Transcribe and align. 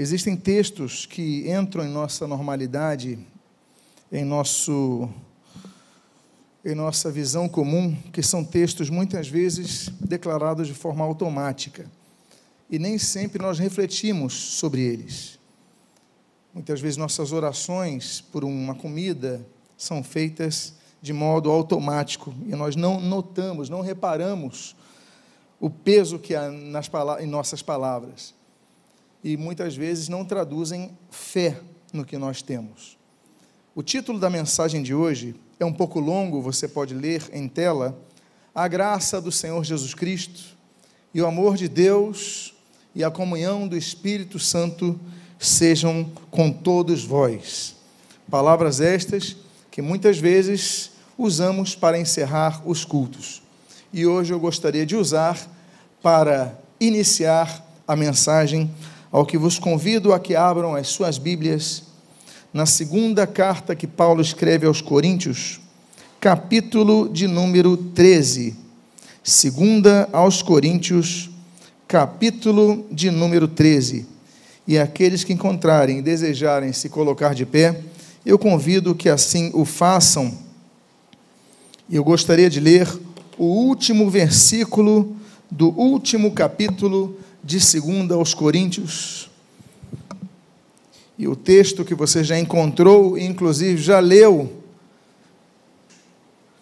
Existem 0.00 0.36
textos 0.36 1.06
que 1.06 1.50
entram 1.50 1.84
em 1.84 1.88
nossa 1.88 2.24
normalidade, 2.24 3.18
em, 4.12 4.24
nosso, 4.24 5.08
em 6.64 6.72
nossa 6.72 7.10
visão 7.10 7.48
comum, 7.48 7.96
que 8.12 8.22
são 8.22 8.44
textos 8.44 8.90
muitas 8.90 9.26
vezes 9.26 9.88
declarados 9.98 10.68
de 10.68 10.72
forma 10.72 11.04
automática. 11.04 11.90
E 12.70 12.78
nem 12.78 12.96
sempre 12.96 13.42
nós 13.42 13.58
refletimos 13.58 14.34
sobre 14.34 14.82
eles. 14.82 15.36
Muitas 16.54 16.80
vezes 16.80 16.96
nossas 16.96 17.32
orações 17.32 18.20
por 18.20 18.44
uma 18.44 18.76
comida 18.76 19.44
são 19.76 20.04
feitas 20.04 20.74
de 21.02 21.12
modo 21.12 21.50
automático 21.50 22.32
e 22.46 22.54
nós 22.54 22.76
não 22.76 23.00
notamos, 23.00 23.68
não 23.68 23.80
reparamos 23.80 24.76
o 25.58 25.68
peso 25.68 26.20
que 26.20 26.36
há 26.36 26.48
nas, 26.52 26.88
em 27.18 27.26
nossas 27.26 27.62
palavras 27.62 28.37
e 29.22 29.36
muitas 29.36 29.76
vezes 29.76 30.08
não 30.08 30.24
traduzem 30.24 30.96
fé 31.10 31.60
no 31.92 32.04
que 32.04 32.16
nós 32.18 32.42
temos. 32.42 32.96
O 33.74 33.82
título 33.82 34.18
da 34.18 34.28
mensagem 34.28 34.82
de 34.82 34.94
hoje 34.94 35.34
é 35.58 35.64
um 35.64 35.72
pouco 35.72 36.00
longo, 36.00 36.42
você 36.42 36.66
pode 36.66 36.94
ler 36.94 37.28
em 37.32 37.48
tela. 37.48 37.98
A 38.54 38.66
graça 38.66 39.20
do 39.20 39.30
Senhor 39.30 39.62
Jesus 39.64 39.94
Cristo 39.94 40.56
e 41.12 41.20
o 41.20 41.26
amor 41.26 41.56
de 41.56 41.68
Deus 41.68 42.54
e 42.94 43.04
a 43.04 43.10
comunhão 43.10 43.68
do 43.68 43.76
Espírito 43.76 44.38
Santo 44.38 44.98
sejam 45.38 46.10
com 46.30 46.50
todos 46.50 47.04
vós. 47.04 47.76
Palavras 48.30 48.80
estas 48.80 49.36
que 49.70 49.80
muitas 49.80 50.18
vezes 50.18 50.90
usamos 51.16 51.74
para 51.74 51.98
encerrar 51.98 52.62
os 52.64 52.84
cultos. 52.84 53.42
E 53.92 54.06
hoje 54.06 54.32
eu 54.32 54.40
gostaria 54.40 54.84
de 54.84 54.96
usar 54.96 55.38
para 56.02 56.58
iniciar 56.80 57.64
a 57.86 57.96
mensagem 57.96 58.70
ao 59.10 59.24
que 59.24 59.38
vos 59.38 59.58
convido 59.58 60.12
a 60.12 60.20
que 60.20 60.36
abram 60.36 60.74
as 60.74 60.88
suas 60.88 61.18
Bíblias 61.18 61.84
na 62.52 62.66
segunda 62.66 63.26
carta 63.26 63.74
que 63.74 63.86
Paulo 63.86 64.20
escreve 64.20 64.66
aos 64.66 64.80
Coríntios, 64.80 65.60
capítulo 66.20 67.08
de 67.08 67.26
número 67.26 67.76
13. 67.76 68.54
Segunda 69.22 70.08
aos 70.12 70.42
Coríntios, 70.42 71.30
capítulo 71.86 72.86
de 72.90 73.10
número 73.10 73.46
13. 73.46 74.06
E 74.66 74.78
aqueles 74.78 75.24
que 75.24 75.32
encontrarem 75.32 75.98
e 75.98 76.02
desejarem 76.02 76.72
se 76.72 76.88
colocar 76.88 77.34
de 77.34 77.46
pé, 77.46 77.80
eu 78.24 78.38
convido 78.38 78.94
que 78.94 79.08
assim 79.08 79.50
o 79.54 79.64
façam. 79.64 80.32
Eu 81.90 82.04
gostaria 82.04 82.50
de 82.50 82.60
ler 82.60 82.88
o 83.38 83.44
último 83.44 84.10
versículo 84.10 85.16
do 85.50 85.68
último 85.68 86.32
capítulo 86.32 87.16
de 87.48 87.80
2 87.80 88.10
aos 88.10 88.34
Coríntios. 88.34 89.30
E 91.16 91.26
o 91.26 91.34
texto 91.34 91.82
que 91.82 91.94
você 91.94 92.22
já 92.22 92.38
encontrou, 92.38 93.16
inclusive 93.16 93.80
já 93.80 94.00
leu, 94.00 94.62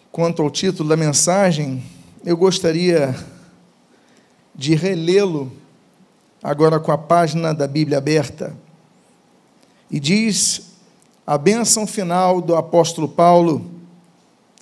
quanto 0.09 0.41
ao 0.41 0.49
título 0.49 0.87
da 0.87 0.95
mensagem, 0.95 1.83
eu 2.25 2.37
gostaria 2.37 3.13
de 4.55 4.75
relê-lo 4.75 5.51
agora 6.41 6.79
com 6.79 6.93
a 6.93 6.97
página 6.97 7.53
da 7.53 7.67
Bíblia 7.67 7.97
aberta. 7.97 8.55
E 9.91 9.99
diz 9.99 10.71
a 11.25 11.37
bênção 11.37 11.85
final 11.85 12.39
do 12.39 12.55
apóstolo 12.55 13.09
Paulo 13.09 13.69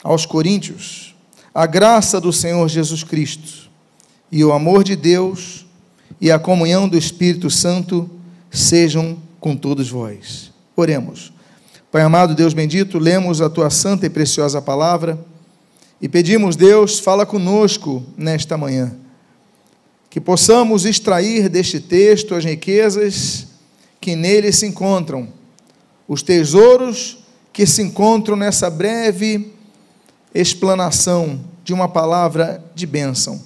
aos 0.04 0.26
Coríntios: 0.26 1.16
a 1.54 1.68
graça 1.68 2.20
do 2.20 2.34
Senhor 2.34 2.68
Jesus 2.68 3.04
Cristo 3.04 3.70
e 4.32 4.44
o 4.44 4.52
amor 4.52 4.84
de 4.84 4.96
Deus 4.96 5.65
e 6.20 6.32
a 6.32 6.40
comunhão 6.40 6.88
do 6.88 6.98
Espírito 6.98 7.50
Santo 7.50 8.10
sejam 8.50 9.18
com 9.40 9.56
todos 9.56 9.90
vós. 9.90 10.52
Oremos. 10.76 11.34
Pai 11.92 12.02
amado, 12.02 12.36
Deus 12.36 12.54
bendito, 12.54 13.00
lemos 13.00 13.42
a 13.42 13.50
tua 13.50 13.70
santa 13.70 14.06
e 14.06 14.10
preciosa 14.10 14.62
palavra 14.62 15.18
e 16.02 16.10
pedimos, 16.10 16.56
Deus, 16.56 17.00
fala 17.00 17.26
conosco 17.26 18.04
nesta 18.18 18.58
manhã. 18.58 18.96
Que 20.10 20.20
possamos 20.20 20.86
extrair 20.86 21.50
deste 21.50 21.80
texto 21.80 22.36
as 22.36 22.44
riquezas 22.44 23.48
que 24.00 24.16
nele 24.16 24.52
se 24.52 24.66
encontram, 24.66 25.30
os 26.08 26.22
tesouros 26.22 27.20
que 27.52 27.66
se 27.66 27.82
encontram 27.82 28.36
nessa 28.36 28.70
breve 28.70 29.54
explanação 30.34 31.40
de 31.64 31.74
uma 31.74 31.88
palavra 31.88 32.64
de 32.76 32.86
bênção. 32.86 33.42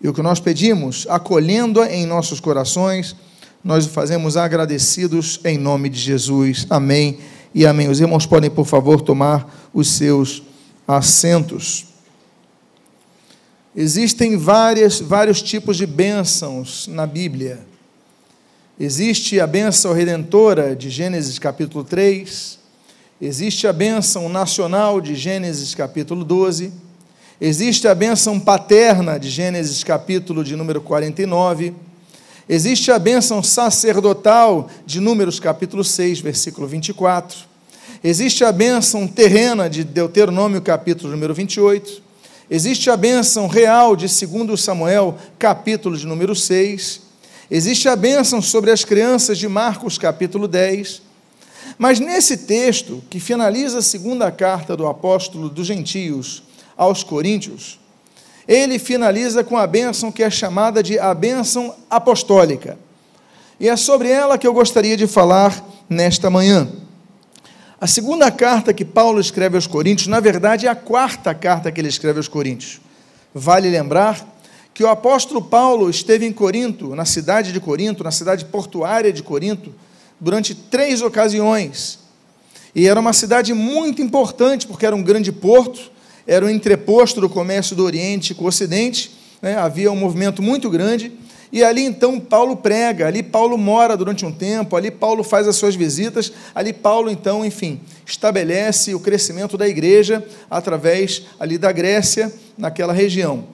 E 0.00 0.08
o 0.08 0.12
que 0.14 0.22
nós 0.22 0.38
pedimos, 0.38 1.06
acolhendo-a 1.08 1.92
em 1.92 2.06
nossos 2.06 2.38
corações, 2.38 3.16
nós 3.64 3.86
o 3.86 3.90
fazemos 3.90 4.36
agradecidos 4.36 5.40
em 5.44 5.58
nome 5.58 5.88
de 5.88 5.98
Jesus. 5.98 6.66
Amém 6.70 7.18
e 7.52 7.66
amém. 7.66 7.88
Os 7.88 8.00
irmãos 8.00 8.24
podem, 8.24 8.48
por 8.50 8.64
favor, 8.64 9.00
tomar 9.00 9.68
os 9.74 9.88
seus 9.88 10.42
assentos. 10.86 11.86
Existem 13.74 14.36
várias, 14.36 15.00
vários 15.00 15.42
tipos 15.42 15.76
de 15.76 15.86
bênçãos 15.86 16.86
na 16.86 17.06
Bíblia. 17.06 17.66
Existe 18.78 19.40
a 19.40 19.46
bênção 19.46 19.92
redentora 19.92 20.76
de 20.76 20.88
Gênesis 20.88 21.36
capítulo 21.40 21.82
3, 21.82 22.58
existe 23.20 23.66
a 23.66 23.72
bênção 23.72 24.28
nacional 24.28 25.00
de 25.00 25.16
Gênesis 25.16 25.74
capítulo 25.74 26.24
12 26.24 26.72
Existe 27.40 27.86
a 27.86 27.94
bênção 27.94 28.40
paterna 28.40 29.16
de 29.16 29.30
Gênesis 29.30 29.84
capítulo 29.84 30.42
de 30.42 30.56
número 30.56 30.80
49. 30.80 31.72
Existe 32.48 32.90
a 32.90 32.98
bênção 32.98 33.44
sacerdotal 33.44 34.68
de 34.84 34.98
Números 34.98 35.38
capítulo 35.38 35.84
6, 35.84 36.18
versículo 36.18 36.66
24. 36.66 37.38
Existe 38.02 38.44
a 38.44 38.50
bênção 38.50 39.06
terrena 39.06 39.70
de 39.70 39.84
Deuteronômio 39.84 40.60
capítulo 40.60 41.12
número 41.12 41.32
28. 41.32 42.02
Existe 42.50 42.90
a 42.90 42.96
bênção 42.96 43.46
real 43.46 43.94
de 43.94 44.08
2 44.08 44.60
Samuel 44.60 45.16
capítulo 45.38 45.96
de 45.96 46.08
número 46.08 46.34
6. 46.34 47.02
Existe 47.48 47.88
a 47.88 47.94
bênção 47.94 48.42
sobre 48.42 48.72
as 48.72 48.84
crianças 48.84 49.38
de 49.38 49.46
Marcos 49.46 49.96
capítulo 49.96 50.48
10. 50.48 51.02
Mas 51.78 52.00
nesse 52.00 52.38
texto, 52.38 53.00
que 53.08 53.20
finaliza 53.20 53.78
a 53.78 53.82
segunda 53.82 54.28
carta 54.32 54.76
do 54.76 54.88
apóstolo 54.88 55.48
dos 55.48 55.68
gentios, 55.68 56.47
aos 56.78 57.02
Coríntios, 57.02 57.80
ele 58.46 58.78
finaliza 58.78 59.44
com 59.44 59.58
a 59.58 59.66
bênção 59.66 60.10
que 60.10 60.22
é 60.22 60.30
chamada 60.30 60.82
de 60.82 60.98
a 60.98 61.12
bênção 61.12 61.74
apostólica. 61.90 62.78
E 63.60 63.68
é 63.68 63.76
sobre 63.76 64.08
ela 64.08 64.38
que 64.38 64.46
eu 64.46 64.54
gostaria 64.54 64.96
de 64.96 65.06
falar 65.06 65.62
nesta 65.90 66.30
manhã. 66.30 66.68
A 67.80 67.86
segunda 67.86 68.30
carta 68.30 68.72
que 68.72 68.84
Paulo 68.84 69.20
escreve 69.20 69.56
aos 69.56 69.66
Coríntios, 69.66 70.06
na 70.06 70.20
verdade, 70.20 70.66
é 70.66 70.70
a 70.70 70.74
quarta 70.74 71.34
carta 71.34 71.70
que 71.70 71.80
ele 71.80 71.88
escreve 71.88 72.18
aos 72.18 72.28
Coríntios. 72.28 72.80
Vale 73.34 73.68
lembrar 73.68 74.26
que 74.72 74.82
o 74.84 74.88
apóstolo 74.88 75.42
Paulo 75.42 75.90
esteve 75.90 76.24
em 76.24 76.32
Corinto, 76.32 76.94
na 76.94 77.04
cidade 77.04 77.52
de 77.52 77.60
Corinto, 77.60 78.04
na 78.04 78.12
cidade 78.12 78.44
portuária 78.44 79.12
de 79.12 79.22
Corinto, 79.22 79.74
durante 80.20 80.54
três 80.54 81.02
ocasiões. 81.02 81.98
E 82.74 82.86
era 82.86 82.98
uma 82.98 83.12
cidade 83.12 83.52
muito 83.52 84.00
importante, 84.00 84.66
porque 84.66 84.86
era 84.86 84.94
um 84.94 85.02
grande 85.02 85.32
porto, 85.32 85.90
era 86.28 86.44
o 86.44 86.50
entreposto 86.50 87.22
do 87.22 87.28
comércio 87.28 87.74
do 87.74 87.82
Oriente 87.82 88.34
com 88.34 88.44
o 88.44 88.48
Ocidente, 88.48 89.10
né? 89.40 89.56
havia 89.56 89.90
um 89.90 89.96
movimento 89.96 90.42
muito 90.42 90.68
grande, 90.68 91.10
e 91.50 91.64
ali 91.64 91.82
então 91.82 92.20
Paulo 92.20 92.54
prega, 92.54 93.06
ali 93.06 93.22
Paulo 93.22 93.56
mora 93.56 93.96
durante 93.96 94.26
um 94.26 94.30
tempo, 94.30 94.76
ali 94.76 94.90
Paulo 94.90 95.24
faz 95.24 95.48
as 95.48 95.56
suas 95.56 95.74
visitas, 95.74 96.30
ali 96.54 96.74
Paulo 96.74 97.10
então, 97.10 97.46
enfim, 97.46 97.80
estabelece 98.04 98.94
o 98.94 99.00
crescimento 99.00 99.56
da 99.56 99.66
igreja 99.66 100.22
através 100.50 101.22
ali 101.40 101.56
da 101.56 101.72
Grécia, 101.72 102.30
naquela 102.58 102.92
região. 102.92 103.46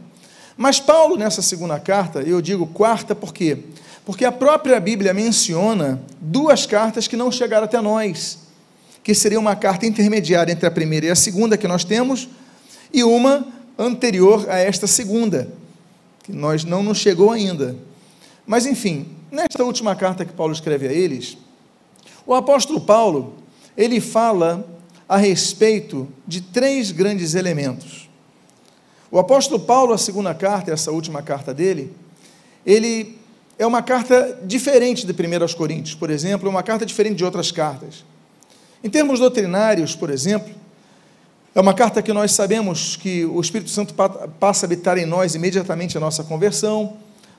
Mas 0.56 0.80
Paulo, 0.80 1.16
nessa 1.16 1.42
segunda 1.42 1.78
carta, 1.78 2.22
eu 2.22 2.42
digo 2.42 2.66
quarta 2.66 3.14
por 3.14 3.32
quê? 3.32 3.58
Porque 4.04 4.24
a 4.24 4.32
própria 4.32 4.80
Bíblia 4.80 5.14
menciona 5.14 6.02
duas 6.20 6.66
cartas 6.66 7.06
que 7.06 7.16
não 7.16 7.30
chegaram 7.30 7.66
até 7.66 7.80
nós, 7.80 8.40
que 9.04 9.14
seria 9.14 9.38
uma 9.38 9.54
carta 9.54 9.86
intermediária 9.86 10.52
entre 10.52 10.66
a 10.66 10.70
primeira 10.72 11.06
e 11.06 11.10
a 11.10 11.14
segunda 11.14 11.56
que 11.56 11.68
nós 11.68 11.84
temos, 11.84 12.28
e 12.94 13.02
uma 13.02 13.44
anterior 13.76 14.48
a 14.48 14.56
esta 14.56 14.86
segunda, 14.86 15.48
que 16.22 16.32
nós 16.32 16.64
não 16.64 16.80
nos 16.80 16.98
chegou 16.98 17.32
ainda. 17.32 17.76
Mas 18.46 18.66
enfim, 18.66 19.08
nesta 19.32 19.64
última 19.64 19.96
carta 19.96 20.24
que 20.24 20.32
Paulo 20.32 20.52
escreve 20.52 20.86
a 20.86 20.92
eles, 20.92 21.36
o 22.24 22.32
apóstolo 22.32 22.80
Paulo, 22.80 23.34
ele 23.76 24.00
fala 24.00 24.64
a 25.08 25.16
respeito 25.16 26.08
de 26.24 26.40
três 26.40 26.92
grandes 26.92 27.34
elementos. 27.34 28.08
O 29.10 29.18
apóstolo 29.18 29.58
Paulo, 29.58 29.92
a 29.92 29.98
segunda 29.98 30.32
carta, 30.32 30.72
essa 30.72 30.92
última 30.92 31.20
carta 31.20 31.52
dele, 31.52 31.92
ele 32.64 33.18
é 33.58 33.66
uma 33.66 33.82
carta 33.82 34.40
diferente 34.44 35.04
de 35.04 35.12
1 35.12 35.42
aos 35.42 35.52
Coríntios, 35.52 35.96
por 35.96 36.10
exemplo, 36.10 36.46
é 36.48 36.50
uma 36.50 36.62
carta 36.62 36.86
diferente 36.86 37.16
de 37.16 37.24
outras 37.24 37.50
cartas. 37.50 38.04
Em 38.82 38.88
termos 38.88 39.18
doutrinários, 39.18 39.96
por 39.96 40.10
exemplo, 40.10 40.54
é 41.54 41.60
uma 41.60 41.72
carta 41.72 42.02
que 42.02 42.12
nós 42.12 42.32
sabemos 42.32 42.96
que 42.96 43.24
o 43.24 43.40
Espírito 43.40 43.70
Santo 43.70 43.94
passa 44.40 44.64
a 44.64 44.66
habitar 44.66 44.98
em 44.98 45.06
nós 45.06 45.36
imediatamente 45.36 45.96
a 45.96 46.00
nossa 46.00 46.24
conversão. 46.24 46.94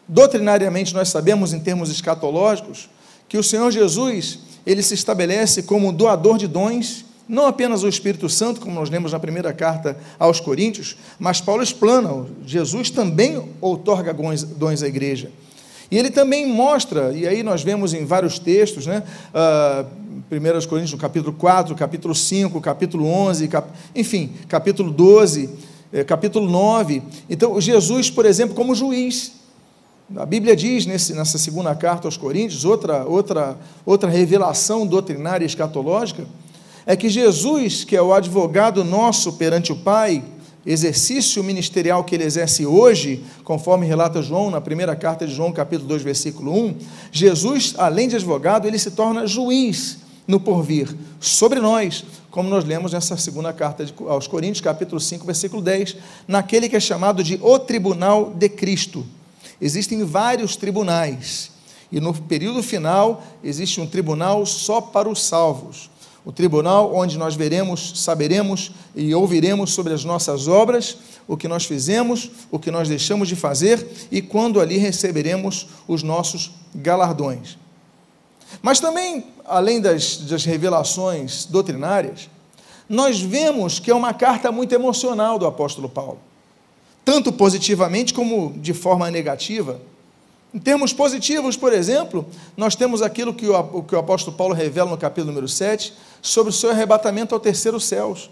Doutrinariamente, 0.07 0.93
nós 0.93 1.09
sabemos, 1.09 1.51
em 1.51 1.59
termos 1.59 1.89
escatológicos, 1.89 2.89
que 3.27 3.37
o 3.37 3.43
Senhor 3.43 3.69
Jesus, 3.71 4.39
ele 4.65 4.81
se 4.81 4.93
estabelece 4.93 5.63
como 5.63 5.91
doador 5.91 6.37
de 6.37 6.47
dons, 6.47 7.03
não 7.27 7.45
apenas 7.45 7.83
o 7.83 7.89
Espírito 7.89 8.29
Santo, 8.29 8.61
como 8.61 8.73
nós 8.73 8.89
lemos 8.89 9.11
na 9.11 9.19
primeira 9.19 9.51
carta 9.51 9.97
aos 10.17 10.39
Coríntios, 10.39 10.95
mas 11.19 11.41
Paulo 11.41 11.61
explana, 11.61 12.25
Jesus 12.45 12.89
também 12.89 13.51
outorga 13.59 14.13
dons 14.13 14.81
à 14.81 14.87
igreja. 14.87 15.29
E 15.91 15.97
ele 15.97 16.09
também 16.09 16.47
mostra, 16.47 17.11
e 17.11 17.27
aí 17.27 17.43
nós 17.43 17.63
vemos 17.63 17.93
em 17.93 18.05
vários 18.05 18.39
textos, 18.39 18.87
né? 18.87 19.03
Uh, 19.33 20.04
1 20.31 20.67
Coríntios, 20.67 20.91
no 20.91 20.97
capítulo 20.97 21.33
4, 21.33 21.75
capítulo 21.75 22.15
5, 22.15 22.59
capítulo 22.59 23.07
11, 23.07 23.47
cap... 23.47 23.69
enfim, 23.93 24.31
capítulo 24.47 24.89
12, 24.91 25.49
eh, 25.93 26.03
capítulo 26.03 26.49
9. 26.49 27.03
Então, 27.29 27.61
Jesus, 27.61 28.09
por 28.09 28.25
exemplo, 28.25 28.55
como 28.55 28.73
juiz. 28.73 29.33
A 30.15 30.25
Bíblia 30.25 30.55
diz 30.55 30.87
nesse, 30.87 31.13
nessa 31.13 31.37
segunda 31.37 31.75
carta 31.75 32.07
aos 32.07 32.17
Coríntios, 32.17 32.65
outra, 32.65 33.05
outra, 33.05 33.55
outra 33.85 34.09
revelação 34.09 34.85
doutrinária 34.87 35.45
escatológica, 35.45 36.25
é 36.87 36.95
que 36.95 37.07
Jesus, 37.07 37.83
que 37.83 37.95
é 37.95 38.01
o 38.01 38.11
advogado 38.11 38.83
nosso 38.83 39.33
perante 39.33 39.71
o 39.71 39.75
Pai, 39.75 40.23
exercício 40.65 41.43
ministerial 41.43 42.03
que 42.03 42.15
ele 42.15 42.23
exerce 42.23 42.65
hoje, 42.65 43.23
conforme 43.43 43.85
relata 43.85 44.23
João 44.23 44.49
na 44.49 44.59
primeira 44.59 44.95
carta 44.95 45.27
de 45.27 45.35
João, 45.35 45.51
capítulo 45.51 45.89
2, 45.89 46.01
versículo 46.01 46.51
1, 46.51 46.75
Jesus, 47.11 47.75
além 47.77 48.07
de 48.07 48.15
advogado, 48.15 48.67
ele 48.67 48.79
se 48.79 48.89
torna 48.89 49.27
juiz 49.27 50.03
no 50.27 50.39
porvir 50.39 50.95
sobre 51.19 51.59
nós, 51.59 52.03
como 52.31 52.49
nós 52.49 52.65
lemos 52.65 52.93
nessa 52.93 53.15
segunda 53.17 53.53
carta 53.53 53.85
aos 54.07 54.27
Coríntios, 54.27 54.61
capítulo 54.61 54.99
5, 54.99 55.25
versículo 55.25 55.61
10, 55.61 55.97
naquele 56.27 56.67
que 56.67 56.75
é 56.75 56.79
chamado 56.79 57.23
de 57.23 57.39
o 57.41 57.59
tribunal 57.59 58.33
de 58.33 58.49
Cristo. 58.49 59.05
Existem 59.61 60.03
vários 60.03 60.55
tribunais, 60.55 61.51
e 61.91 61.99
no 61.99 62.13
período 62.13 62.61
final 62.61 63.23
existe 63.43 63.79
um 63.79 63.87
tribunal 63.87 64.45
só 64.45 64.81
para 64.81 65.07
os 65.07 65.23
salvos 65.23 65.89
o 66.25 66.31
tribunal 66.31 66.93
onde 66.95 67.19
nós 67.19 67.35
veremos, 67.35 67.93
saberemos 68.03 68.71
e 68.95 69.13
ouviremos 69.13 69.73
sobre 69.73 69.93
as 69.93 70.03
nossas 70.03 70.47
obras, 70.47 70.97
o 71.27 71.37
que 71.37 71.47
nós 71.47 71.65
fizemos, 71.65 72.31
o 72.49 72.57
que 72.57 72.71
nós 72.71 72.89
deixamos 72.89 73.27
de 73.27 73.35
fazer 73.35 73.87
e 74.11 74.23
quando 74.23 74.59
ali 74.59 74.77
receberemos 74.77 75.67
os 75.87 76.01
nossos 76.01 76.51
galardões. 76.73 77.57
Mas 78.61 78.79
também, 78.79 79.25
além 79.45 79.81
das, 79.81 80.17
das 80.17 80.45
revelações 80.45 81.45
doutrinárias, 81.45 82.29
nós 82.87 83.19
vemos 83.19 83.79
que 83.79 83.91
é 83.91 83.95
uma 83.95 84.13
carta 84.13 84.51
muito 84.51 84.73
emocional 84.73 85.39
do 85.39 85.45
apóstolo 85.45 85.89
Paulo, 85.89 86.19
tanto 87.03 87.31
positivamente 87.31 88.13
como 88.13 88.53
de 88.57 88.73
forma 88.73 89.09
negativa. 89.09 89.81
Em 90.53 90.59
termos 90.59 90.93
positivos, 90.93 91.57
por 91.57 91.73
exemplo, 91.73 92.25
nós 92.55 92.75
temos 92.75 93.01
aquilo 93.01 93.33
que 93.33 93.47
o, 93.47 93.83
que 93.83 93.95
o 93.95 93.99
apóstolo 93.99 94.37
Paulo 94.37 94.53
revela 94.53 94.89
no 94.89 94.97
capítulo 94.97 95.27
número 95.27 95.47
7, 95.47 95.93
sobre 96.21 96.49
o 96.49 96.53
seu 96.53 96.69
arrebatamento 96.69 97.35
ao 97.35 97.39
terceiro 97.39 97.79
céus. 97.79 98.29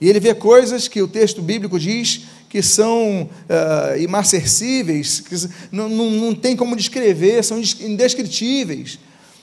E 0.00 0.08
ele 0.08 0.20
vê 0.20 0.34
coisas 0.34 0.88
que 0.88 1.02
o 1.02 1.08
texto 1.08 1.42
bíblico 1.42 1.78
diz 1.78 2.22
que 2.48 2.62
são 2.62 3.22
uh, 3.22 4.00
imarcessíveis, 4.00 5.20
que 5.20 5.34
não, 5.70 5.88
não, 5.88 6.10
não 6.10 6.34
tem 6.34 6.56
como 6.56 6.74
descrever, 6.74 7.44
são 7.44 7.58
indescritíveis. 7.58 8.98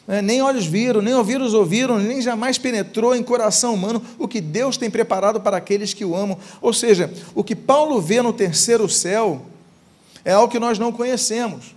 Né? 0.08 0.22
Nem 0.22 0.42
olhos 0.42 0.66
viram, 0.66 1.02
nem 1.02 1.14
ouvidos 1.14 1.54
ouviram, 1.54 1.98
nem 1.98 2.22
jamais 2.22 2.58
penetrou 2.58 3.16
em 3.16 3.24
coração 3.24 3.74
humano 3.74 4.02
o 4.20 4.28
que 4.28 4.40
Deus 4.40 4.78
tem 4.78 4.90
preparado 4.90 5.42
para 5.42 5.58
aqueles 5.58 5.94
que 5.94 6.06
o 6.06 6.16
amam. 6.16 6.38
Ou 6.62 6.74
seja, 6.74 7.12
o 7.34 7.44
que 7.44 7.56
Paulo 7.56 8.00
vê 8.02 8.22
no 8.22 8.34
terceiro 8.34 8.88
céu 8.88 9.42
é 10.24 10.34
algo 10.34 10.52
que 10.52 10.60
nós 10.60 10.80
não 10.80 10.92
conhecemos. 10.92 11.76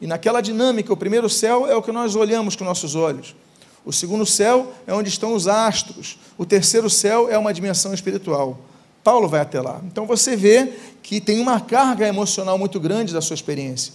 E 0.00 0.06
naquela 0.06 0.40
dinâmica, 0.40 0.92
o 0.92 0.96
primeiro 0.96 1.28
céu 1.28 1.66
é 1.66 1.74
o 1.74 1.82
que 1.82 1.92
nós 1.92 2.14
olhamos 2.14 2.56
com 2.56 2.64
nossos 2.64 2.94
olhos. 2.94 3.34
O 3.84 3.92
segundo 3.92 4.24
céu 4.24 4.72
é 4.86 4.94
onde 4.94 5.08
estão 5.08 5.34
os 5.34 5.46
astros. 5.46 6.18
O 6.38 6.44
terceiro 6.44 6.88
céu 6.88 7.28
é 7.30 7.36
uma 7.36 7.52
dimensão 7.52 7.92
espiritual. 7.92 8.58
Paulo 9.02 9.28
vai 9.28 9.40
até 9.40 9.60
lá. 9.60 9.80
Então 9.84 10.06
você 10.06 10.34
vê 10.34 10.72
que 11.02 11.20
tem 11.20 11.38
uma 11.38 11.60
carga 11.60 12.08
emocional 12.08 12.56
muito 12.58 12.80
grande 12.80 13.12
da 13.12 13.20
sua 13.20 13.34
experiência. 13.34 13.92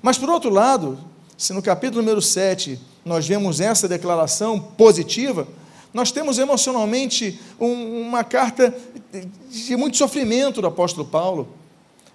Mas 0.00 0.16
por 0.16 0.30
outro 0.30 0.48
lado, 0.48 0.98
se 1.36 1.52
no 1.52 1.60
capítulo 1.60 2.00
número 2.00 2.22
7 2.22 2.80
nós 3.04 3.26
vemos 3.26 3.60
essa 3.60 3.88
declaração 3.88 4.58
positiva, 4.58 5.46
nós 5.92 6.12
temos 6.12 6.38
emocionalmente 6.38 7.40
um, 7.58 8.02
uma 8.02 8.22
carta 8.22 8.74
de 9.50 9.76
muito 9.76 9.96
sofrimento 9.96 10.60
do 10.60 10.66
apóstolo 10.68 11.06
Paulo. 11.06 11.48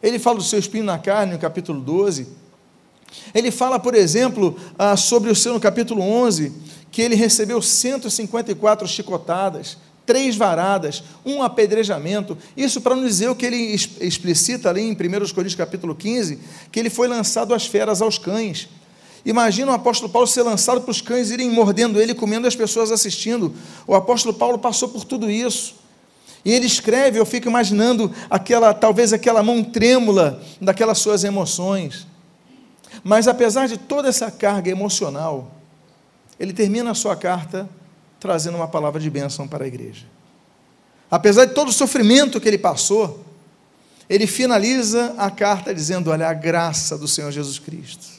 Ele 0.02 0.18
fala 0.18 0.38
do 0.38 0.44
seu 0.44 0.60
espinho 0.60 0.86
na 0.86 0.98
carne, 0.98 1.34
no 1.34 1.40
capítulo 1.40 1.82
12 1.82 2.46
ele 3.34 3.52
fala, 3.52 3.80
por 3.80 3.96
exemplo, 3.96 4.58
ah, 4.78 4.96
sobre 4.96 5.30
o 5.30 5.36
seu 5.36 5.54
no 5.54 5.60
capítulo 5.60 6.02
11, 6.02 6.52
que 6.92 7.02
ele 7.02 7.16
recebeu 7.16 7.62
154 7.62 8.88
chicotadas, 8.88 9.78
três 10.06 10.36
varadas, 10.36 11.04
um 11.26 11.42
apedrejamento. 11.42 12.38
Isso 12.56 12.80
para 12.80 12.96
não 12.96 13.04
dizer 13.06 13.30
o 13.30 13.36
que 13.36 13.46
ele 13.46 13.76
explicita 14.00 14.70
ali 14.70 14.82
em 14.82 14.92
1 14.92 14.96
Coríntios 15.34 15.56
capítulo 15.56 15.96
15, 15.96 16.40
que 16.72 16.80
ele 16.80 16.90
foi 16.90 17.08
lançado 17.08 17.54
às 17.54 17.66
feras, 17.66 18.02
aos 18.02 18.18
cães. 18.18 18.70
Imagina 19.26 19.72
o 19.72 19.76
apóstolo 19.76 20.12
Paulo 20.12 20.28
ser 20.28 20.44
lançado 20.44 20.82
para 20.82 20.92
os 20.92 21.02
cães 21.02 21.32
irem 21.32 21.50
mordendo 21.50 22.00
ele, 22.00 22.14
comendo 22.14 22.48
as 22.48 22.56
pessoas 22.56 22.92
assistindo. 22.92 23.54
O 23.88 23.96
apóstolo 23.96 24.36
Paulo 24.36 24.60
passou 24.60 24.88
por 24.90 25.04
tudo 25.04 25.30
isso. 25.30 25.76
E 26.46 26.52
ele 26.54 26.68
escreve, 26.68 27.20
eu 27.20 27.26
fico 27.26 27.50
imaginando 27.50 28.14
aquela, 28.30 28.72
talvez 28.72 29.12
aquela 29.12 29.42
mão 29.42 29.64
trêmula 29.64 30.40
daquelas 30.62 31.00
suas 31.00 31.24
emoções. 31.24 32.06
Mas 33.04 33.28
apesar 33.28 33.68
de 33.68 33.78
toda 33.78 34.10
essa 34.10 34.30
carga 34.30 34.70
emocional, 34.70 35.52
ele 36.40 36.54
termina 36.54 36.92
a 36.92 36.96
sua 36.96 37.16
carta 37.16 37.68
trazendo 38.20 38.58
uma 38.58 38.68
palavra 38.68 39.00
de 39.02 39.10
bênção 39.10 39.48
para 39.48 39.64
a 39.64 39.68
igreja. 39.68 40.06
Apesar 41.10 41.46
de 41.46 41.56
todo 41.56 41.70
o 41.70 41.74
sofrimento 41.74 42.40
que 42.40 42.48
ele 42.48 42.58
passou, 42.60 43.24
ele 44.08 44.28
finaliza 44.28 45.16
a 45.18 45.32
carta 45.32 45.74
dizendo: 45.74 46.12
Olha, 46.12 46.28
a 46.28 46.34
graça 46.34 46.96
do 46.96 47.08
Senhor 47.08 47.32
Jesus 47.32 47.58
Cristo. 47.58 48.15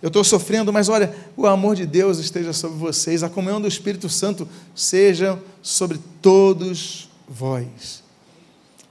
Eu 0.00 0.08
estou 0.08 0.22
sofrendo, 0.22 0.72
mas 0.72 0.88
olha, 0.88 1.14
o 1.36 1.46
amor 1.46 1.74
de 1.74 1.84
Deus 1.84 2.18
esteja 2.18 2.52
sobre 2.52 2.78
vocês, 2.78 3.22
a 3.22 3.28
comunhão 3.28 3.60
do 3.60 3.66
Espírito 3.66 4.08
Santo 4.08 4.48
seja 4.74 5.38
sobre 5.60 5.98
todos 6.22 7.08
vós. 7.28 8.02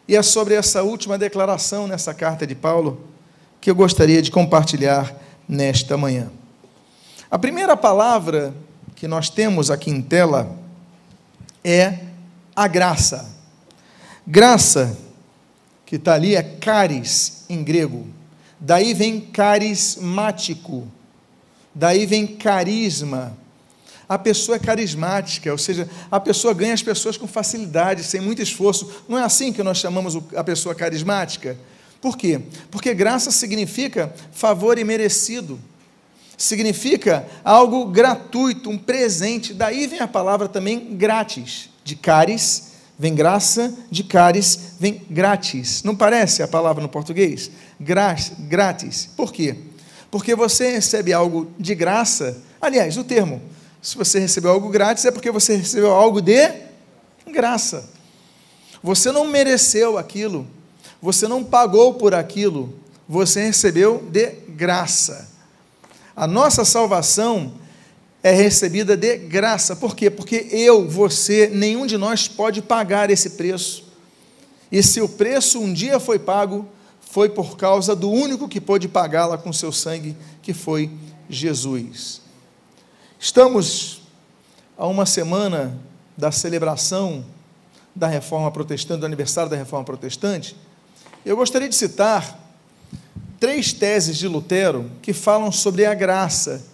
E 0.07 0.15
é 0.15 0.21
sobre 0.21 0.53
essa 0.53 0.83
última 0.83 1.17
declaração 1.17 1.87
nessa 1.87 2.13
carta 2.13 2.45
de 2.45 2.55
Paulo 2.55 3.01
que 3.59 3.69
eu 3.69 3.75
gostaria 3.75 4.21
de 4.21 4.31
compartilhar 4.31 5.15
nesta 5.47 5.97
manhã. 5.97 6.29
A 7.29 7.37
primeira 7.37 7.75
palavra 7.75 8.53
que 8.95 9.07
nós 9.07 9.29
temos 9.29 9.69
aqui 9.69 9.89
em 9.89 10.01
tela 10.01 10.55
é 11.63 11.99
a 12.55 12.67
graça. 12.67 13.35
Graça, 14.25 14.97
que 15.85 15.97
está 15.97 16.13
ali, 16.13 16.35
é 16.35 16.43
caris 16.43 17.45
em 17.49 17.63
grego. 17.63 18.07
Daí 18.59 18.93
vem 18.93 19.19
carismático. 19.19 20.87
Daí 21.77 22.07
vem 22.07 22.25
carisma. 22.25 23.37
A 24.09 24.17
pessoa 24.17 24.55
é 24.55 24.59
carismática, 24.59 25.51
ou 25.51 25.59
seja, 25.59 25.87
a 26.09 26.19
pessoa 26.19 26.51
ganha 26.51 26.73
as 26.73 26.81
pessoas 26.81 27.17
com 27.17 27.27
facilidade, 27.27 28.03
sem 28.03 28.19
muito 28.19 28.41
esforço. 28.41 29.03
Não 29.07 29.15
é 29.15 29.23
assim 29.23 29.53
que 29.53 29.61
nós 29.61 29.77
chamamos 29.77 30.17
a 30.35 30.43
pessoa 30.43 30.73
carismática? 30.73 31.55
Por 32.01 32.17
quê? 32.17 32.41
Porque 32.71 32.95
graça 32.95 33.29
significa 33.29 34.11
favor 34.31 34.79
imerecido, 34.79 35.59
significa 36.35 37.27
algo 37.43 37.85
gratuito, 37.85 38.71
um 38.71 38.77
presente. 38.77 39.53
Daí 39.53 39.85
vem 39.85 39.99
a 39.99 40.07
palavra 40.07 40.47
também 40.47 40.95
grátis, 40.95 41.69
de 41.83 41.95
caris, 41.95 42.71
vem 42.97 43.13
graça, 43.13 43.71
de 43.91 44.03
caris, 44.03 44.73
vem 44.79 45.05
grátis. 45.09 45.83
Não 45.83 45.95
parece 45.95 46.41
a 46.41 46.47
palavra 46.47 46.81
no 46.81 46.89
português? 46.89 47.51
Grátis. 47.79 49.09
Por 49.15 49.31
quê? 49.31 49.66
Porque 50.09 50.35
você 50.35 50.71
recebe 50.71 51.13
algo 51.13 51.51
de 51.59 51.75
graça. 51.75 52.41
Aliás, 52.61 52.97
o 52.97 53.03
termo, 53.03 53.41
se 53.81 53.97
você 53.97 54.19
recebeu 54.19 54.51
algo 54.51 54.69
grátis, 54.69 55.05
é 55.05 55.11
porque 55.11 55.31
você 55.31 55.55
recebeu 55.55 55.91
algo 55.91 56.21
de 56.21 56.51
graça. 57.31 57.89
Você 58.81 59.11
não 59.11 59.25
mereceu 59.25 59.97
aquilo, 59.97 60.47
você 61.01 61.27
não 61.27 61.43
pagou 61.43 61.95
por 61.95 62.13
aquilo, 62.13 62.73
você 63.07 63.45
recebeu 63.45 64.03
de 64.11 64.27
graça. 64.49 65.29
A 66.15 66.25
nossa 66.25 66.65
salvação 66.65 67.53
é 68.23 68.31
recebida 68.31 68.97
de 68.97 69.17
graça. 69.17 69.75
Por 69.75 69.95
quê? 69.95 70.09
Porque 70.09 70.47
eu, 70.51 70.87
você, 70.87 71.47
nenhum 71.47 71.85
de 71.85 71.97
nós 71.97 72.27
pode 72.27 72.61
pagar 72.61 73.09
esse 73.09 73.31
preço. 73.31 73.85
E 74.71 74.83
se 74.83 74.99
o 74.99 75.07
preço 75.07 75.59
um 75.59 75.71
dia 75.71 75.99
foi 75.99 76.19
pago, 76.19 76.67
foi 77.09 77.29
por 77.29 77.57
causa 77.57 77.95
do 77.95 78.09
único 78.09 78.47
que 78.47 78.61
pôde 78.61 78.87
pagá-la 78.87 79.37
com 79.37 79.51
seu 79.53 79.71
sangue, 79.71 80.15
que 80.41 80.53
foi 80.53 80.89
Jesus. 81.29 82.21
Estamos 83.19 84.01
a 84.77 84.85
uma 84.87 85.05
semana 85.05 85.77
da 86.15 86.31
celebração 86.31 87.25
da 87.95 88.07
Reforma 88.07 88.51
Protestante, 88.51 88.99
do 88.99 89.05
aniversário 89.05 89.49
da 89.49 89.57
Reforma 89.57 89.85
Protestante, 89.85 90.55
eu 91.25 91.35
gostaria 91.35 91.67
de 91.67 91.75
citar 91.75 92.39
três 93.37 93.73
teses 93.73 94.17
de 94.17 94.29
Lutero 94.29 94.89
que 95.01 95.11
falam 95.11 95.51
sobre 95.51 95.85
a 95.85 95.93
graça 95.93 96.65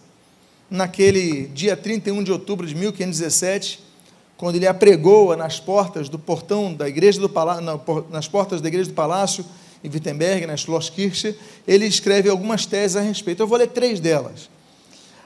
naquele 0.70 1.48
dia 1.48 1.76
31 1.76 2.24
de 2.24 2.32
outubro 2.32 2.68
de 2.68 2.76
1517, 2.76 3.80
quando 4.38 4.58
ele 4.58 4.68
apregoa 4.68 5.36
nas 5.36 5.60
portas 5.60 6.08
do 6.08 6.20
portão 6.20 6.72
da 6.72 6.88
igreja 6.88 7.20
do 7.20 7.28
palácio, 7.28 7.64
nas 8.12 8.28
portas 8.28 8.62
da 8.62 8.68
igreja 8.68 8.90
do 8.90 8.94
palácio 8.94 9.44
em 9.84 9.90
Wittenberg, 9.90 10.46
na 10.46 10.56
Schlosskirche, 10.56 11.36
ele 11.68 11.86
escreve 11.86 12.30
algumas 12.30 12.66
teses 12.66 12.96
a 12.96 13.02
respeito. 13.02 13.42
Eu 13.42 13.48
vou 13.48 13.58
ler 13.58 13.68
três 13.68 14.00
delas. 14.00 14.50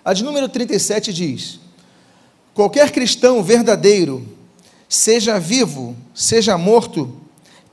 A 0.04 0.14
de 0.14 0.24
número 0.24 0.50
37 0.50 1.14
diz: 1.14 1.60
Qualquer 2.54 2.92
cristão 2.92 3.44
verdadeiro, 3.44 4.28
seja 4.90 5.40
vivo, 5.40 5.96
seja 6.16 6.58
morto, 6.58 7.16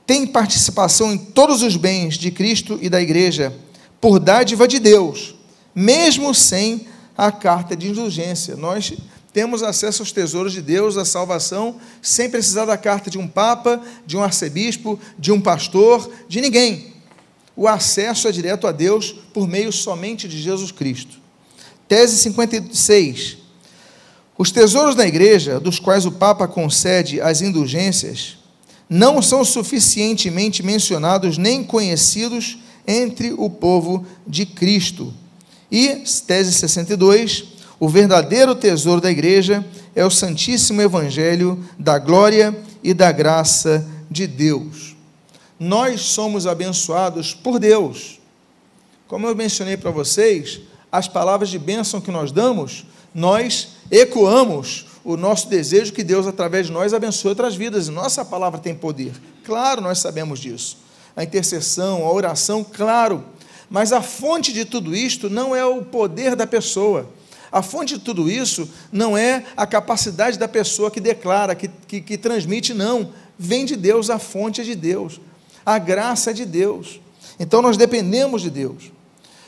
tem 0.05 0.27
participação 0.27 1.11
em 1.11 1.17
todos 1.17 1.63
os 1.63 1.75
bens 1.75 2.15
de 2.15 2.29
Cristo 2.29 2.77
e 2.81 2.89
da 2.89 3.01
igreja, 3.01 3.55
por 3.99 4.19
dádiva 4.19 4.67
de 4.67 4.77
Deus, 4.77 5.33
mesmo 5.73 6.35
sem 6.35 6.87
a 7.17 7.31
carta 7.31 7.75
de 7.75 7.89
indulgência. 7.89 8.55
Nós 8.55 8.93
temos 9.35 9.61
acesso 9.61 10.01
aos 10.01 10.13
tesouros 10.13 10.53
de 10.53 10.61
Deus, 10.61 10.95
à 10.95 11.03
salvação, 11.03 11.75
sem 12.01 12.29
precisar 12.29 12.63
da 12.63 12.77
carta 12.77 13.09
de 13.09 13.17
um 13.17 13.27
papa, 13.27 13.81
de 14.05 14.15
um 14.15 14.23
arcebispo, 14.23 14.97
de 15.19 15.29
um 15.29 15.41
pastor, 15.41 16.09
de 16.29 16.39
ninguém. 16.39 16.93
O 17.53 17.67
acesso 17.67 18.29
é 18.29 18.31
direto 18.31 18.65
a 18.65 18.71
Deus 18.71 19.13
por 19.33 19.45
meio 19.45 19.73
somente 19.73 20.25
de 20.25 20.41
Jesus 20.41 20.71
Cristo. 20.71 21.17
Tese 21.85 22.17
56. 22.19 23.39
Os 24.37 24.51
tesouros 24.51 24.95
da 24.95 25.05
igreja, 25.05 25.59
dos 25.59 25.79
quais 25.79 26.05
o 26.05 26.13
Papa 26.13 26.47
concede 26.47 27.19
as 27.19 27.41
indulgências, 27.41 28.37
não 28.89 29.21
são 29.21 29.43
suficientemente 29.43 30.63
mencionados 30.63 31.37
nem 31.37 31.61
conhecidos 31.61 32.57
entre 32.87 33.33
o 33.37 33.49
povo 33.49 34.05
de 34.25 34.45
Cristo. 34.45 35.13
E, 35.69 36.03
tese 36.25 36.53
62, 36.53 37.54
o 37.79 37.89
verdadeiro 37.89 38.55
tesouro 38.55 39.01
da 39.01 39.11
igreja 39.11 39.65
é 39.93 40.05
o 40.05 40.09
Santíssimo 40.09 40.81
Evangelho 40.81 41.63
da 41.77 41.99
glória 41.99 42.55
e 42.83 42.93
da 42.93 43.11
graça 43.11 43.85
de 44.09 44.27
Deus. 44.27 44.95
Nós 45.59 46.01
somos 46.01 46.47
abençoados 46.47 47.33
por 47.33 47.59
Deus. 47.59 48.19
Como 49.07 49.27
eu 49.27 49.35
mencionei 49.35 49.77
para 49.77 49.91
vocês, 49.91 50.61
as 50.91 51.07
palavras 51.07 51.49
de 51.49 51.59
bênção 51.59 51.99
que 51.99 52.11
nós 52.11 52.31
damos, 52.31 52.85
nós 53.13 53.69
ecoamos 53.91 54.85
o 55.03 55.15
nosso 55.15 55.47
desejo 55.49 55.93
que 55.93 56.03
Deus, 56.03 56.25
através 56.25 56.67
de 56.67 56.73
nós, 56.73 56.93
abençoe 56.93 57.29
outras 57.29 57.55
vidas. 57.55 57.87
Nossa 57.89 58.25
palavra 58.25 58.59
tem 58.59 58.73
poder. 58.73 59.13
Claro, 59.43 59.81
nós 59.81 59.99
sabemos 59.99 60.39
disso. 60.39 60.77
A 61.15 61.23
intercessão, 61.23 62.05
a 62.05 62.11
oração, 62.11 62.63
claro. 62.63 63.23
Mas 63.69 63.93
a 63.93 64.01
fonte 64.01 64.51
de 64.51 64.65
tudo 64.65 64.95
isto 64.95 65.29
não 65.29 65.55
é 65.55 65.63
o 65.65 65.83
poder 65.83 66.35
da 66.35 66.47
pessoa. 66.47 67.07
A 67.51 67.61
fonte 67.61 67.95
de 67.95 67.99
tudo 67.99 68.29
isso 68.29 68.69
não 68.91 69.17
é 69.17 69.45
a 69.55 69.65
capacidade 69.65 70.37
da 70.37 70.47
pessoa 70.47 70.91
que 70.91 70.99
declara, 70.99 71.55
que, 71.55 71.67
que, 71.87 72.01
que 72.01 72.17
transmite, 72.17 72.73
não. 72.73 73.11
Vem 73.37 73.65
de 73.65 73.75
Deus, 73.75 74.09
a 74.09 74.19
fonte 74.19 74.61
é 74.61 74.63
de 74.63 74.75
Deus. 74.75 75.19
A 75.65 75.77
graça 75.77 76.31
é 76.31 76.33
de 76.33 76.45
Deus. 76.45 76.99
Então 77.39 77.61
nós 77.61 77.77
dependemos 77.77 78.41
de 78.41 78.49
Deus. 78.49 78.91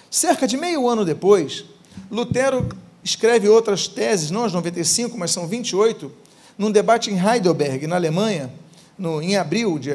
Cerca 0.09 0.47
de 0.47 0.57
meio 0.57 0.87
ano 0.87 1.03
depois, 1.03 1.65
Lutero 2.09 2.67
escreve 3.03 3.47
outras 3.47 3.87
teses, 3.87 4.31
não 4.31 4.43
as 4.43 4.53
95, 4.53 5.17
mas 5.17 5.31
são 5.31 5.47
28, 5.47 6.11
num 6.57 6.71
debate 6.71 7.11
em 7.11 7.17
Heidelberg, 7.17 7.87
na 7.87 7.95
Alemanha, 7.95 8.51
no, 8.97 9.21
em 9.21 9.37
abril 9.37 9.77
de, 9.77 9.91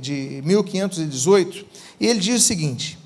de 0.00 0.42
1518, 0.44 1.66
e 2.00 2.06
ele 2.06 2.20
diz 2.20 2.42
o 2.42 2.46
seguinte: 2.46 2.98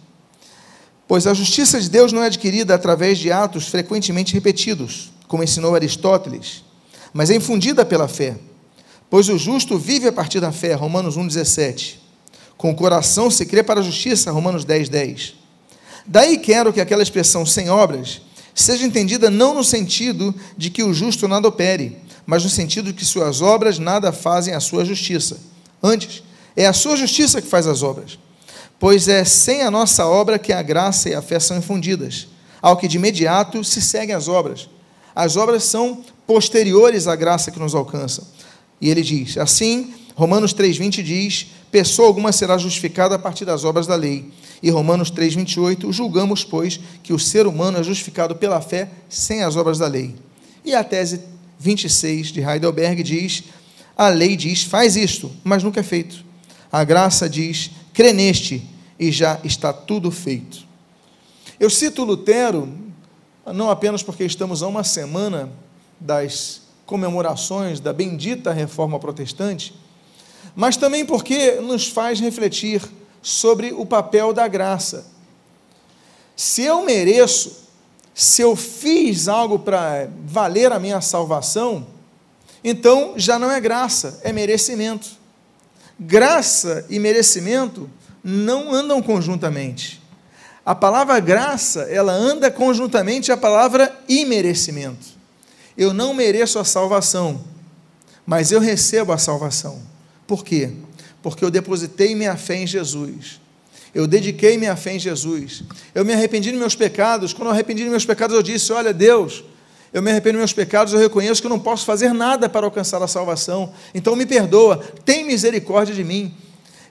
Pois 1.07 1.27
a 1.27 1.35
justiça 1.35 1.81
de 1.81 1.91
Deus 1.91 2.13
não 2.13 2.23
é 2.23 2.27
adquirida 2.27 2.75
através 2.75 3.19
de 3.19 3.31
atos 3.31 3.69
frequentemente 3.69 4.33
repetidos, 4.33 5.13
como 5.29 5.43
ensinou 5.43 5.75
Aristóteles, 5.75 6.65
mas 7.13 7.31
é 7.31 7.37
infundida 7.37 7.85
pela 7.85 8.09
fé. 8.09 8.37
Pois 9.11 9.29
o 9.29 9.39
justo 9.39 9.79
vive 9.79 10.09
a 10.09 10.13
partir 10.13 10.41
da 10.41 10.51
fé, 10.51 10.75
Romanos 10.75 11.17
1,17. 11.17 11.97
Com 12.57 12.71
o 12.71 12.75
coração 12.75 13.31
se 13.31 13.45
crê 13.45 13.63
para 13.63 13.81
a 13.81 13.83
justiça, 13.83 14.31
Romanos 14.31 14.65
10,10. 14.65 14.89
10. 14.89 15.35
Daí 16.07 16.39
quero 16.39 16.73
que 16.73 16.81
aquela 16.81 17.03
expressão 17.03 17.47
sem 17.47 17.69
obras 17.69 18.23
seja 18.55 18.85
entendida 18.85 19.31
não 19.31 19.55
no 19.55 19.65
sentido 19.65 20.35
de 20.57 20.71
que 20.71 20.83
o 20.83 20.95
justo 20.95 21.27
nada 21.27 21.49
opere, 21.49 21.99
mas 22.25 22.45
no 22.45 22.51
sentido 22.51 22.87
de 22.87 22.95
que 22.95 23.05
suas 23.05 23.41
obras 23.41 23.79
nada 23.79 24.13
fazem 24.13 24.55
a 24.55 24.61
sua 24.61 24.85
justiça. 24.85 25.39
Antes, 25.83 26.23
é 26.57 26.67
a 26.67 26.73
sua 26.73 26.97
justiça 26.97 27.43
que 27.43 27.49
faz 27.49 27.67
as 27.67 27.83
obras. 27.83 28.19
Pois 28.79 29.09
é 29.09 29.25
sem 29.25 29.63
a 29.63 29.71
nossa 29.71 30.07
obra 30.07 30.39
que 30.39 30.53
a 30.53 30.63
graça 30.63 31.09
e 31.09 31.15
a 31.15 31.23
fé 31.23 31.39
são 31.39 31.57
infundidas, 31.57 32.29
ao 32.61 32.77
que 32.77 32.89
de 32.89 32.97
imediato 32.97 33.63
se 33.65 33.81
seguem 33.81 34.15
as 34.15 34.29
obras. 34.29 34.69
As 35.15 35.37
obras 35.37 35.65
são 35.65 36.03
posteriores 36.27 37.07
à 37.07 37.15
graça 37.15 37.51
que 37.51 37.59
nos 37.59 37.75
alcança. 37.75 38.27
E 38.81 38.91
ele 38.91 39.03
diz: 39.03 39.39
assim, 39.39 39.95
Romanos 40.15 40.55
3,20 40.55 41.03
diz: 41.03 41.47
pessoa 41.71 42.09
alguma 42.09 42.33
será 42.33 42.59
justificada 42.59 43.15
a 43.15 43.19
partir 43.19 43.45
das 43.45 43.65
obras 43.65 43.87
da 43.87 43.95
lei 43.95 44.33
e 44.65 44.71
Romanos 44.71 45.13
3,28, 45.13 45.93
julgamos, 45.93 46.43
pois, 46.43 46.81
que 47.03 47.13
o 47.13 47.19
ser 47.19 47.47
humano 47.47 47.77
é 47.77 47.83
justificado 47.83 48.35
pela 48.35 48.63
fé 48.63 48.89
sem 49.11 49.43
as 49.43 49.57
obras 49.57 49.79
da 49.79 49.87
lei. 49.87 50.15
E 50.65 50.75
a 50.75 50.83
tese 50.83 51.21
26 51.59 52.29
de 52.29 52.41
Heidelberg 52.41 53.03
diz: 53.03 53.45
a 53.95 54.09
lei 54.09 54.35
diz, 54.37 54.65
faz 54.65 54.97
isto, 54.97 55.31
mas 55.45 55.63
nunca 55.63 55.81
é 55.81 55.83
feito. 55.83 56.25
A 56.73 56.83
graça 56.83 57.29
diz, 57.29 57.73
crê 57.95 58.13
neste, 58.13 58.69
e 58.99 59.11
já 59.11 59.41
está 59.43 59.73
tudo 59.73 60.11
feito. 60.11 60.65
Eu 61.59 61.71
cito 61.71 62.05
Lutero, 62.05 62.69
não 63.47 63.71
apenas 63.71 64.03
porque 64.03 64.25
estamos 64.25 64.63
a 64.63 64.67
uma 64.67 64.85
semana 64.85 65.51
das 65.99 66.63
comemorações 66.85 67.81
da 67.81 67.93
bendita 67.93 68.53
reforma 68.53 68.99
protestante, 68.99 69.75
mas 70.55 70.77
também 70.77 71.07
porque 71.07 71.53
nos 71.53 71.89
faz 71.89 72.21
refletir 72.21 72.83
sobre 73.23 73.73
o 73.73 73.87
papel 73.87 74.33
da 74.33 74.47
graça. 74.47 75.07
Se 76.37 76.63
eu 76.63 76.85
mereço, 76.85 77.65
se 78.13 78.43
eu 78.43 78.55
fiz 78.55 79.29
algo 79.29 79.59
para 79.59 80.09
valer 80.27 80.73
a 80.73 80.79
minha 80.79 81.01
salvação, 81.01 81.87
então 82.63 83.15
já 83.17 83.39
não 83.39 83.51
é 83.51 83.61
graça, 83.61 84.21
é 84.23 84.33
merecimento. 84.33 85.24
Graça 85.99 86.85
e 86.89 86.99
merecimento 86.99 87.89
não 88.23 88.73
andam 88.73 89.03
conjuntamente. 89.03 90.03
A 90.65 90.75
palavra 90.75 91.21
graça, 91.21 91.83
ela 91.83 92.13
anda 92.13 92.51
conjuntamente 92.51 93.31
à 93.31 93.37
palavra 93.37 93.95
imerecimento. 94.09 95.07
Eu 95.77 95.93
não 95.93 96.15
mereço 96.15 96.59
a 96.59 96.65
salvação, 96.65 97.45
mas 98.27 98.51
eu 98.51 98.61
recebo 98.61 99.13
a 99.13 99.19
salvação. 99.19 99.83
Por 100.27 100.45
quê? 100.45 100.73
porque 101.25 101.43
eu 101.43 101.51
depositei 101.51 102.15
minha 102.15 102.37
fé 102.37 102.57
em 102.57 102.67
Jesus. 102.67 103.41
Eu 103.95 104.07
dediquei 104.07 104.59
minha 104.59 104.77
fé 104.77 104.97
em 104.97 104.99
Jesus. 104.99 105.63
Eu 105.95 106.05
me 106.05 106.13
arrependi 106.13 106.51
dos 106.51 106.61
meus 106.61 106.77
pecados. 106.77 107.33
Quando 107.33 107.47
eu 107.47 107.53
arrependi 107.53 107.83
dos 107.83 107.91
meus 107.91 108.05
pecados, 108.05 108.37
eu 108.37 108.43
disse: 108.43 108.71
Olha, 108.75 108.93
Deus, 108.93 109.43
eu 109.95 110.03
me 110.03 110.11
arrependo 110.11 110.35
dos 110.35 110.41
meus 110.41 110.53
pecados, 110.53 110.93
eu 110.93 110.99
reconheço 110.99 111.41
que 111.41 111.47
eu 111.47 111.51
não 111.51 111.59
posso 111.59 111.87
fazer 111.87 112.13
nada 112.13 112.49
para 112.49 112.67
alcançar 112.67 113.01
a 113.03 113.09
salvação. 113.09 113.73
Então 113.95 114.15
me 114.15 114.27
perdoa, 114.27 114.85
tem 115.05 115.25
misericórdia 115.25 115.95
de 115.95 116.05
mim. 116.05 116.35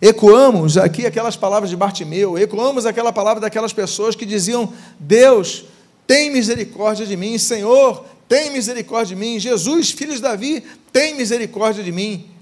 Ecoamos 0.02 0.78
aqui 0.78 1.06
aquelas 1.06 1.36
palavras 1.36 1.70
de 1.70 1.76
Bartimeu, 1.76 2.38
ecoamos 2.38 2.86
aquela 2.86 3.14
palavra 3.14 3.42
daquelas 3.42 3.74
pessoas 3.74 4.16
que 4.16 4.26
diziam: 4.26 4.74
Deus, 5.00 5.66
tem 6.08 6.32
misericórdia 6.32 7.06
de 7.06 7.16
mim, 7.16 7.38
Senhor, 7.38 8.06
tem 8.28 8.50
misericórdia 8.50 9.16
de 9.16 9.22
mim, 9.22 9.40
Jesus, 9.40 9.92
filho 9.92 10.16
de 10.16 10.22
Davi, 10.22 10.64
tem 10.92 11.14
misericórdia 11.16 11.84
de 11.84 11.92
mim 11.92 12.34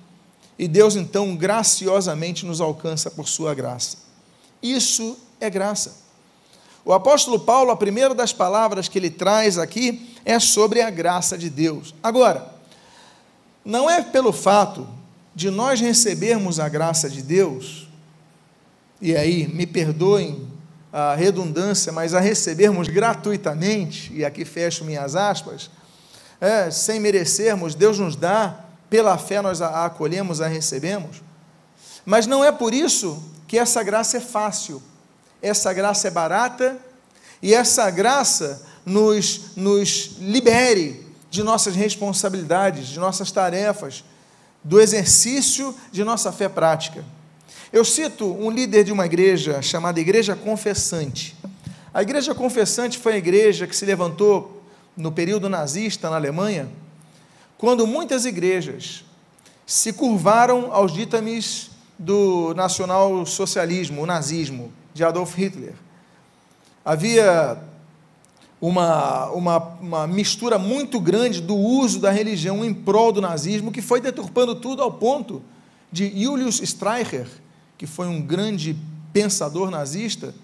e 0.62 0.68
Deus 0.68 0.96
então 0.96 1.36
graciosamente 1.36 2.46
nos 2.46 2.62
alcança 2.62 3.10
por 3.10 3.28
sua 3.28 3.56
graça. 3.56 3.98
Isso 4.62 5.18
é 5.40 5.50
graça. 5.50 5.98
O 6.84 6.94
apóstolo 6.94 7.40
Paulo, 7.40 7.72
a 7.72 7.78
primeira 7.78 8.16
das 8.16 8.34
palavras 8.34 8.88
que 8.88 8.98
ele 8.98 9.10
traz 9.10 9.58
aqui 9.58 10.16
é 10.26 10.40
sobre 10.40 10.82
a 10.82 10.90
graça 10.90 11.38
de 11.38 11.50
Deus. 11.50 11.94
Agora, 12.02 12.54
não 13.64 13.90
é 13.90 14.02
pelo 14.02 14.34
fato 14.34 14.88
de 15.34 15.50
nós 15.50 15.80
recebermos 15.80 16.60
a 16.60 16.68
graça 16.68 17.10
de 17.10 17.22
Deus, 17.22 17.88
e 19.00 19.16
aí 19.16 19.48
me 19.48 19.66
perdoem 19.66 20.48
a 20.92 21.16
redundância, 21.16 21.92
mas 21.92 22.14
a 22.14 22.20
recebermos 22.20 22.88
gratuitamente, 22.88 24.12
e 24.14 24.26
aqui 24.26 24.44
fecho 24.44 24.84
minhas 24.84 25.16
aspas, 25.16 25.70
é, 26.40 26.70
sem 26.72 27.00
merecermos, 27.00 27.76
Deus 27.76 28.00
nos 28.00 28.16
dá 28.16 28.66
pela 28.90 29.18
fé 29.18 29.42
nós 29.42 29.62
a 29.62 29.86
acolhemos, 29.86 30.42
a 30.42 30.48
recebemos. 30.48 31.22
Mas 32.06 32.26
não 32.26 32.44
é 32.44 32.52
por 32.52 32.74
isso 32.74 33.24
que 33.48 33.58
essa 33.58 33.82
graça 33.84 34.18
é 34.18 34.20
fácil, 34.20 34.82
essa 35.42 35.74
graça 35.74 36.08
é 36.08 36.12
barata 36.12 36.78
e 37.42 37.54
essa 37.54 37.90
graça 37.90 38.62
nos, 38.86 39.56
nos 39.56 40.18
libere 40.20 41.08
de 41.30 41.42
nossas 41.44 41.76
responsabilidades, 41.76 42.88
de 42.88 43.00
nossas 43.00 43.32
tarefas, 43.32 44.04
do 44.64 44.80
exercício 44.80 45.76
de 45.92 46.04
nossa 46.04 46.32
fé 46.32 46.48
prática. 46.48 47.04
Eu 47.74 47.86
cito 47.86 48.26
um 48.26 48.52
líder 48.52 48.84
de 48.84 48.92
uma 48.92 49.06
igreja 49.06 49.62
chamada 49.62 50.00
Igreja 50.00 50.36
Confessante. 50.36 51.36
A 51.94 52.02
Igreja 52.02 52.36
Confessante 52.36 52.98
foi 52.98 53.14
a 53.14 53.18
igreja 53.18 53.66
que 53.66 53.76
se 53.76 53.86
levantou 53.86 54.62
no 54.96 55.12
período 55.12 55.50
nazista 55.50 56.10
na 56.10 56.18
Alemanha, 56.18 56.70
quando 57.58 57.88
muitas 57.88 58.26
igrejas 58.26 59.06
se 59.66 59.94
curvaram 59.94 60.74
aos 60.74 60.94
ditames 60.94 61.72
do 61.98 62.54
nacional-socialismo, 62.56 64.02
o 64.02 64.06
nazismo, 64.06 64.72
de 64.94 65.04
Adolf 65.04 65.36
Hitler. 65.36 65.74
Havia 66.84 67.58
uma, 68.60 69.28
uma, 69.32 69.58
uma 69.82 70.08
mistura 70.08 70.60
muito 70.60 71.00
grande 71.00 71.42
do 71.42 71.56
uso 71.56 72.00
da 72.00 72.12
religião 72.12 72.64
em 72.64 72.74
prol 72.74 73.12
do 73.12 73.20
nazismo, 73.20 73.72
que 73.72 73.82
foi 73.82 74.00
deturpando 74.00 74.56
tudo 74.56 74.84
ao 74.84 74.92
ponto 74.92 75.42
de 75.92 76.24
Julius 76.24 76.60
Streicher, 76.62 77.28
que 77.78 77.88
foi 77.88 78.08
um 78.08 78.22
grande 78.22 78.78
pensador 79.12 79.72
nazista, 79.72 80.36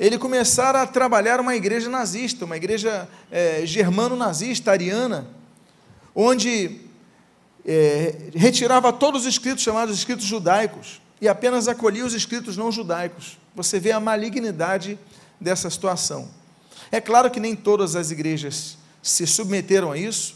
ele 0.00 0.18
começar 0.18 0.74
a 0.74 0.86
trabalhar 0.86 1.38
uma 1.38 1.54
igreja 1.54 1.90
nazista, 1.90 2.46
uma 2.46 2.56
igreja 2.56 3.06
é, 3.30 3.64
germano-nazista, 3.66 4.70
ariana, 4.70 5.28
onde 6.14 6.80
é, 7.64 8.30
retirava 8.34 8.92
todos 8.92 9.22
os 9.22 9.26
escritos 9.28 9.62
chamados 9.62 9.96
escritos 9.96 10.24
judaicos 10.24 11.01
e 11.22 11.28
apenas 11.28 11.68
acolhia 11.68 12.04
os 12.04 12.14
escritos 12.14 12.56
não 12.56 12.72
judaicos. 12.72 13.38
Você 13.54 13.78
vê 13.78 13.92
a 13.92 14.00
malignidade 14.00 14.98
dessa 15.40 15.70
situação. 15.70 16.28
É 16.90 17.00
claro 17.00 17.30
que 17.30 17.38
nem 17.38 17.54
todas 17.54 17.94
as 17.94 18.10
igrejas 18.10 18.76
se 19.00 19.24
submeteram 19.24 19.92
a 19.92 19.96
isso. 19.96 20.34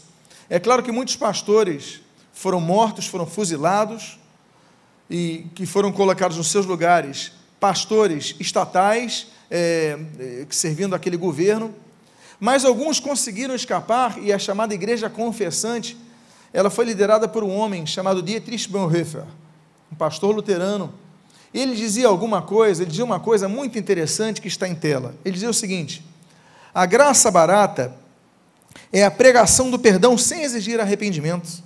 É 0.49 0.61
claro 0.61 0.81
que 0.81 0.89
muitos 0.89 1.17
pastores 1.17 1.99
foram 2.31 2.61
mortos, 2.61 3.05
foram 3.05 3.25
fuzilados 3.25 4.17
e 5.09 5.47
que 5.55 5.65
foram 5.65 5.91
colocados 5.91 6.37
nos 6.37 6.47
seus 6.47 6.65
lugares 6.65 7.33
pastores 7.59 8.33
estatais 8.39 9.27
é, 9.51 9.99
servindo 10.49 10.95
aquele 10.95 11.17
governo. 11.17 11.75
Mas 12.39 12.63
alguns 12.63 12.97
conseguiram 12.97 13.53
escapar 13.53 14.23
e 14.23 14.31
a 14.31 14.39
chamada 14.39 14.73
igreja 14.73 15.09
confessante 15.09 15.97
ela 16.53 16.69
foi 16.69 16.85
liderada 16.85 17.27
por 17.27 17.43
um 17.43 17.53
homem 17.53 17.85
chamado 17.85 18.21
Dietrich 18.21 18.69
Bonhoeffer, 18.69 19.25
um 19.91 19.95
pastor 19.95 20.35
luterano. 20.35 20.93
Ele 21.53 21.75
dizia 21.75 22.07
alguma 22.07 22.41
coisa, 22.41 22.83
ele 22.83 22.89
dizia 22.89 23.05
uma 23.05 23.19
coisa 23.19 23.47
muito 23.47 23.77
interessante 23.79 24.41
que 24.41 24.47
está 24.47 24.67
em 24.67 24.75
tela. 24.75 25.15
Ele 25.23 25.33
dizia 25.33 25.49
o 25.49 25.53
seguinte: 25.53 26.03
a 26.73 26.85
graça 26.85 27.31
barata 27.31 27.95
é 28.91 29.03
a 29.03 29.11
pregação 29.11 29.71
do 29.71 29.79
perdão 29.79 30.17
sem 30.17 30.43
exigir 30.43 30.79
arrependimento, 30.79 31.63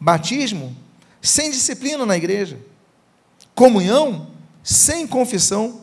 batismo 0.00 0.76
sem 1.22 1.50
disciplina 1.50 2.04
na 2.04 2.16
igreja, 2.16 2.58
comunhão 3.54 4.28
sem 4.62 5.06
confissão, 5.06 5.82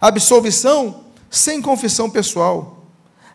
absolvição 0.00 1.04
sem 1.30 1.62
confissão 1.62 2.10
pessoal. 2.10 2.84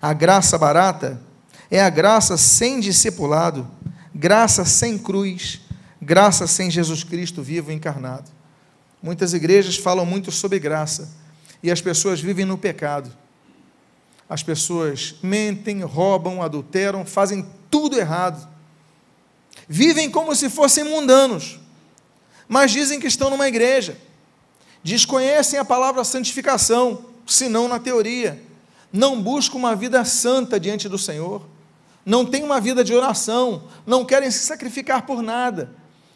A 0.01 0.13
graça 0.13 0.57
barata 0.57 1.21
é 1.69 1.81
a 1.81 1.89
graça 1.89 2.37
sem 2.37 2.79
discipulado 2.79 3.67
graça 4.13 4.65
sem 4.65 4.97
cruz, 4.97 5.61
graça 6.01 6.47
sem 6.47 6.71
Jesus 6.71 7.03
Cristo 7.03 7.43
vivo 7.43 7.71
e 7.71 7.75
encarnado. 7.75 8.29
Muitas 9.01 9.33
igrejas 9.33 9.77
falam 9.77 10.05
muito 10.05 10.31
sobre 10.31 10.59
graça 10.59 11.09
e 11.61 11.69
as 11.69 11.81
pessoas 11.81 12.19
vivem 12.19 12.45
no 12.45 12.57
pecado. 12.57 13.11
As 14.27 14.41
pessoas 14.41 15.15
mentem, 15.21 15.81
roubam, 15.81 16.41
adulteram, 16.41 17.05
fazem 17.05 17.45
tudo 17.69 17.99
errado. 17.99 18.47
Vivem 19.67 20.09
como 20.09 20.35
se 20.35 20.49
fossem 20.49 20.83
mundanos, 20.83 21.59
mas 22.47 22.71
dizem 22.71 22.99
que 22.99 23.07
estão 23.07 23.29
numa 23.29 23.47
igreja. 23.47 23.97
Desconhecem 24.83 25.59
a 25.59 25.65
palavra 25.65 26.03
santificação, 26.03 27.05
senão 27.25 27.67
na 27.67 27.79
teoria. 27.79 28.41
Não 28.91 29.21
buscam 29.21 29.57
uma 29.57 29.75
vida 29.75 30.03
santa 30.03 30.59
diante 30.59 30.89
do 30.89 30.97
Senhor 30.97 31.45
não 32.05 32.25
têm 32.25 32.43
uma 32.43 32.59
vida 32.59 32.83
de 32.83 32.93
oração, 32.93 33.63
não 33.85 34.03
querem 34.03 34.31
se 34.31 34.39
sacrificar 34.39 35.05
por 35.05 35.21
nada, 35.21 35.73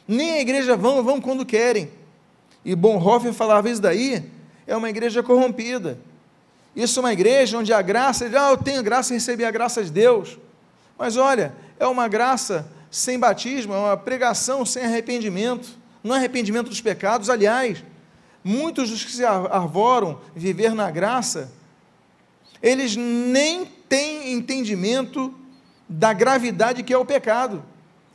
nem 0.07 0.33
a 0.33 0.41
igreja 0.41 0.75
vão, 0.75 1.03
vão 1.03 1.19
quando 1.19 1.45
querem. 1.45 1.89
E 2.63 2.75
Bonhoeffer 2.75 3.33
falava 3.33 3.69
isso 3.69 3.81
daí, 3.81 4.23
é 4.65 4.75
uma 4.75 4.89
igreja 4.89 5.21
corrompida. 5.21 5.97
Isso 6.75 6.99
é 6.99 7.01
uma 7.01 7.13
igreja 7.13 7.57
onde 7.57 7.71
a 7.71 7.81
graça, 7.81 8.25
ah, 8.25 8.51
eu 8.51 8.57
tenho 8.57 8.83
graça 8.83 9.13
e 9.13 9.17
recebi 9.17 9.45
a 9.45 9.51
graça 9.51 9.83
de 9.83 9.91
Deus. 9.91 10.37
Mas 10.97 11.15
olha, 11.15 11.55
é 11.79 11.87
uma 11.87 12.07
graça 12.07 12.67
sem 12.91 13.19
batismo, 13.19 13.73
é 13.73 13.77
uma 13.77 13.97
pregação 13.97 14.65
sem 14.65 14.83
arrependimento, 14.83 15.69
não 16.03 16.15
é 16.15 16.17
arrependimento 16.17 16.69
dos 16.69 16.81
pecados. 16.81 17.29
Aliás, 17.29 17.83
muitos 18.43 18.89
dos 18.89 19.03
que 19.03 19.11
se 19.11 19.23
arvoram 19.23 20.19
viver 20.35 20.73
na 20.73 20.91
graça, 20.91 21.51
eles 22.61 22.95
nem 22.95 23.65
têm 23.87 24.33
entendimento 24.33 25.33
da 25.87 26.13
gravidade 26.13 26.83
que 26.83 26.93
é 26.93 26.97
o 26.97 27.05
pecado 27.05 27.63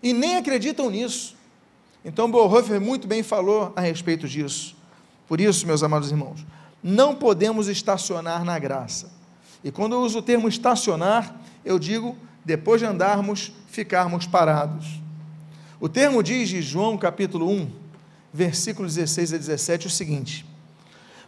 e 0.02 0.12
nem 0.12 0.36
acreditam 0.36 0.90
nisso. 0.90 1.36
Então, 2.04 2.30
Bonhoeffer 2.30 2.80
muito 2.80 3.06
bem 3.06 3.22
falou 3.22 3.72
a 3.76 3.80
respeito 3.80 4.26
disso. 4.26 4.76
Por 5.28 5.40
isso, 5.40 5.66
meus 5.66 5.82
amados 5.82 6.10
irmãos, 6.10 6.44
não 6.82 7.14
podemos 7.14 7.68
estacionar 7.68 8.44
na 8.44 8.58
graça. 8.58 9.10
E 9.62 9.70
quando 9.70 9.92
eu 9.92 10.00
uso 10.00 10.18
o 10.18 10.22
termo 10.22 10.48
estacionar, 10.48 11.36
eu 11.64 11.78
digo 11.78 12.16
depois 12.44 12.80
de 12.80 12.86
andarmos, 12.86 13.52
ficarmos 13.68 14.26
parados. 14.26 14.86
O 15.78 15.88
termo 15.88 16.22
diz 16.22 16.48
de 16.48 16.62
João 16.62 16.96
capítulo 16.96 17.48
1, 17.50 17.70
versículos 18.32 18.94
16 18.94 19.34
a 19.34 19.36
17 19.36 19.86
o 19.86 19.90
seguinte: 19.90 20.46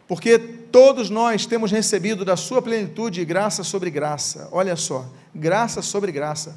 Porque 0.08 0.38
todos 0.38 1.11
nós 1.11 1.44
temos 1.44 1.70
recebido 1.70 2.24
da 2.24 2.37
sua 2.37 2.62
plenitude 2.62 3.24
graça 3.24 3.62
sobre 3.62 3.90
graça. 3.90 4.48
Olha 4.50 4.74
só, 4.74 5.06
graça 5.35 5.82
sobre 5.82 6.11
graça. 6.11 6.56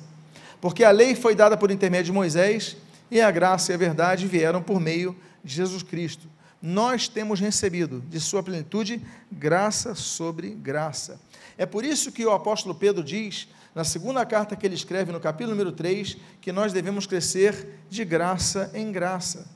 Porque 0.62 0.84
a 0.84 0.92
lei 0.92 1.16
foi 1.16 1.36
dada 1.36 1.58
por 1.58 1.70
intermédio 1.70 2.06
de 2.06 2.12
Moisés 2.14 2.78
e 3.10 3.22
a 3.22 3.32
graça 3.32 3.72
e 3.72 3.76
a 3.76 3.78
verdade 3.78 4.28
vieram 4.28 4.62
por 4.62 4.80
meio 4.80 5.16
de 5.44 5.54
Jesus 5.54 5.84
Cristo. 5.84 6.28
Nós 6.62 7.08
temos 7.08 7.40
recebido 7.40 8.02
de 8.02 8.20
sua 8.20 8.42
plenitude 8.42 9.02
graça 9.32 9.94
sobre 9.94 10.50
graça. 10.50 11.20
É 11.58 11.66
por 11.66 11.86
isso 11.86 12.12
que 12.12 12.26
o 12.26 12.32
apóstolo 12.32 12.74
Pedro 12.74 13.04
diz, 13.04 13.48
na 13.74 13.84
segunda 13.84 14.26
carta 14.26 14.56
que 14.56 14.66
ele 14.66 14.76
escreve, 14.76 15.12
no 15.12 15.20
capítulo 15.20 15.52
número 15.52 15.72
3, 15.72 16.18
que 16.42 16.52
nós 16.52 16.74
devemos 16.74 17.06
crescer 17.06 17.82
de 17.90 18.04
graça 18.04 18.72
em 18.74 18.92
graça. 18.92 19.48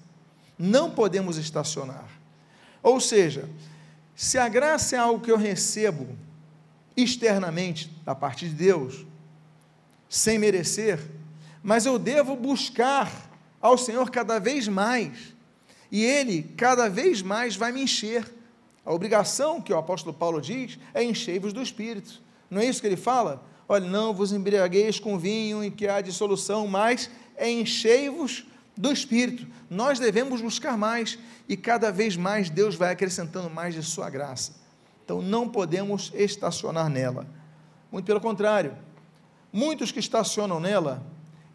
Não 0.58 0.92
podemos 0.92 1.38
estacionar. 1.38 2.08
Ou 2.84 3.00
seja, 3.00 3.50
se 4.16 4.38
a 4.38 4.48
graça 4.48 4.96
é 4.96 5.00
algo 5.00 5.24
que 5.24 5.32
eu 5.32 5.38
recebo 5.38 6.08
externamente 6.96 7.90
da 8.04 8.14
parte 8.14 8.48
de 8.48 8.54
Deus, 8.54 9.06
sem 10.10 10.38
merecer, 10.38 11.00
mas 11.64 11.86
eu 11.86 11.98
devo 11.98 12.36
buscar 12.36 13.29
ao 13.62 13.78
Senhor 13.78 14.10
cada 14.10 14.40
vez 14.40 14.68
mais, 14.68 15.34
e 15.92 16.04
Ele 16.04 16.44
cada 16.56 16.90
vez 16.90 17.22
mais 17.22 17.56
vai 17.56 17.72
me 17.72 17.84
encher. 17.84 18.26
A 18.86 18.94
obrigação 18.94 19.62
que 19.62 19.74
o 19.74 19.78
apóstolo 19.78 20.16
Paulo 20.16 20.42
diz 20.42 20.80
é 20.94 21.04
encher-vos 21.04 21.54
do 21.54 21.62
Espírito. 21.62 22.22
Não 22.50 22.62
é 22.62 22.66
isso 22.66 22.82
que 22.82 22.88
ele 22.88 22.98
fala? 22.98 23.44
Olha, 23.68 23.86
não 23.88 24.14
vos 24.14 24.32
embriagueis 24.32 25.00
com 25.00 25.20
vinho 25.20 25.64
em 25.64 25.70
que 25.70 25.88
há 25.88 26.02
dissolução, 26.02 26.68
mas 26.68 27.10
é 27.36 27.50
enchei-vos 27.52 28.46
do 28.76 28.92
Espírito. 28.92 29.46
Nós 29.70 30.00
devemos 30.00 30.42
buscar 30.42 30.76
mais 30.76 31.20
e 31.48 31.56
cada 31.56 31.92
vez 31.92 32.18
mais 32.18 32.50
Deus 32.50 32.74
vai 32.74 32.92
acrescentando 32.92 33.50
mais 33.50 33.76
de 33.76 33.84
Sua 33.84 34.10
graça. 34.10 34.54
Então 35.06 35.22
não 35.22 35.48
podemos 35.48 36.12
estacionar 36.16 36.90
nela. 36.90 37.28
Muito 37.92 38.06
pelo 38.06 38.22
contrário, 38.22 38.76
Muitos 39.52 39.92
que 39.92 40.00
estacionam 40.00 40.60
nela 40.60 41.04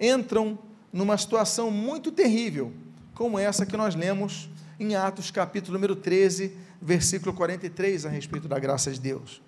entram 0.00 0.58
numa 0.94 1.18
situação 1.18 1.72
muito 1.72 2.12
terrível, 2.12 2.72
como 3.14 3.36
essa 3.36 3.66
que 3.66 3.76
nós 3.76 3.96
lemos 3.96 4.48
em 4.78 4.94
Atos 4.94 5.28
capítulo 5.28 5.74
número 5.74 5.96
13, 5.96 6.56
versículo 6.80 7.34
43, 7.34 8.06
a 8.06 8.08
respeito 8.08 8.46
da 8.46 8.60
graça 8.60 8.92
de 8.92 9.00
Deus. 9.00 9.42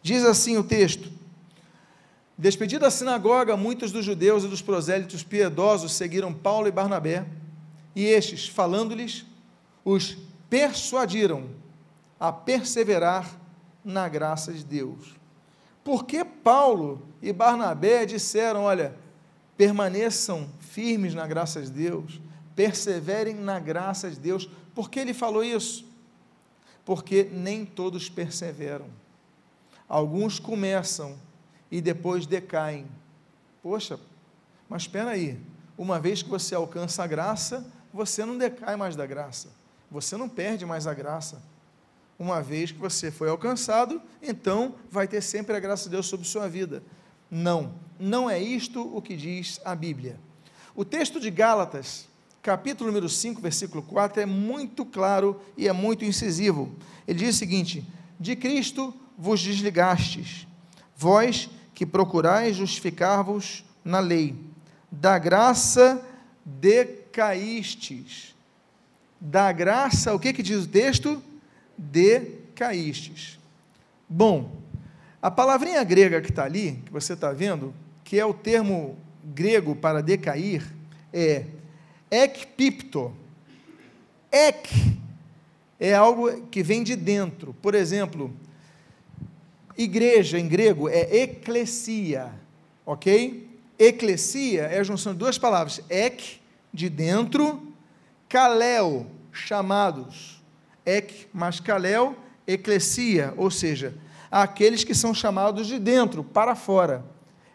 Diz 0.00 0.24
assim 0.24 0.56
o 0.56 0.62
texto: 0.62 1.10
Despedida 2.38 2.86
a 2.86 2.92
sinagoga, 2.92 3.56
muitos 3.56 3.90
dos 3.90 4.04
judeus 4.04 4.44
e 4.44 4.48
dos 4.48 4.62
prosélitos 4.62 5.24
piedosos 5.24 5.92
seguiram 5.94 6.32
Paulo 6.32 6.68
e 6.68 6.70
Barnabé, 6.70 7.26
e 7.96 8.04
estes, 8.04 8.46
falando-lhes, 8.46 9.26
os 9.84 10.16
persuadiram 10.48 11.48
a 12.20 12.30
perseverar 12.30 13.28
na 13.84 14.08
graça 14.08 14.52
de 14.52 14.64
Deus. 14.64 15.16
Por 15.82 16.04
que 16.04 16.24
Paulo 16.24 17.02
e 17.20 17.32
Barnabé 17.32 18.06
disseram: 18.06 18.62
olha, 18.62 18.94
permaneçam 19.56 20.48
firmes 20.74 21.14
na 21.14 21.24
graça 21.24 21.62
de 21.62 21.70
Deus, 21.70 22.20
perseverem 22.56 23.36
na 23.36 23.60
graça 23.60 24.10
de 24.10 24.18
Deus. 24.18 24.50
Por 24.74 24.90
que 24.90 24.98
ele 24.98 25.14
falou 25.14 25.44
isso? 25.44 25.86
Porque 26.84 27.22
nem 27.32 27.64
todos 27.64 28.10
perseveram. 28.10 28.86
Alguns 29.88 30.40
começam 30.40 31.16
e 31.70 31.80
depois 31.80 32.26
decaem. 32.26 32.86
Poxa, 33.62 34.00
mas 34.68 34.82
espera 34.82 35.10
aí, 35.10 35.38
uma 35.78 36.00
vez 36.00 36.22
que 36.22 36.28
você 36.28 36.56
alcança 36.56 37.04
a 37.04 37.06
graça, 37.06 37.64
você 37.92 38.24
não 38.24 38.36
decai 38.36 38.74
mais 38.74 38.96
da 38.96 39.06
graça, 39.06 39.50
você 39.88 40.16
não 40.16 40.28
perde 40.28 40.66
mais 40.66 40.88
a 40.88 40.92
graça 40.92 41.40
uma 42.18 42.42
vez 42.42 42.70
que 42.70 42.78
você 42.78 43.10
foi 43.10 43.28
alcançado, 43.28 44.00
então 44.22 44.74
vai 44.90 45.06
ter 45.06 45.20
sempre 45.20 45.56
a 45.56 45.60
graça 45.60 45.84
de 45.84 45.90
Deus 45.90 46.06
sobre 46.06 46.26
sua 46.26 46.48
vida. 46.48 46.82
Não, 47.30 47.74
não 47.98 48.28
é 48.30 48.40
isto 48.40 48.80
o 48.96 49.02
que 49.02 49.16
diz 49.16 49.60
a 49.64 49.74
Bíblia. 49.74 50.18
O 50.76 50.84
texto 50.84 51.20
de 51.20 51.30
Gálatas, 51.30 52.08
capítulo 52.42 52.88
número 52.88 53.08
5, 53.08 53.40
versículo 53.40 53.80
4, 53.80 54.22
é 54.22 54.26
muito 54.26 54.84
claro 54.84 55.40
e 55.56 55.68
é 55.68 55.72
muito 55.72 56.04
incisivo. 56.04 56.74
Ele 57.06 57.20
diz 57.20 57.36
o 57.36 57.38
seguinte: 57.38 57.86
De 58.18 58.34
Cristo 58.34 58.92
vos 59.16 59.40
desligastes, 59.40 60.48
vós 60.96 61.48
que 61.74 61.86
procurais 61.86 62.56
justificar-vos 62.56 63.64
na 63.84 64.00
lei, 64.00 64.34
da 64.90 65.16
graça 65.16 66.04
decaístes. 66.44 68.34
Da 69.20 69.52
graça, 69.52 70.12
o 70.12 70.18
que, 70.18 70.32
que 70.32 70.42
diz 70.42 70.64
o 70.64 70.68
texto? 70.68 71.22
Decaístes. 71.78 73.38
Bom, 74.08 74.60
a 75.22 75.30
palavrinha 75.30 75.84
grega 75.84 76.20
que 76.20 76.30
está 76.30 76.44
ali, 76.44 76.82
que 76.84 76.92
você 76.92 77.12
está 77.12 77.32
vendo, 77.32 77.72
que 78.02 78.18
é 78.18 78.26
o 78.26 78.34
termo 78.34 78.98
grego 79.24 79.74
para 79.74 80.02
decair, 80.02 80.62
é 81.12 81.46
ekpipto. 82.10 83.12
Ek 84.30 84.98
é 85.78 85.94
algo 85.94 86.46
que 86.48 86.62
vem 86.62 86.82
de 86.82 86.96
dentro. 86.96 87.54
Por 87.62 87.74
exemplo, 87.74 88.34
igreja 89.76 90.38
em 90.38 90.48
grego 90.48 90.88
é 90.88 91.22
eclesia, 91.22 92.32
ok? 92.84 93.48
Eclesia 93.78 94.62
é 94.62 94.78
a 94.78 94.84
junção 94.84 95.12
de 95.12 95.18
duas 95.18 95.38
palavras, 95.38 95.80
ek, 95.88 96.40
de 96.72 96.88
dentro, 96.88 97.72
kalel, 98.28 99.06
chamados. 99.32 100.42
Ek 100.84 101.26
mais 101.32 101.60
kalel, 101.60 102.16
eclesia, 102.46 103.32
ou 103.36 103.50
seja, 103.50 103.94
aqueles 104.30 104.84
que 104.84 104.94
são 104.94 105.14
chamados 105.14 105.66
de 105.66 105.78
dentro 105.78 106.22
para 106.22 106.54
fora. 106.54 107.04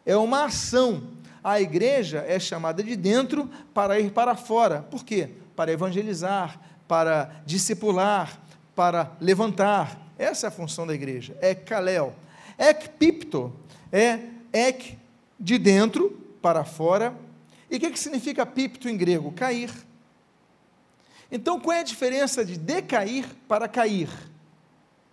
É 0.05 0.15
uma 0.15 0.45
ação. 0.45 1.03
A 1.43 1.59
igreja 1.61 2.23
é 2.27 2.39
chamada 2.39 2.83
de 2.83 2.95
dentro 2.95 3.49
para 3.73 3.99
ir 3.99 4.11
para 4.11 4.35
fora. 4.35 4.81
Por 4.81 5.03
quê? 5.03 5.29
Para 5.55 5.71
evangelizar, 5.71 6.59
para 6.87 7.41
discipular, 7.45 8.41
para 8.75 9.11
levantar. 9.19 9.99
Essa 10.17 10.47
é 10.47 10.49
a 10.49 10.51
função 10.51 10.85
da 10.85 10.93
igreja. 10.93 11.37
É 11.41 11.55
kalel. 11.55 12.13
Ekpipto 12.57 13.53
é 13.91 14.19
ek 14.51 14.97
de 15.39 15.57
dentro 15.57 16.11
para 16.41 16.63
fora. 16.63 17.13
E 17.69 17.77
o 17.77 17.79
que, 17.79 17.91
que 17.91 17.99
significa 17.99 18.45
pipto 18.45 18.89
em 18.89 18.97
grego? 18.97 19.31
Cair. 19.31 19.71
Então, 21.31 21.59
qual 21.59 21.77
é 21.77 21.81
a 21.81 21.83
diferença 21.83 22.43
de 22.43 22.57
decair 22.57 23.25
para 23.47 23.67
cair? 23.67 24.09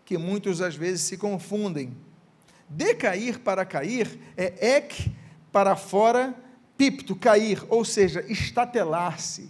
que 0.06 0.16
muitos 0.16 0.62
às 0.62 0.76
vezes 0.76 1.02
se 1.02 1.18
confundem. 1.18 1.94
Decair 2.68 3.40
para 3.40 3.66
cair 3.66 4.18
é 4.36 4.76
ek 4.76 5.12
para 5.56 5.74
fora, 5.74 6.34
pipto, 6.76 7.16
cair, 7.16 7.64
ou 7.70 7.82
seja, 7.82 8.22
estatelar-se. 8.28 9.48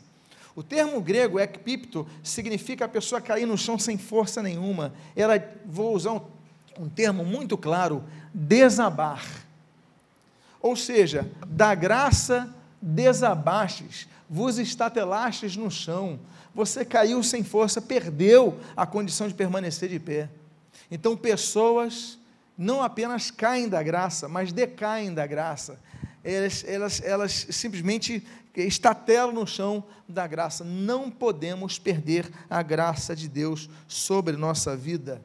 O 0.55 0.63
termo 0.63 1.01
grego 1.01 1.41
ekpipto 1.41 2.07
significa 2.23 2.85
a 2.85 2.89
pessoa 2.89 3.21
cair 3.21 3.45
no 3.45 3.59
chão 3.59 3.77
sem 3.77 3.99
força 3.99 4.41
nenhuma. 4.41 4.95
Ela, 5.17 5.45
vou 5.65 5.93
usar 5.93 6.13
um, 6.13 6.21
um 6.79 6.89
termo 6.89 7.25
muito 7.25 7.59
claro, 7.59 8.05
desabar. 8.33 9.27
Ou 10.63 10.77
seja, 10.77 11.29
da 11.45 11.75
graça 11.75 12.55
desabastes, 12.81 14.07
vos 14.31 14.59
estatelastes 14.59 15.57
no 15.57 15.73
chão, 15.73 16.21
você 16.55 16.85
caiu 16.85 17.21
sem 17.21 17.43
força, 17.43 17.83
perdeu 17.83 18.61
a 18.77 18.87
condição 18.87 19.27
de 19.27 19.35
permanecer 19.35 19.89
de 19.89 19.99
pé. 19.99 20.31
Então, 20.89 21.17
pessoas 21.17 22.17
não 22.57 22.83
apenas 22.83 23.31
caem 23.31 23.69
da 23.69 23.83
graça, 23.83 24.29
mas 24.29 24.53
decaem 24.53 25.13
da 25.13 25.27
graça. 25.27 25.79
Elas, 26.25 26.65
elas, 26.67 27.03
elas 27.03 27.47
simplesmente 27.51 28.27
estatelam 28.55 29.33
no 29.33 29.47
chão 29.47 29.85
da 30.09 30.27
graça. 30.27 30.65
Não 30.65 31.11
podemos 31.11 31.79
perder 31.79 32.31
a 32.49 32.63
graça 32.63 33.15
de 33.15 33.29
Deus 33.29 33.69
sobre 33.87 34.37
nossa 34.37 34.77
vida. 34.77 35.23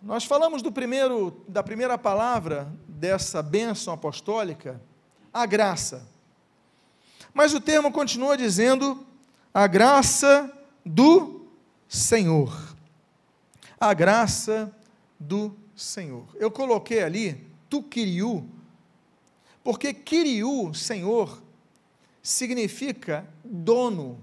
Nós 0.00 0.24
falamos 0.24 0.62
do 0.62 0.72
primeiro, 0.72 1.42
da 1.46 1.62
primeira 1.62 1.98
palavra 1.98 2.72
dessa 2.86 3.42
bênção 3.42 3.92
apostólica, 3.92 4.80
a 5.32 5.44
graça. 5.44 6.06
Mas 7.34 7.52
o 7.52 7.60
termo 7.60 7.92
continua 7.92 8.36
dizendo 8.36 9.06
a 9.52 9.66
graça 9.66 10.50
do 10.84 11.46
Senhor 11.88 12.68
a 13.80 13.94
graça 13.94 14.72
do 15.18 15.54
Senhor. 15.74 16.26
Eu 16.36 16.50
coloquei 16.50 17.02
ali 17.02 17.46
tu 17.68 17.82
Kiriu, 17.82 18.48
porque 19.62 19.92
Kiriu, 19.92 20.72
Senhor, 20.72 21.42
significa 22.22 23.26
dono, 23.44 24.18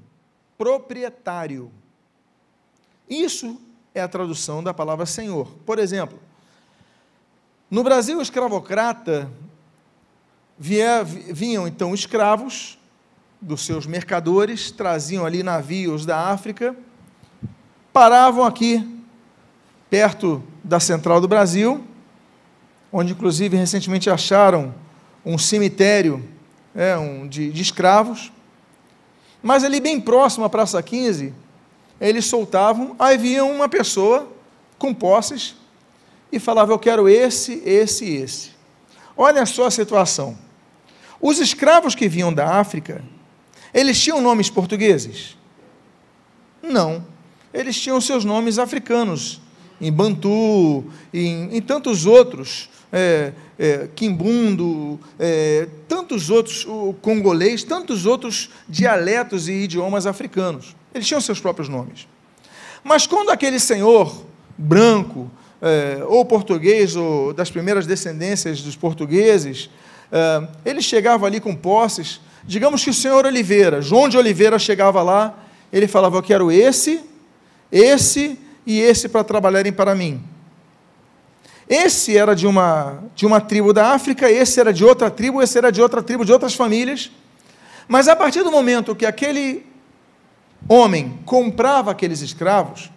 proprietário. 0.58 1.72
Isso 3.10 3.62
é 3.94 4.02
a 4.02 4.08
tradução 4.08 4.64
da 4.64 4.74
palavra 4.74 5.06
Senhor. 5.06 5.48
Por 5.66 5.80
exemplo, 5.80 6.20
no 7.70 7.84
Brasil 7.84 8.22
escravocrata, 8.22 9.30
vinham 10.58 11.68
então 11.68 11.94
escravos 11.94 12.80
dos 13.42 13.66
seus 13.66 13.86
mercadores, 13.86 14.72
traziam 14.72 15.26
ali 15.26 15.44
navios 15.44 16.06
da 16.06 16.30
África, 16.30 16.76
paravam 17.92 18.44
aqui 18.44 19.05
perto 19.90 20.44
da 20.64 20.80
central 20.80 21.22
do 21.22 21.28
Brasil, 21.28 21.84
onde 22.92 23.14
inclusive 23.14 23.58
recentemente 23.58 24.10
acharam 24.10 24.74
um 25.26 25.38
cemitério 25.38 26.28
é, 26.76 26.98
um, 26.98 27.28
de, 27.28 27.52
de 27.52 27.62
escravos. 27.62 28.32
Mas 29.42 29.64
ali 29.64 29.80
bem 29.80 30.00
próximo 30.00 30.46
à 30.46 30.50
Praça 30.50 30.82
15, 30.82 31.34
eles 32.00 32.26
soltavam, 32.26 32.96
aí 33.00 33.18
vinha 33.18 33.46
uma 33.46 33.70
pessoa 33.70 34.28
com 34.78 34.94
posses 34.94 35.56
e 36.32 36.40
falava: 36.40 36.72
Eu 36.72 36.80
quero 36.80 37.08
esse, 37.08 37.62
esse 37.66 38.06
e 38.06 38.16
esse. 38.18 38.52
Olha 39.16 39.46
só 39.46 39.68
a 39.68 39.72
situação. 39.72 40.38
Os 41.22 41.40
escravos 41.40 41.96
que 41.96 42.08
vinham 42.08 42.34
da 42.34 42.60
África, 42.60 43.04
eles 43.74 44.00
tinham 44.02 44.22
nomes 44.22 44.50
portugueses? 44.50 45.38
Não. 46.62 47.06
Eles 47.54 47.80
tinham 47.80 48.02
seus 48.02 48.26
nomes 48.26 48.60
africanos, 48.60 49.42
em 49.80 49.92
Bantu, 49.92 50.86
em, 51.14 51.56
em 51.56 51.62
tantos 51.62 52.06
outros, 52.06 52.70
é, 52.92 53.34
é, 53.58 53.90
Quimbundo, 53.96 55.00
é, 55.20 55.68
tantos 55.88 56.30
outros, 56.30 56.66
o 56.66 56.96
congolês, 57.02 57.64
tantos 57.64 58.06
outros 58.06 58.50
dialetos 58.68 59.48
e 59.48 59.54
idiomas 59.64 60.06
africanos. 60.06 60.76
Eles 60.94 61.08
tinham 61.08 61.22
seus 61.22 61.40
próprios 61.40 61.68
nomes. 61.68 62.08
Mas 62.84 63.06
quando 63.08 63.30
aquele 63.30 63.60
senhor 63.60 64.26
branco, 64.58 65.30
é, 65.62 66.04
ou 66.08 66.24
português, 66.24 66.96
ou 66.96 67.34
das 67.34 67.50
primeiras 67.50 67.86
descendências 67.86 68.62
dos 68.62 68.76
portugueses, 68.76 69.70
é, 70.12 70.48
ele 70.66 70.82
chegava 70.82 71.26
ali 71.26 71.40
com 71.40 71.56
posses, 71.56 72.22
digamos 72.46 72.84
que 72.84 72.90
o 72.90 72.94
senhor 72.94 73.26
Oliveira, 73.26 73.82
João 73.82 74.08
de 74.08 74.18
Oliveira 74.18 74.60
chegava 74.60 75.02
lá, 75.02 75.38
ele 75.74 75.88
falava, 75.88 76.18
eu 76.18 76.24
quero 76.24 76.52
esse, 76.52 77.02
esse 77.72 78.40
e 78.66 78.80
esse 78.80 79.08
para 79.08 79.24
trabalharem 79.24 79.72
para 79.72 79.94
mim. 79.94 80.24
Esse 81.68 82.16
era 82.16 82.36
de 82.36 82.46
uma, 82.46 83.04
de 83.16 83.26
uma 83.26 83.42
tribo 83.42 83.74
da 83.74 83.94
África, 83.94 84.30
esse 84.30 84.60
era 84.60 84.72
de 84.72 84.86
outra 84.86 85.10
tribo, 85.10 85.42
esse 85.42 85.58
era 85.58 85.72
de 85.72 85.82
outra 85.82 86.02
tribo, 86.04 86.24
de 86.24 86.32
outras 86.32 86.54
famílias. 86.54 87.12
Mas 87.88 88.08
a 88.08 88.16
partir 88.16 88.44
do 88.44 88.52
momento 88.52 88.96
que 88.96 89.06
aquele 89.06 89.66
homem 90.68 91.20
comprava 91.26 91.92
aqueles 91.92 92.22
escravos, 92.22 92.92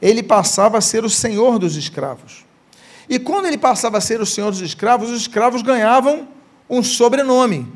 ele 0.00 0.22
passava 0.22 0.78
a 0.78 0.80
ser 0.80 1.04
o 1.04 1.10
senhor 1.10 1.58
dos 1.58 1.76
escravos. 1.76 2.44
E 3.08 3.18
quando 3.18 3.46
ele 3.46 3.58
passava 3.58 3.98
a 3.98 4.00
ser 4.00 4.20
o 4.20 4.26
senhor 4.26 4.50
dos 4.50 4.60
escravos, 4.60 5.10
os 5.10 5.20
escravos 5.22 5.62
ganhavam 5.62 6.28
um 6.70 6.82
sobrenome. 6.82 7.70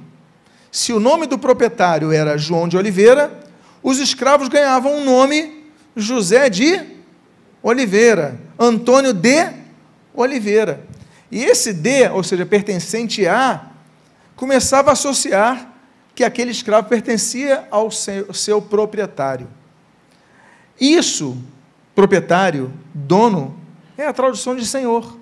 Se 0.71 0.93
o 0.93 1.01
nome 1.01 1.27
do 1.27 1.39
proprietário 1.39 2.13
era 2.13 2.39
João 2.39 2.69
de 2.69 2.77
Oliveira, 2.77 3.41
os 3.83 3.99
escravos 3.99 4.49
ganhavam 4.49 4.97
um 4.97 5.05
nome 5.05 5.65
José 5.95 6.49
de 6.49 6.96
Oliveira, 7.63 8.39
Antônio 8.59 9.13
de 9.13 9.51
Oliveira. 10.15 10.85
E 11.31 11.43
esse 11.43 11.73
de, 11.73 12.09
ou 12.09 12.23
seja, 12.23 12.47
pertencente 12.47 13.27
a, 13.27 13.67
começava 14.37 14.91
a 14.91 14.93
associar 14.93 15.73
que 16.15 16.25
aquele 16.25 16.51
escravo 16.51 16.89
pertencia 16.89 17.67
ao 17.71 17.91
seu, 17.91 18.33
seu 18.33 18.63
proprietário. 18.63 19.49
Isso, 20.81 21.37
proprietário, 21.95 22.73
dono, 22.95 23.59
é 23.99 24.07
a 24.07 24.13
tradução 24.13 24.55
de 24.55 24.67
senhor. 24.67 25.19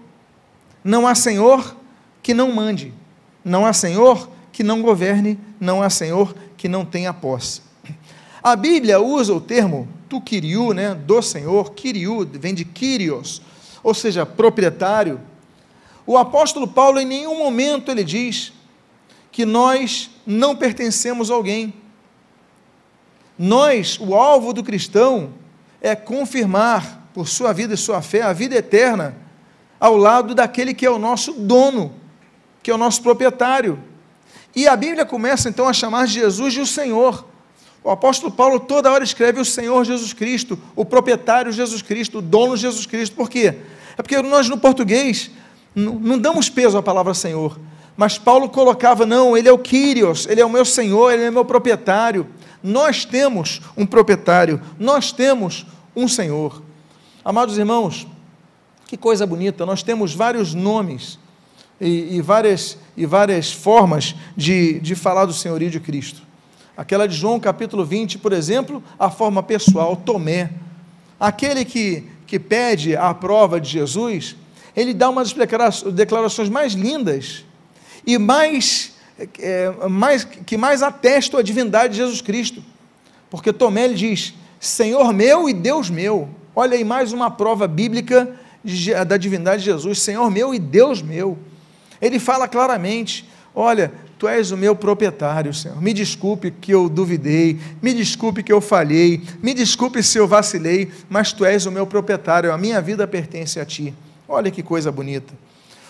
Não 0.83 1.07
há 1.07 1.15
senhor 1.15 1.77
que 2.23 2.35
não 2.35 2.53
mande, 2.53 2.93
não 3.45 3.65
há 3.65 3.73
senhor 3.73 4.29
que 4.53 4.63
não 4.63 4.83
governe, 4.83 5.39
não 5.59 5.83
há 5.83 5.91
senhor 5.91 6.35
que 6.57 6.69
não 6.69 6.85
tenha 6.85 7.13
posse. 7.13 7.63
A 8.43 8.55
Bíblia 8.55 9.01
usa 9.01 9.33
o 9.33 9.41
termo 9.41 9.89
tu 10.21 10.75
né, 10.75 10.95
do 10.95 11.23
Senhor, 11.23 11.73
Kiriu 11.73 12.29
vem 12.33 12.55
de 12.55 12.65
Kyrios, 12.65 13.41
ou 13.83 13.95
seja, 13.95 14.27
proprietário. 14.27 15.21
O 16.07 16.19
apóstolo 16.19 16.69
Paulo, 16.69 17.01
em 17.01 17.07
nenhum 17.07 17.39
momento, 17.39 17.91
ele 17.91 18.05
diz 18.05 18.53
que 19.33 19.45
nós 19.45 20.11
não 20.27 20.55
pertencemos 20.55 21.31
a 21.31 21.35
alguém. 21.35 21.75
Nós, 23.39 23.99
o 24.01 24.15
alvo 24.15 24.53
do 24.53 24.63
cristão, 24.63 25.33
é 25.81 25.95
confirmar, 25.95 27.03
por 27.13 27.29
sua 27.29 27.53
vida 27.53 27.75
e 27.75 27.77
sua 27.77 28.03
fé, 28.03 28.23
a 28.23 28.33
vida 28.33 28.57
eterna, 28.57 29.17
ao 29.79 29.97
lado 29.97 30.35
daquele 30.35 30.75
que 30.75 30.85
é 30.85 30.91
o 30.91 30.99
nosso 30.99 31.33
dono, 31.33 31.95
que 32.63 32.71
é 32.71 32.75
o 32.75 32.79
nosso 32.79 33.03
proprietário. 33.03 33.79
E 34.55 34.67
a 34.67 34.77
Bíblia 34.77 35.05
começa 35.05 35.49
então 35.49 35.69
a 35.69 35.73
chamar 35.73 36.07
Jesus 36.07 36.55
de 36.55 36.61
o 36.61 36.67
Senhor. 36.67 37.25
O 37.85 37.91
apóstolo 37.91 38.33
Paulo 38.33 38.59
toda 38.59 38.91
hora 38.91 39.05
escreve 39.05 39.39
o 39.39 39.45
Senhor 39.45 39.85
Jesus 39.85 40.15
Cristo, 40.15 40.59
o 40.75 40.87
proprietário 40.87 41.53
Jesus 41.53 41.83
Cristo, 41.83 42.19
o 42.19 42.23
dono 42.23 42.57
Jesus 42.57 42.87
Cristo. 42.87 43.15
Por 43.15 43.29
quê? 43.29 43.59
É 43.99 44.03
porque 44.03 44.21
nós 44.23 44.49
no 44.49 44.57
português 44.57 45.31
não 45.75 46.19
damos 46.19 46.49
peso 46.49 46.79
à 46.79 46.83
palavra 46.83 47.13
Senhor. 47.13 47.61
Mas 47.95 48.17
Paulo 48.17 48.49
colocava, 48.49 49.05
não, 49.05 49.37
ele 49.37 49.49
é 49.49 49.53
o 49.53 49.59
Kyrios, 49.59 50.27
ele 50.27 50.41
é 50.41 50.47
o 50.47 50.49
meu 50.49 50.65
Senhor, 50.65 51.13
ele 51.13 51.25
é 51.25 51.31
meu 51.31 51.45
proprietário. 51.45 52.27
Nós 52.63 53.05
temos 53.05 53.61
um 53.77 53.85
proprietário, 53.85 54.63
nós 54.79 55.13
temos 55.13 55.67
um 55.95 56.09
Senhor. 56.09 56.63
Amados 57.23 57.59
irmãos, 57.59 58.07
que 58.87 58.97
coisa 58.97 59.27
bonita, 59.27 59.67
nós 59.67 59.83
temos 59.83 60.15
vários 60.15 60.55
nomes 60.55 61.19
e, 61.79 62.17
e 62.17 62.23
várias, 62.23 62.79
e 62.97 63.05
várias 63.05 63.53
formas 63.53 64.15
de, 64.35 64.81
de 64.81 64.95
falar 64.95 65.27
do 65.27 65.35
senhorio 65.35 65.71
de 65.71 65.79
Cristo. 65.79 66.24
Aquela 66.77 67.07
de 67.07 67.15
João 67.15 67.39
capítulo 67.39 67.85
20, 67.85 68.19
por 68.19 68.33
exemplo, 68.33 68.83
a 68.99 69.09
forma 69.09 69.43
pessoal, 69.43 69.95
Tomé. 69.95 70.51
Aquele 71.21 71.65
que, 71.65 72.05
que 72.27 72.39
pede 72.39 72.97
a 72.97 73.15
prova 73.15 73.61
de 73.61 73.71
Jesus, 73.71 74.35
ele 74.75 74.93
dá 74.93 75.09
umas 75.09 75.33
declarações 75.93 76.49
mais 76.49 76.73
lindas 76.73 77.45
e 78.05 78.19
mais, 78.19 78.93
é, 79.39 79.71
mais 79.89 80.25
que 80.25 80.57
mais 80.57 80.83
atestam 80.83 81.39
a 81.39 81.43
divindade 81.45 81.93
de 81.93 81.99
Jesus 81.99 82.21
Cristo. 82.21 82.61
Porque 83.31 83.53
Tomé 83.53 83.85
ele 83.85 83.95
diz: 83.95 84.35
Senhor 84.59 85.13
meu 85.13 85.49
e 85.49 85.55
Deus 85.55 85.89
meu. 85.89 86.29
Olha 86.57 86.77
aí 86.77 86.85
mais 86.85 87.13
uma 87.13 87.31
prova 87.31 87.69
bíblica 87.69 88.35
da 89.07 89.17
divindade 89.17 89.63
de 89.63 89.67
Jesus, 89.67 90.01
Senhor 90.01 90.29
meu 90.29 90.53
e 90.53 90.59
Deus 90.59 91.01
meu. 91.01 91.39
Ele 92.01 92.19
fala 92.19 92.49
claramente: 92.49 93.29
Olha, 93.55 93.93
tu 94.25 94.29
és 94.29 94.51
o 94.51 94.57
meu 94.57 94.75
proprietário, 94.75 95.53
Senhor. 95.53 95.79
Me 95.83 95.93
desculpe 95.93 96.51
que 96.51 96.73
eu 96.73 96.89
duvidei, 96.89 97.61
me 97.83 97.93
desculpe 97.93 98.43
que 98.43 98.51
eu 98.51 98.59
falhei, 98.59 99.23
me 99.43 99.53
desculpe 99.53 100.03
se 100.03 100.17
eu 100.17 100.27
vacilei, 100.27 100.91
mas 101.11 101.31
tu 101.31 101.45
és 101.45 101.67
o 101.67 101.71
meu 101.71 101.87
proprietário, 101.87 102.51
a 102.51 102.57
minha 102.57 102.81
vida 102.81 103.07
pertence 103.07 103.61
a 103.61 103.67
ti. 103.67 103.93
Olha 104.27 104.51
que 104.51 104.63
coisa 104.63 104.91
bonita. 104.91 105.35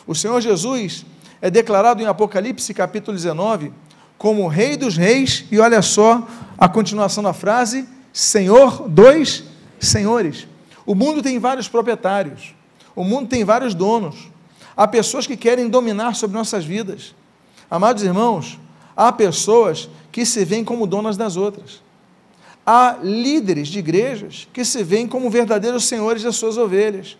O 0.05 0.17
Senhor 0.17 0.41
Jesus 0.41 1.07
é 1.41 1.49
declarado 1.49 2.03
em 2.03 2.07
Apocalipse 2.07 2.75
capítulo 2.75 3.17
19 3.17 3.73
como 4.19 4.49
Rei 4.49 4.77
dos 4.77 4.97
Reis, 4.97 5.45
e 5.49 5.61
olha 5.61 5.81
só 5.81 6.27
a 6.59 6.69
continuação 6.69 7.23
da 7.23 7.33
frase: 7.33 7.87
Senhor 8.13 8.89
dos 8.89 9.45
Senhores. 9.79 10.49
O 10.85 10.97
mundo 10.97 11.23
tem 11.23 11.39
vários 11.39 11.69
proprietários, 11.69 12.53
o 12.97 13.05
mundo 13.05 13.29
tem 13.29 13.45
vários 13.45 13.77
donos. 13.77 14.29
Há 14.77 14.89
pessoas 14.89 15.25
que 15.25 15.37
querem 15.37 15.69
dominar 15.69 16.17
sobre 16.17 16.37
nossas 16.37 16.65
vidas. 16.65 17.15
Amados 17.75 18.05
irmãos, 18.05 18.57
há 18.97 19.11
pessoas 19.11 19.89
que 20.13 20.25
se 20.25 20.45
veem 20.45 20.63
como 20.63 20.87
donas 20.87 21.17
das 21.17 21.37
outras. 21.37 21.83
Há 22.65 22.99
líderes 23.03 23.67
de 23.67 23.81
igrejas 23.81 24.47
que 24.53 24.65
se 24.65 24.85
veem 24.85 25.09
como 25.09 25.29
verdadeiros 25.29 25.87
senhores 25.87 26.23
das 26.23 26.37
suas 26.37 26.57
ovelhas. 26.57 27.19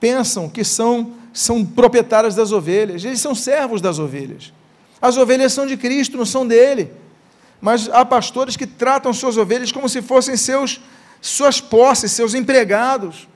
Pensam 0.00 0.48
que 0.48 0.64
são, 0.64 1.12
são 1.34 1.66
proprietários 1.66 2.34
das 2.34 2.50
ovelhas, 2.50 3.04
eles 3.04 3.20
são 3.20 3.34
servos 3.34 3.82
das 3.82 3.98
ovelhas. 3.98 4.54
As 5.02 5.18
ovelhas 5.18 5.52
são 5.52 5.66
de 5.66 5.76
Cristo, 5.76 6.16
não 6.16 6.24
são 6.24 6.46
dele. 6.46 6.90
Mas 7.60 7.90
há 7.90 8.06
pastores 8.06 8.56
que 8.56 8.66
tratam 8.66 9.12
suas 9.12 9.36
ovelhas 9.36 9.70
como 9.70 9.86
se 9.86 10.00
fossem 10.00 10.34
seus, 10.34 10.80
suas 11.20 11.60
posses, 11.60 12.10
seus 12.12 12.32
empregados. 12.32 13.28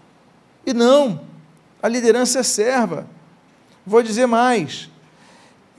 E 0.64 0.72
não, 0.72 1.20
a 1.82 1.88
liderança 1.88 2.38
é 2.38 2.42
serva. 2.42 3.06
Vou 3.86 4.02
dizer 4.02 4.24
mais: 4.24 4.90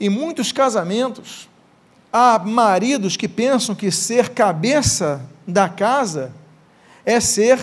em 0.00 0.08
muitos 0.08 0.52
casamentos, 0.52 1.48
há 2.12 2.38
maridos 2.38 3.16
que 3.16 3.28
pensam 3.28 3.74
que 3.74 3.90
ser 3.90 4.30
cabeça 4.30 5.20
da 5.46 5.68
casa 5.68 6.32
é 7.04 7.20
ser 7.20 7.58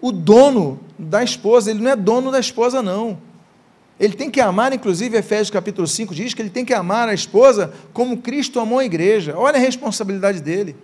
o 0.00 0.12
dono 0.12 0.80
da 0.98 1.22
esposa. 1.22 1.70
Ele 1.70 1.82
não 1.82 1.90
é 1.90 1.96
dono 1.96 2.30
da 2.30 2.40
esposa, 2.40 2.82
não. 2.82 3.18
Ele 3.98 4.14
tem 4.14 4.30
que 4.30 4.40
amar, 4.40 4.72
inclusive, 4.72 5.16
Efésios 5.16 5.50
capítulo 5.50 5.86
5 5.86 6.14
diz 6.14 6.34
que 6.34 6.42
ele 6.42 6.50
tem 6.50 6.64
que 6.64 6.74
amar 6.74 7.08
a 7.08 7.14
esposa 7.14 7.72
como 7.92 8.18
Cristo 8.18 8.60
amou 8.60 8.78
a 8.78 8.84
igreja. 8.84 9.34
Olha 9.36 9.56
a 9.56 9.60
responsabilidade 9.60 10.40
dele. 10.40 10.76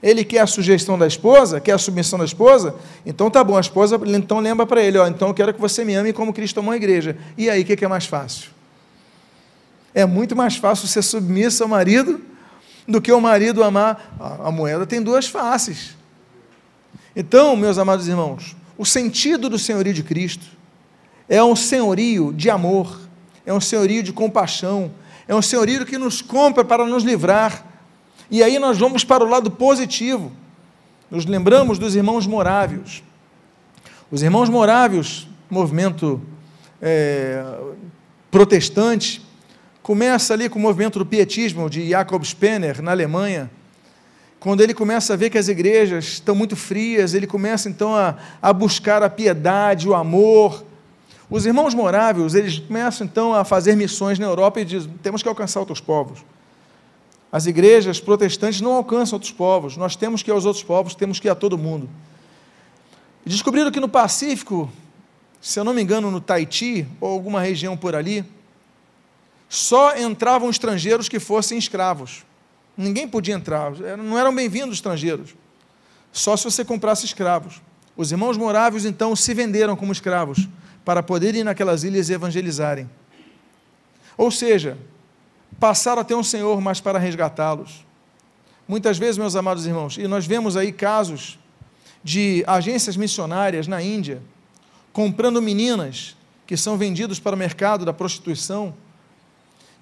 Ele 0.00 0.22
quer 0.22 0.40
a 0.40 0.46
sugestão 0.46 0.98
da 0.98 1.06
esposa, 1.06 1.60
quer 1.60 1.72
a 1.72 1.78
submissão 1.78 2.18
da 2.18 2.26
esposa, 2.26 2.74
então 3.06 3.30
tá 3.30 3.42
bom, 3.42 3.56
a 3.56 3.60
esposa 3.60 3.98
então 4.06 4.38
lembra 4.38 4.66
para 4.66 4.82
ele, 4.82 4.98
ó, 4.98 5.06
então 5.06 5.28
eu 5.28 5.34
quero 5.34 5.54
que 5.54 5.60
você 5.60 5.82
me 5.82 5.94
ame 5.94 6.12
como 6.12 6.30
Cristo 6.30 6.60
amou 6.60 6.72
a 6.72 6.76
igreja. 6.76 7.16
E 7.38 7.48
aí, 7.48 7.62
o 7.62 7.64
que, 7.64 7.74
que 7.74 7.86
é 7.86 7.88
mais 7.88 8.04
fácil? 8.04 8.50
É 9.94 10.04
muito 10.04 10.34
mais 10.34 10.56
fácil 10.56 10.88
ser 10.88 11.02
submissa 11.02 11.62
ao 11.62 11.68
marido 11.68 12.20
do 12.86 13.00
que 13.00 13.12
o 13.12 13.20
marido 13.20 13.62
amar. 13.62 14.16
A, 14.18 14.50
moeda 14.50 14.84
tem 14.84 15.00
duas 15.00 15.28
faces. 15.28 15.96
Então, 17.14 17.54
meus 17.54 17.78
amados 17.78 18.08
irmãos, 18.08 18.56
o 18.76 18.84
sentido 18.84 19.48
do 19.48 19.58
senhorio 19.58 19.94
de 19.94 20.02
Cristo 20.02 20.46
é 21.28 21.42
um 21.42 21.54
senhorio 21.54 22.32
de 22.32 22.50
amor, 22.50 23.00
é 23.46 23.54
um 23.54 23.60
senhorio 23.60 24.02
de 24.02 24.12
compaixão, 24.12 24.90
é 25.28 25.34
um 25.34 25.40
senhorio 25.40 25.86
que 25.86 25.96
nos 25.96 26.20
compra 26.20 26.64
para 26.64 26.84
nos 26.84 27.04
livrar. 27.04 27.64
E 28.28 28.42
aí 28.42 28.58
nós 28.58 28.76
vamos 28.76 29.04
para 29.04 29.22
o 29.22 29.28
lado 29.28 29.48
positivo. 29.48 30.32
Nos 31.08 31.24
lembramos 31.24 31.78
dos 31.78 31.94
irmãos 31.94 32.26
morávios. 32.26 33.02
Os 34.10 34.22
irmãos 34.22 34.48
morávios, 34.48 35.28
movimento 35.48 36.20
é, 36.82 37.44
protestante, 38.30 39.23
Começa 39.84 40.32
ali 40.32 40.48
com 40.48 40.58
o 40.58 40.62
movimento 40.62 40.98
do 40.98 41.04
pietismo 41.04 41.68
de 41.68 41.90
Jacob 41.90 42.24
Spener, 42.24 42.80
na 42.80 42.92
Alemanha. 42.92 43.50
Quando 44.40 44.62
ele 44.62 44.72
começa 44.72 45.12
a 45.12 45.16
ver 45.16 45.28
que 45.28 45.36
as 45.36 45.46
igrejas 45.46 46.04
estão 46.06 46.34
muito 46.34 46.56
frias, 46.56 47.12
ele 47.12 47.26
começa 47.26 47.68
então 47.68 47.94
a, 47.94 48.16
a 48.40 48.50
buscar 48.50 49.02
a 49.02 49.10
piedade, 49.10 49.86
o 49.86 49.94
amor. 49.94 50.64
Os 51.28 51.44
irmãos 51.44 51.74
moráveis, 51.74 52.34
eles 52.34 52.60
começam 52.60 53.06
então 53.06 53.34
a 53.34 53.44
fazer 53.44 53.76
missões 53.76 54.18
na 54.18 54.24
Europa 54.24 54.58
e 54.58 54.64
dizem: 54.64 54.90
temos 55.02 55.22
que 55.22 55.28
alcançar 55.28 55.60
outros 55.60 55.82
povos. 55.82 56.24
As 57.30 57.44
igrejas 57.44 58.00
protestantes 58.00 58.62
não 58.62 58.72
alcançam 58.72 59.16
outros 59.16 59.32
povos, 59.32 59.76
nós 59.76 59.94
temos 59.94 60.22
que 60.22 60.30
ir 60.30 60.32
aos 60.32 60.46
outros 60.46 60.64
povos, 60.64 60.94
temos 60.94 61.20
que 61.20 61.28
ir 61.28 61.30
a 61.30 61.34
todo 61.34 61.58
mundo. 61.58 61.90
descobriram 63.22 63.70
que 63.70 63.80
no 63.80 63.88
Pacífico, 63.90 64.72
se 65.42 65.60
eu 65.60 65.64
não 65.64 65.74
me 65.74 65.82
engano, 65.82 66.10
no 66.10 66.22
Tahiti, 66.22 66.88
ou 67.02 67.12
alguma 67.12 67.42
região 67.42 67.76
por 67.76 67.94
ali, 67.94 68.24
só 69.54 69.96
entravam 69.96 70.50
estrangeiros 70.50 71.08
que 71.08 71.20
fossem 71.20 71.56
escravos. 71.56 72.24
Ninguém 72.76 73.06
podia 73.06 73.34
entrar, 73.34 73.70
não 73.96 74.18
eram 74.18 74.34
bem-vindos 74.34 74.74
estrangeiros. 74.74 75.32
Só 76.12 76.36
se 76.36 76.42
você 76.42 76.64
comprasse 76.64 77.06
escravos. 77.06 77.62
Os 77.96 78.10
irmãos 78.10 78.36
moráveis 78.36 78.84
então 78.84 79.14
se 79.14 79.32
venderam 79.32 79.76
como 79.76 79.92
escravos 79.92 80.48
para 80.84 81.04
poderem 81.04 81.42
ir 81.42 81.44
naquelas 81.44 81.84
ilhas 81.84 82.08
e 82.08 82.14
evangelizarem. 82.14 82.90
Ou 84.18 84.28
seja, 84.28 84.76
passaram 85.60 86.02
a 86.02 86.04
ter 86.04 86.16
um 86.16 86.24
Senhor, 86.24 86.60
mas 86.60 86.80
para 86.80 86.98
resgatá-los. 86.98 87.86
Muitas 88.66 88.98
vezes, 88.98 89.18
meus 89.18 89.36
amados 89.36 89.66
irmãos, 89.66 89.96
e 89.96 90.08
nós 90.08 90.26
vemos 90.26 90.56
aí 90.56 90.72
casos 90.72 91.38
de 92.02 92.42
agências 92.48 92.96
missionárias 92.96 93.68
na 93.68 93.80
Índia 93.80 94.20
comprando 94.92 95.40
meninas 95.40 96.16
que 96.44 96.56
são 96.56 96.76
vendidas 96.76 97.20
para 97.20 97.36
o 97.36 97.38
mercado 97.38 97.84
da 97.84 97.92
prostituição 97.92 98.74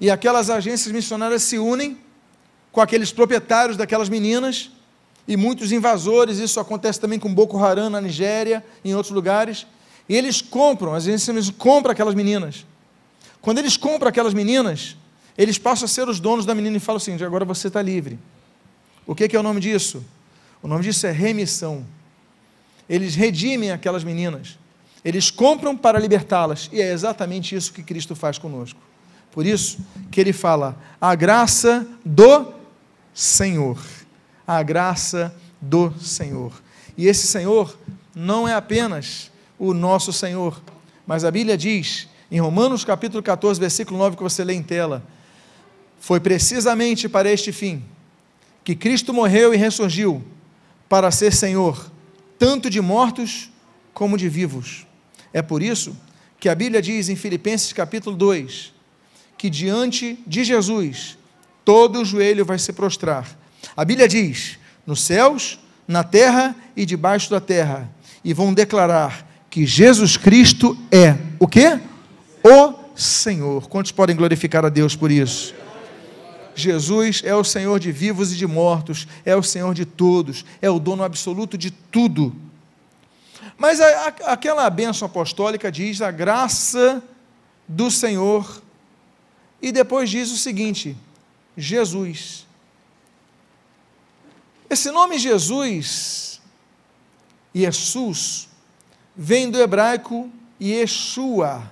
e 0.02 0.10
aquelas 0.10 0.50
agências 0.50 0.92
missionárias 0.92 1.44
se 1.44 1.60
unem 1.60 1.96
com 2.72 2.80
aqueles 2.80 3.12
proprietários 3.12 3.76
daquelas 3.76 4.08
meninas 4.08 4.68
e 5.28 5.36
muitos 5.36 5.70
invasores, 5.70 6.38
isso 6.38 6.58
acontece 6.58 6.98
também 6.98 7.20
com 7.20 7.32
Boko 7.32 7.56
Haram 7.56 7.88
na 7.88 8.00
Nigéria, 8.00 8.64
em 8.84 8.96
outros 8.96 9.14
lugares, 9.14 9.64
e 10.08 10.16
eles 10.16 10.42
compram, 10.42 10.92
as 10.92 11.04
agências 11.04 11.50
compram 11.50 11.92
aquelas 11.92 12.16
meninas. 12.16 12.66
Quando 13.40 13.58
eles 13.58 13.76
compram 13.76 14.08
aquelas 14.08 14.34
meninas, 14.34 14.96
eles 15.38 15.56
passam 15.56 15.84
a 15.84 15.88
ser 15.88 16.08
os 16.08 16.18
donos 16.18 16.44
da 16.44 16.52
menina 16.52 16.78
e 16.78 16.80
falam 16.80 16.96
assim: 16.96 17.14
agora 17.22 17.44
você 17.44 17.68
está 17.68 17.80
livre. 17.80 18.18
O 19.06 19.14
que 19.14 19.36
é 19.36 19.38
o 19.38 19.42
nome 19.42 19.60
disso? 19.60 20.04
O 20.60 20.66
nome 20.66 20.82
disso 20.82 21.06
é 21.06 21.12
remissão. 21.12 21.86
Eles 22.88 23.14
redimem 23.14 23.70
aquelas 23.70 24.02
meninas. 24.02 24.58
Eles 25.04 25.30
compram 25.30 25.76
para 25.76 25.96
libertá-las. 26.00 26.68
E 26.72 26.82
é 26.82 26.92
exatamente 26.92 27.54
isso 27.54 27.72
que 27.72 27.84
Cristo 27.84 28.16
faz 28.16 28.36
conosco. 28.36 28.80
Por 29.32 29.46
isso 29.46 29.78
que 30.10 30.20
ele 30.20 30.32
fala: 30.32 30.78
a 31.00 31.14
graça 31.14 31.86
do 32.04 32.52
Senhor. 33.12 33.78
A 34.46 34.62
graça 34.62 35.34
do 35.60 35.92
Senhor. 35.98 36.52
E 36.96 37.08
esse 37.08 37.26
Senhor 37.26 37.76
não 38.14 38.46
é 38.46 38.54
apenas 38.54 39.30
o 39.58 39.72
nosso 39.72 40.12
Senhor, 40.12 40.62
mas 41.06 41.24
a 41.24 41.30
Bíblia 41.30 41.56
diz 41.56 42.08
Em 42.30 42.40
Romanos 42.40 42.84
capítulo 42.84 43.22
14, 43.22 43.58
versículo 43.58 43.98
9, 43.98 44.16
que 44.16 44.22
você 44.22 44.44
lê 44.44 44.54
em 44.54 44.62
tela, 44.62 45.02
foi 45.98 46.20
precisamente 46.20 47.08
para 47.08 47.30
este 47.30 47.52
fim 47.52 47.82
que 48.64 48.76
Cristo 48.76 49.14
morreu 49.14 49.54
e 49.54 49.56
ressurgiu 49.56 50.22
para 50.88 51.10
ser 51.10 51.32
Senhor, 51.32 51.90
tanto 52.38 52.68
de 52.68 52.80
mortos 52.80 53.50
como 53.94 54.18
de 54.18 54.28
vivos. 54.28 54.86
É 55.32 55.40
por 55.40 55.62
isso 55.62 55.96
que 56.38 56.48
a 56.48 56.54
Bíblia 56.54 56.82
diz 56.82 57.08
em 57.08 57.16
Filipenses 57.16 57.72
capítulo 57.72 58.14
2 58.16 58.72
que 59.42 59.50
diante 59.50 60.16
de 60.24 60.44
Jesus 60.44 61.18
todo 61.64 62.00
o 62.00 62.04
joelho 62.04 62.44
vai 62.44 62.60
se 62.60 62.72
prostrar. 62.72 63.26
A 63.76 63.84
Bíblia 63.84 64.06
diz: 64.06 64.56
nos 64.86 65.02
céus, 65.02 65.58
na 65.84 66.04
terra 66.04 66.54
e 66.76 66.86
debaixo 66.86 67.28
da 67.28 67.40
terra, 67.40 67.90
e 68.24 68.32
vão 68.32 68.54
declarar 68.54 69.28
que 69.50 69.66
Jesus 69.66 70.16
Cristo 70.16 70.78
é 70.92 71.16
o 71.40 71.48
quê? 71.48 71.80
O 72.44 72.72
Senhor. 72.94 73.68
Quantos 73.68 73.90
podem 73.90 74.14
glorificar 74.14 74.64
a 74.64 74.68
Deus 74.68 74.94
por 74.94 75.10
isso? 75.10 75.52
Jesus 76.54 77.20
é 77.24 77.34
o 77.34 77.42
Senhor 77.42 77.80
de 77.80 77.90
vivos 77.90 78.32
e 78.32 78.36
de 78.36 78.46
mortos, 78.46 79.08
é 79.24 79.34
o 79.34 79.42
Senhor 79.42 79.74
de 79.74 79.84
todos, 79.84 80.44
é 80.62 80.70
o 80.70 80.78
dono 80.78 81.02
absoluto 81.02 81.58
de 81.58 81.72
tudo. 81.72 82.32
Mas 83.58 83.80
a, 83.80 83.86
a, 83.86 84.32
aquela 84.34 84.70
bênção 84.70 85.06
apostólica 85.06 85.72
diz 85.72 86.00
a 86.00 86.12
graça 86.12 87.02
do 87.66 87.90
Senhor, 87.90 88.62
e 89.62 89.70
depois 89.70 90.10
diz 90.10 90.32
o 90.32 90.36
seguinte: 90.36 90.96
Jesus. 91.56 92.44
Esse 94.68 94.90
nome 94.90 95.18
Jesus, 95.18 96.40
Jesus, 97.54 98.48
vem 99.14 99.50
do 99.50 99.60
hebraico 99.60 100.30
Yeshua, 100.60 101.70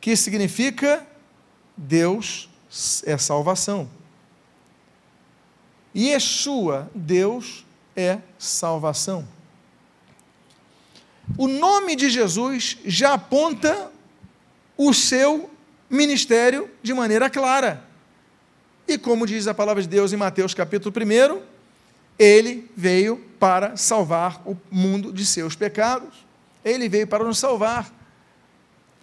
que 0.00 0.16
significa 0.16 1.06
Deus 1.76 2.48
é 3.04 3.18
salvação. 3.18 3.90
Yeshua, 5.94 6.90
Deus 6.94 7.64
é 7.96 8.18
salvação. 8.38 9.26
O 11.36 11.48
nome 11.48 11.96
de 11.96 12.08
Jesus 12.08 12.78
já 12.84 13.14
aponta 13.14 13.90
o 14.76 14.94
seu 14.94 15.50
ministério 15.88 16.70
de 16.82 16.92
maneira 16.92 17.30
clara. 17.30 17.84
E 18.88 18.96
como 18.96 19.26
diz 19.26 19.46
a 19.46 19.54
palavra 19.54 19.82
de 19.82 19.88
Deus 19.88 20.12
em 20.12 20.16
Mateus 20.16 20.54
capítulo 20.54 20.94
1, 20.94 21.40
ele 22.18 22.70
veio 22.76 23.18
para 23.38 23.76
salvar 23.76 24.40
o 24.46 24.56
mundo 24.70 25.12
de 25.12 25.26
seus 25.26 25.54
pecados. 25.54 26.24
Ele 26.64 26.88
veio 26.88 27.06
para 27.06 27.24
nos 27.24 27.38
salvar. 27.38 27.92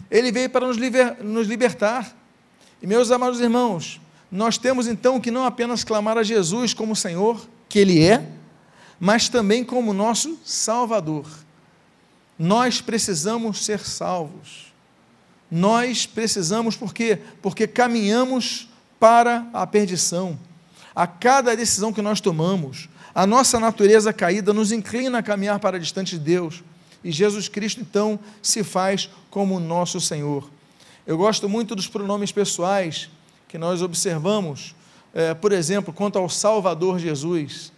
Ele 0.09 0.31
veio 0.31 0.49
para 0.49 0.67
nos, 0.67 0.77
liber, 0.77 1.23
nos 1.23 1.47
libertar. 1.47 2.15
E 2.81 2.87
meus 2.87 3.11
amados 3.11 3.39
irmãos, 3.39 4.01
nós 4.31 4.57
temos 4.57 4.87
então 4.87 5.21
que 5.21 5.31
não 5.31 5.45
apenas 5.45 5.83
clamar 5.83 6.17
a 6.17 6.23
Jesus 6.23 6.73
como 6.73 6.95
Senhor, 6.95 7.47
que 7.69 7.79
Ele 7.79 8.03
é, 8.03 8.27
mas 8.99 9.29
também 9.29 9.63
como 9.63 9.93
nosso 9.93 10.39
Salvador. 10.43 11.25
Nós 12.37 12.81
precisamos 12.81 13.63
ser 13.63 13.79
salvos. 13.79 14.72
Nós 15.55 16.07
precisamos, 16.07 16.75
por 16.75 16.95
quê? 16.95 17.19
Porque 17.39 17.67
caminhamos 17.67 18.67
para 18.99 19.47
a 19.53 19.67
perdição. 19.67 20.35
A 20.95 21.05
cada 21.05 21.55
decisão 21.55 21.93
que 21.93 22.01
nós 22.01 22.19
tomamos, 22.19 22.89
a 23.13 23.27
nossa 23.27 23.59
natureza 23.59 24.11
caída 24.11 24.51
nos 24.51 24.71
inclina 24.71 25.19
a 25.19 25.21
caminhar 25.21 25.59
para 25.59 25.79
distante 25.79 26.17
de 26.17 26.25
Deus. 26.25 26.63
E 27.03 27.11
Jesus 27.11 27.47
Cristo, 27.49 27.81
então, 27.81 28.19
se 28.41 28.63
faz 28.63 29.11
como 29.29 29.59
nosso 29.59 30.01
Senhor. 30.01 30.49
Eu 31.05 31.19
gosto 31.19 31.47
muito 31.47 31.75
dos 31.75 31.87
pronomes 31.87 32.31
pessoais 32.31 33.07
que 33.47 33.59
nós 33.59 33.83
observamos, 33.83 34.73
é, 35.13 35.35
por 35.35 35.51
exemplo, 35.51 35.93
quanto 35.93 36.17
ao 36.17 36.27
Salvador 36.29 36.97
Jesus, 36.97 37.71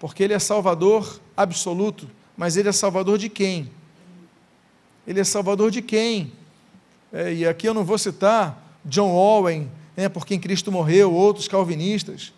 porque 0.00 0.24
ele 0.24 0.34
é 0.34 0.40
Salvador 0.40 1.20
absoluto, 1.36 2.10
mas 2.36 2.56
ele 2.56 2.68
é 2.68 2.72
Salvador 2.72 3.16
de 3.16 3.28
quem? 3.28 3.70
Ele 5.06 5.20
é 5.20 5.24
Salvador 5.24 5.70
de 5.70 5.80
quem? 5.80 6.32
É, 7.12 7.32
e 7.32 7.46
aqui 7.46 7.68
eu 7.68 7.74
não 7.74 7.84
vou 7.84 7.98
citar 7.98 8.78
John 8.84 9.10
Owen, 9.10 9.70
né, 9.96 10.08
por 10.08 10.26
quem 10.26 10.38
Cristo 10.38 10.70
morreu, 10.70 11.12
outros 11.12 11.48
calvinistas, 11.48 12.32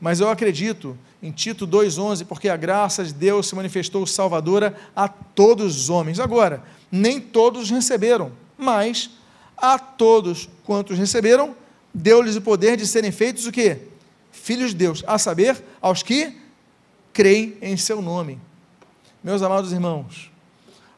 mas 0.00 0.18
eu 0.18 0.28
acredito 0.28 0.98
em 1.22 1.30
Tito 1.30 1.66
2,11, 1.66 2.26
porque 2.26 2.48
a 2.48 2.56
graça 2.56 3.04
de 3.04 3.14
Deus 3.14 3.46
se 3.46 3.54
manifestou 3.54 4.04
salvadora 4.04 4.76
a 4.96 5.06
todos 5.06 5.76
os 5.76 5.90
homens. 5.90 6.18
Agora, 6.18 6.62
nem 6.90 7.20
todos 7.20 7.70
receberam, 7.70 8.32
mas 8.58 9.10
a 9.56 9.78
todos 9.78 10.48
quantos 10.64 10.98
receberam, 10.98 11.54
deu-lhes 11.94 12.34
o 12.34 12.40
poder 12.40 12.76
de 12.76 12.86
serem 12.86 13.12
feitos 13.12 13.46
o 13.46 13.52
quê? 13.52 13.78
Filhos 14.32 14.70
de 14.70 14.76
Deus, 14.76 15.04
a 15.06 15.18
saber, 15.18 15.62
aos 15.80 16.02
que 16.02 16.36
creem 17.12 17.56
em 17.62 17.76
seu 17.76 18.02
nome. 18.02 18.40
Meus 19.22 19.40
amados 19.40 19.70
irmãos, 19.70 20.32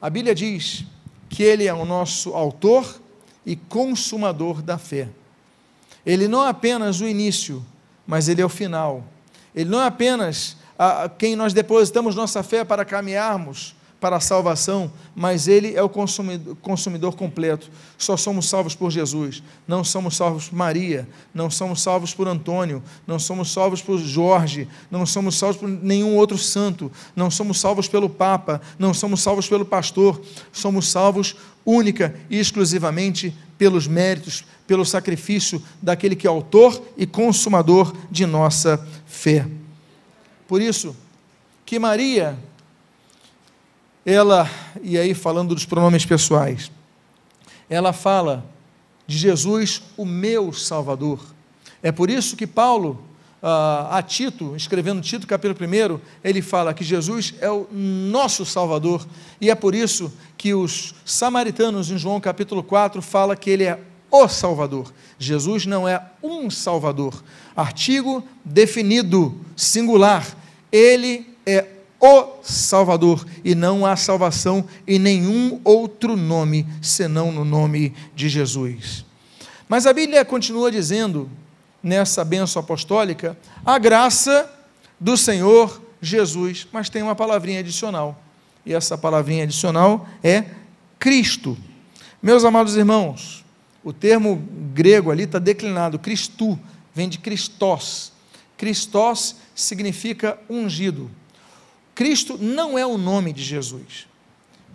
a 0.00 0.08
Bíblia 0.08 0.34
diz 0.34 0.84
que 1.28 1.42
ele 1.42 1.66
é 1.66 1.74
o 1.74 1.84
nosso 1.84 2.32
autor 2.32 3.02
e 3.44 3.56
consumador 3.56 4.62
da 4.62 4.78
fé. 4.78 5.08
Ele 6.04 6.28
não 6.28 6.44
é 6.44 6.48
apenas 6.48 7.00
o 7.00 7.08
início, 7.08 7.64
mas 8.06 8.28
ele 8.28 8.42
é 8.42 8.44
o 8.44 8.48
final. 8.48 9.04
Ele 9.54 9.70
não 9.70 9.80
é 9.80 9.86
apenas 9.86 10.56
a, 10.78 11.08
quem 11.08 11.36
nós 11.36 11.52
depositamos 11.52 12.14
nossa 12.14 12.42
fé 12.42 12.64
para 12.64 12.84
caminharmos 12.84 13.74
para 14.04 14.16
a 14.16 14.20
salvação, 14.20 14.92
mas 15.16 15.48
Ele 15.48 15.74
é 15.74 15.82
o 15.82 15.88
consumidor, 15.88 16.54
consumidor, 16.56 17.16
completo. 17.16 17.70
Só 17.96 18.18
somos 18.18 18.46
salvos 18.46 18.74
por 18.74 18.90
Jesus, 18.90 19.42
não 19.66 19.82
somos 19.82 20.14
salvos 20.14 20.50
por 20.50 20.56
Maria, 20.56 21.08
não 21.32 21.48
somos 21.48 21.80
salvos 21.80 22.12
por 22.12 22.28
Antônio, 22.28 22.82
não 23.06 23.18
somos 23.18 23.50
salvos 23.50 23.80
por 23.80 23.96
Jorge, 23.96 24.68
não 24.90 25.06
somos 25.06 25.38
salvos 25.38 25.56
por 25.56 25.70
nenhum 25.70 26.16
outro 26.16 26.36
santo, 26.36 26.92
não 27.16 27.30
somos 27.30 27.58
salvos 27.58 27.88
pelo 27.88 28.10
Papa, 28.10 28.60
não 28.78 28.92
somos 28.92 29.22
salvos 29.22 29.48
pelo 29.48 29.64
pastor, 29.64 30.20
somos 30.52 30.90
salvos 30.90 31.34
única 31.64 32.14
e 32.28 32.38
exclusivamente 32.38 33.34
pelos 33.56 33.86
méritos, 33.86 34.44
pelo 34.66 34.84
sacrifício 34.84 35.62
daquele 35.80 36.14
que 36.14 36.26
é 36.26 36.30
autor 36.30 36.78
e 36.94 37.06
consumador 37.06 37.90
de 38.10 38.26
nossa 38.26 38.86
fé. 39.06 39.46
Por 40.46 40.60
isso, 40.60 40.94
que 41.64 41.78
Maria 41.78 42.38
ela, 44.04 44.50
e 44.82 44.98
aí 44.98 45.14
falando 45.14 45.54
dos 45.54 45.64
pronomes 45.64 46.04
pessoais, 46.04 46.70
ela 47.68 47.92
fala 47.92 48.44
de 49.06 49.16
Jesus, 49.18 49.82
o 49.96 50.04
meu 50.04 50.52
Salvador. 50.52 51.20
É 51.82 51.92
por 51.92 52.08
isso 52.10 52.36
que 52.36 52.46
Paulo, 52.46 53.02
a 53.42 54.02
Tito, 54.02 54.56
escrevendo 54.56 55.02
Tito 55.02 55.26
capítulo 55.26 55.56
1, 55.60 56.00
ele 56.22 56.40
fala 56.40 56.72
que 56.72 56.82
Jesus 56.82 57.34
é 57.40 57.50
o 57.50 57.66
nosso 57.70 58.44
Salvador, 58.46 59.06
e 59.40 59.50
é 59.50 59.54
por 59.54 59.74
isso 59.74 60.12
que 60.36 60.54
os 60.54 60.94
samaritanos, 61.04 61.90
em 61.90 61.98
João 61.98 62.20
capítulo 62.20 62.62
4, 62.62 63.02
fala 63.02 63.36
que 63.36 63.50
ele 63.50 63.64
é 63.64 63.78
o 64.10 64.28
Salvador. 64.28 64.92
Jesus 65.18 65.66
não 65.66 65.88
é 65.88 66.00
um 66.22 66.48
Salvador. 66.48 67.22
Artigo 67.56 68.22
definido, 68.44 69.34
singular. 69.56 70.26
Ele 70.70 71.26
é 71.44 71.66
o 72.06 72.42
Salvador, 72.42 73.26
e 73.42 73.54
não 73.54 73.86
há 73.86 73.96
salvação 73.96 74.62
em 74.86 74.98
nenhum 74.98 75.58
outro 75.64 76.16
nome 76.16 76.66
senão 76.82 77.32
no 77.32 77.46
nome 77.46 77.94
de 78.14 78.28
Jesus. 78.28 79.06
Mas 79.66 79.86
a 79.86 79.92
Bíblia 79.94 80.22
continua 80.22 80.70
dizendo, 80.70 81.30
nessa 81.82 82.22
bênção 82.22 82.60
apostólica, 82.60 83.38
a 83.64 83.78
graça 83.78 84.50
do 85.00 85.16
Senhor 85.16 85.80
Jesus, 86.02 86.66
mas 86.70 86.90
tem 86.90 87.02
uma 87.02 87.14
palavrinha 87.14 87.60
adicional, 87.60 88.22
e 88.66 88.74
essa 88.74 88.98
palavrinha 88.98 89.44
adicional 89.44 90.06
é 90.22 90.44
Cristo. 90.98 91.56
Meus 92.22 92.44
amados 92.44 92.76
irmãos, 92.76 93.42
o 93.82 93.94
termo 93.94 94.46
grego 94.74 95.10
ali 95.10 95.22
está 95.22 95.38
declinado, 95.38 95.98
Cristo, 95.98 96.58
vem 96.94 97.08
de 97.08 97.18
Christos. 97.18 98.12
Christos 98.58 99.36
significa 99.54 100.38
ungido. 100.50 101.10
Cristo 101.94 102.36
não 102.38 102.78
é 102.78 102.84
o 102.84 102.98
nome 102.98 103.32
de 103.32 103.42
Jesus. 103.42 104.06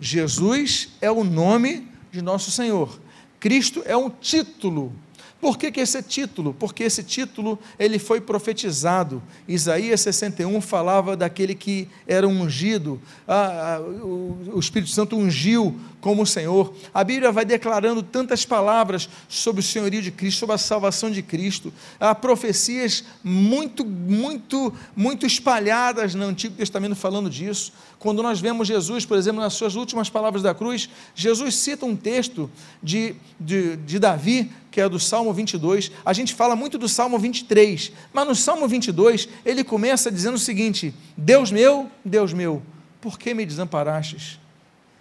Jesus 0.00 0.88
é 1.00 1.10
o 1.10 1.22
nome 1.22 1.86
de 2.10 2.22
nosso 2.22 2.50
Senhor. 2.50 2.98
Cristo 3.38 3.82
é 3.84 3.96
um 3.96 4.08
título 4.08 4.92
Por 5.40 5.56
que, 5.56 5.72
que 5.72 5.80
esse 5.80 6.02
título? 6.02 6.54
Porque 6.58 6.84
esse 6.84 7.02
título 7.02 7.58
ele 7.78 7.98
foi 7.98 8.20
profetizado. 8.20 9.22
Isaías 9.48 10.02
61 10.02 10.60
falava 10.60 11.16
daquele 11.16 11.54
que 11.54 11.88
era 12.06 12.28
ungido, 12.28 13.00
ah, 13.26 13.76
ah, 13.76 13.80
o, 13.80 14.36
o 14.52 14.60
Espírito 14.60 14.90
Santo 14.90 15.16
ungiu 15.16 15.74
como 16.00 16.22
o 16.22 16.26
Senhor. 16.26 16.74
A 16.92 17.02
Bíblia 17.04 17.32
vai 17.32 17.44
declarando 17.44 18.02
tantas 18.02 18.44
palavras 18.44 19.08
sobre 19.28 19.60
o 19.60 19.64
senhorio 19.64 20.02
de 20.02 20.10
Cristo, 20.10 20.40
sobre 20.40 20.54
a 20.54 20.58
salvação 20.58 21.10
de 21.10 21.22
Cristo. 21.22 21.72
Há 21.98 22.14
profecias 22.14 23.04
muito, 23.22 23.84
muito, 23.84 24.72
muito 24.94 25.26
espalhadas 25.26 26.14
no 26.14 26.24
Antigo 26.24 26.54
Testamento 26.54 26.96
falando 26.96 27.30
disso. 27.30 27.72
Quando 27.98 28.22
nós 28.22 28.40
vemos 28.40 28.66
Jesus, 28.66 29.04
por 29.04 29.18
exemplo, 29.18 29.40
nas 29.40 29.52
suas 29.52 29.74
últimas 29.74 30.08
palavras 30.08 30.42
da 30.42 30.54
cruz, 30.54 30.88
Jesus 31.14 31.54
cita 31.54 31.84
um 31.84 31.94
texto 31.94 32.50
de, 32.82 33.14
de, 33.38 33.76
de 33.76 33.98
Davi, 33.98 34.50
que 34.70 34.80
é 34.80 34.88
do 34.88 34.98
Salmo 34.98 35.32
22. 35.32 35.90
A 36.04 36.12
gente 36.12 36.34
fala 36.34 36.54
muito 36.54 36.78
do 36.78 36.88
Salmo 36.88 37.18
23, 37.18 37.92
mas 38.12 38.26
no 38.26 38.34
Salmo 38.34 38.68
22 38.68 39.28
ele 39.44 39.64
começa 39.64 40.10
dizendo 40.10 40.34
o 40.34 40.38
seguinte: 40.38 40.94
Deus 41.16 41.50
meu, 41.50 41.90
Deus 42.04 42.32
meu, 42.32 42.62
por 43.00 43.18
que 43.18 43.34
me 43.34 43.44
desamparastes? 43.44 44.38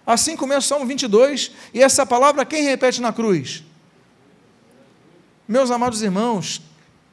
Assim 0.06 0.36
começa 0.36 0.66
o 0.66 0.70
Salmo 0.70 0.86
22, 0.86 1.52
e 1.74 1.84
essa 1.84 2.06
palavra 2.06 2.46
quem 2.46 2.64
repete 2.64 3.00
na 3.00 3.14
cruz? 3.14 3.64
Meus 5.48 5.72
amados 5.72 6.02
irmãos, 6.02 6.62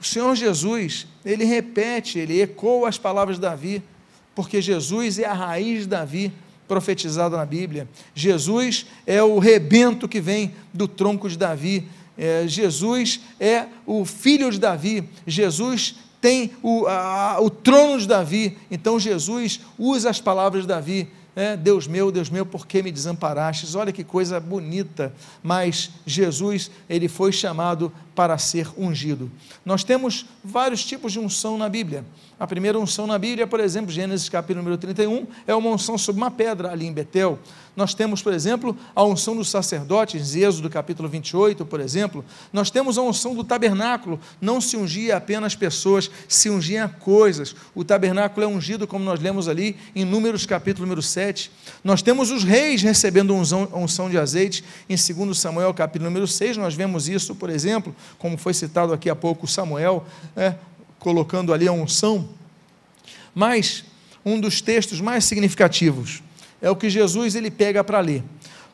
o 0.01 0.05
Senhor 0.05 0.35
Jesus, 0.35 1.07
ele 1.25 1.45
repete, 1.45 2.19
ele 2.19 2.41
ecoa 2.41 2.89
as 2.89 2.99
palavras 2.99 3.37
de 3.37 3.43
Davi, 3.43 3.83
porque 4.35 4.61
Jesus 4.61 5.19
é 5.19 5.25
a 5.25 5.33
raiz 5.33 5.81
de 5.81 5.89
Davi 5.89 6.33
profetizada 6.69 7.37
na 7.37 7.47
Bíblia. 7.47 7.89
Jesus 8.15 8.87
é 9.07 9.23
o 9.23 9.39
rebento 9.39 10.09
que 10.09 10.21
vem 10.21 10.55
do 10.73 10.87
tronco 10.87 11.29
de 11.29 11.39
Davi. 11.39 11.89
É, 12.17 12.45
Jesus 12.47 13.21
é 13.39 13.67
o 13.87 14.05
filho 14.05 14.51
de 14.51 14.59
Davi. 14.59 15.09
Jesus 15.27 15.97
tem 16.21 16.53
o, 16.63 16.87
a, 16.87 17.39
o 17.41 17.51
trono 17.51 17.99
de 17.99 18.07
Davi. 18.07 18.57
Então 18.71 18.99
Jesus 18.99 19.61
usa 19.79 20.11
as 20.11 20.21
palavras 20.21 20.63
de 20.63 20.69
Davi 20.69 21.09
é, 21.37 21.55
Deus 21.55 21.87
meu, 21.87 22.11
Deus 22.11 22.31
meu, 22.31 22.47
por 22.47 22.67
que 22.67 22.83
me 22.83 22.91
desamparastes? 22.91 23.75
Olha 23.75 23.93
que 23.93 24.03
coisa 24.03 24.41
bonita. 24.41 25.13
Mas 25.43 25.91
Jesus, 26.07 26.71
ele 26.89 27.09
foi 27.09 27.31
chamado 27.31 27.93
para 28.17 28.37
ser 28.39 28.69
ungido. 28.77 29.31
Nós 29.65 29.85
temos 29.85 30.27
vários 30.43 30.85
tipos 30.85 31.13
de 31.13 31.21
unção 31.21 31.57
na 31.57 31.69
Bíblia. 31.69 32.05
A 32.39 32.47
primeira 32.47 32.79
unção 32.79 33.07
na 33.07 33.19
Bíblia, 33.19 33.47
por 33.47 33.61
exemplo, 33.61 33.91
Gênesis 33.91 34.29
capítulo 34.29 34.59
número 34.59 34.77
31, 34.77 35.27
é 35.47 35.55
uma 35.55 35.71
unção 35.71 35.97
sobre 35.97 36.21
uma 36.21 36.31
pedra 36.31 36.71
ali 36.71 36.87
em 36.87 36.93
Betel. 36.93 37.39
Nós 37.75 37.93
temos, 37.95 38.23
por 38.23 38.33
exemplo, 38.33 38.77
a 38.95 39.05
unção 39.05 39.37
dos 39.37 39.51
sacerdotes, 39.51 40.35
Êxodo 40.35 40.69
capítulo 40.69 41.09
28, 41.09 41.65
por 41.65 41.79
exemplo. 41.79 42.25
Nós 42.51 42.71
temos 42.71 42.97
a 42.97 43.03
unção 43.03 43.35
do 43.35 43.45
tabernáculo, 43.45 44.19
não 44.41 44.63
se 44.63 44.77
ungia 44.79 45.17
apenas 45.17 45.55
pessoas, 45.55 46.11
se 46.27 46.49
ungia 46.49 46.89
coisas. 46.89 47.55
O 47.75 47.85
tabernáculo 47.85 48.45
é 48.45 48.49
ungido, 48.49 48.87
como 48.87 49.05
nós 49.05 49.21
lemos 49.21 49.47
ali 49.47 49.77
em 49.95 50.05
Números 50.05 50.47
capítulo 50.47 50.87
número 50.87 51.03
7. 51.03 51.51
Nós 51.85 52.01
temos 52.01 52.31
os 52.31 52.45
reis 52.45 52.83
recebendo 52.83 53.35
unção 53.35 54.11
de 54.11 54.19
azeite, 54.19 54.65
em 54.89 54.97
2 54.97 55.39
Samuel 55.39 55.73
capítulo 55.75 56.09
número 56.09 56.27
6, 56.27 56.57
nós 56.57 56.75
vemos 56.75 57.09
isso, 57.09 57.35
por 57.35 57.51
exemplo, 57.51 57.95
como 58.19 58.37
foi 58.37 58.55
citado 58.55 58.93
aqui 58.93 59.11
há 59.11 59.17
pouco 59.17 59.47
Samuel, 59.47 60.05
né, 60.35 60.59
colocando 60.99 61.53
ali 61.53 61.69
a 61.69 61.73
unção. 61.73 62.29
Mas 63.35 63.85
um 64.25 64.41
dos 64.41 64.61
textos 64.61 65.01
mais 65.01 65.25
significativos 65.25 66.23
é 66.61 66.71
o 66.71 66.77
que 66.77 66.91
Jesus 66.91 67.35
ele 67.35 67.51
pega 67.51 67.85
para 67.85 68.01
ler. 68.01 68.25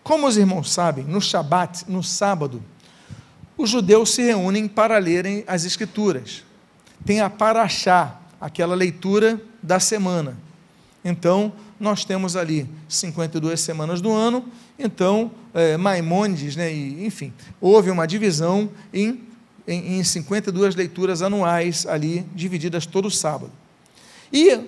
Como 0.03 0.27
os 0.27 0.37
irmãos 0.37 0.73
sabem, 0.73 1.05
no 1.05 1.21
Shabat, 1.21 1.85
no 1.89 2.03
sábado, 2.03 2.63
os 3.57 3.71
judeus 3.71 4.11
se 4.11 4.23
reúnem 4.23 4.67
para 4.67 4.99
lerem 4.99 5.45
as 5.47 5.65
Escrituras. 5.65 6.43
Tem 7.05 7.21
a 7.21 7.31
Paraxá, 7.31 8.21
aquela 8.41 8.75
leitura 8.75 9.41
da 9.63 9.79
semana. 9.79 10.37
Então, 11.05 11.53
nós 11.83 12.05
temos 12.05 12.37
ali 12.37 12.67
52 12.89 13.61
semanas 13.61 14.01
do 14.01 14.13
ano, 14.13 14.45
então, 14.79 15.33
é, 15.53 15.77
Maimônides, 15.77 16.55
né, 16.55 16.73
e, 16.73 17.05
enfim, 17.05 17.33
houve 17.61 17.91
uma 17.91 18.07
divisão 18.07 18.71
em, 18.95 19.21
em, 19.67 19.99
em 19.99 20.05
52 20.05 20.77
leituras 20.77 21.23
anuais 21.23 21.85
ali, 21.85 22.25
divididas 22.35 22.87
todo 22.87 23.11
sábado. 23.11 23.51
E 24.33 24.61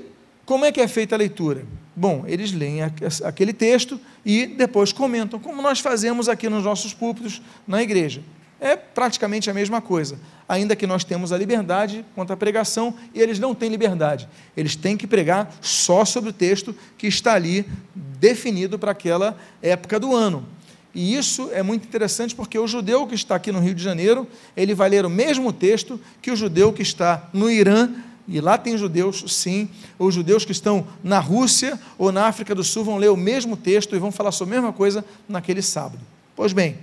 como 0.44 0.64
é 0.64 0.72
que 0.72 0.80
é 0.80 0.88
feita 0.88 1.14
a 1.14 1.18
leitura? 1.18 1.64
Bom, 1.94 2.24
eles 2.26 2.52
leem 2.52 2.80
aquele 3.22 3.52
texto 3.52 4.00
e 4.26 4.46
depois 4.46 4.92
comentam, 4.92 5.38
como 5.38 5.62
nós 5.62 5.78
fazemos 5.78 6.28
aqui 6.28 6.48
nos 6.48 6.64
nossos 6.64 6.92
púlpitos 6.92 7.40
na 7.66 7.80
igreja. 7.80 8.22
É 8.60 8.76
praticamente 8.76 9.50
a 9.50 9.54
mesma 9.54 9.80
coisa, 9.80 10.18
ainda 10.48 10.76
que 10.76 10.86
nós 10.86 11.04
temos 11.04 11.32
a 11.32 11.38
liberdade 11.38 12.04
quanto 12.14 12.32
à 12.32 12.36
pregação 12.36 12.94
e 13.12 13.20
eles 13.20 13.38
não 13.38 13.54
têm 13.54 13.68
liberdade. 13.68 14.28
Eles 14.56 14.76
têm 14.76 14.96
que 14.96 15.06
pregar 15.06 15.54
só 15.60 16.04
sobre 16.04 16.30
o 16.30 16.32
texto 16.32 16.74
que 16.96 17.06
está 17.06 17.34
ali 17.34 17.66
definido 17.94 18.78
para 18.78 18.92
aquela 18.92 19.36
época 19.60 19.98
do 19.98 20.14
ano. 20.14 20.46
E 20.94 21.16
isso 21.16 21.50
é 21.52 21.62
muito 21.62 21.86
interessante 21.86 22.34
porque 22.34 22.58
o 22.58 22.68
judeu 22.68 23.06
que 23.06 23.16
está 23.16 23.34
aqui 23.34 23.50
no 23.50 23.58
Rio 23.58 23.74
de 23.74 23.82
Janeiro, 23.82 24.26
ele 24.56 24.74
vai 24.74 24.88
ler 24.88 25.04
o 25.04 25.10
mesmo 25.10 25.52
texto 25.52 26.00
que 26.22 26.30
o 26.30 26.36
judeu 26.36 26.72
que 26.72 26.82
está 26.82 27.28
no 27.32 27.50
Irã 27.50 27.90
e 28.26 28.40
lá 28.40 28.56
tem 28.56 28.78
judeus, 28.78 29.24
sim. 29.28 29.68
Os 29.98 30.14
judeus 30.14 30.44
que 30.44 30.52
estão 30.52 30.86
na 31.02 31.18
Rússia 31.18 31.78
ou 31.98 32.10
na 32.10 32.26
África 32.26 32.54
do 32.54 32.64
Sul 32.64 32.84
vão 32.84 32.96
ler 32.96 33.10
o 33.10 33.16
mesmo 33.16 33.56
texto 33.56 33.94
e 33.94 33.98
vão 33.98 34.10
falar 34.10 34.30
a 34.38 34.46
mesma 34.46 34.72
coisa 34.72 35.04
naquele 35.28 35.60
sábado. 35.60 36.00
Pois 36.34 36.52
bem, 36.52 36.78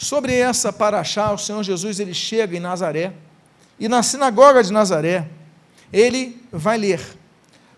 sobre 0.00 0.34
essa 0.34 0.72
paraxá, 0.72 1.30
o 1.30 1.36
Senhor 1.36 1.62
Jesus 1.62 2.00
ele 2.00 2.14
chega 2.14 2.56
em 2.56 2.60
Nazaré 2.60 3.12
e 3.78 3.86
na 3.86 4.02
sinagoga 4.02 4.64
de 4.64 4.72
Nazaré 4.72 5.28
ele 5.92 6.42
vai 6.50 6.78
ler. 6.78 7.02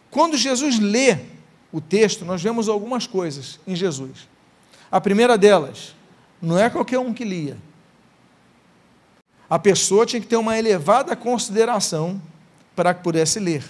Quando 0.09 0.37
Jesus 0.37 0.79
lê 0.79 1.19
o 1.73 1.81
texto, 1.81 2.25
nós 2.25 2.41
vemos 2.41 2.69
algumas 2.69 3.09
coisas 3.09 3.59
em 3.67 3.75
Jesus. 3.75 4.29
A 4.89 5.01
primeira 5.01 5.37
delas, 5.37 5.97
não 6.41 6.57
é 6.57 6.71
qualquer 6.71 7.01
um 7.01 7.13
que 7.13 7.25
lia. 7.25 7.57
A 9.51 9.59
pessoa 9.59 10.07
tinha 10.07 10.21
que 10.21 10.29
ter 10.29 10.37
uma 10.37 10.57
elevada 10.57 11.17
consideração 11.17 12.23
para 12.77 12.95
que 12.95 13.03
pudesse 13.03 13.41
ler 13.41 13.65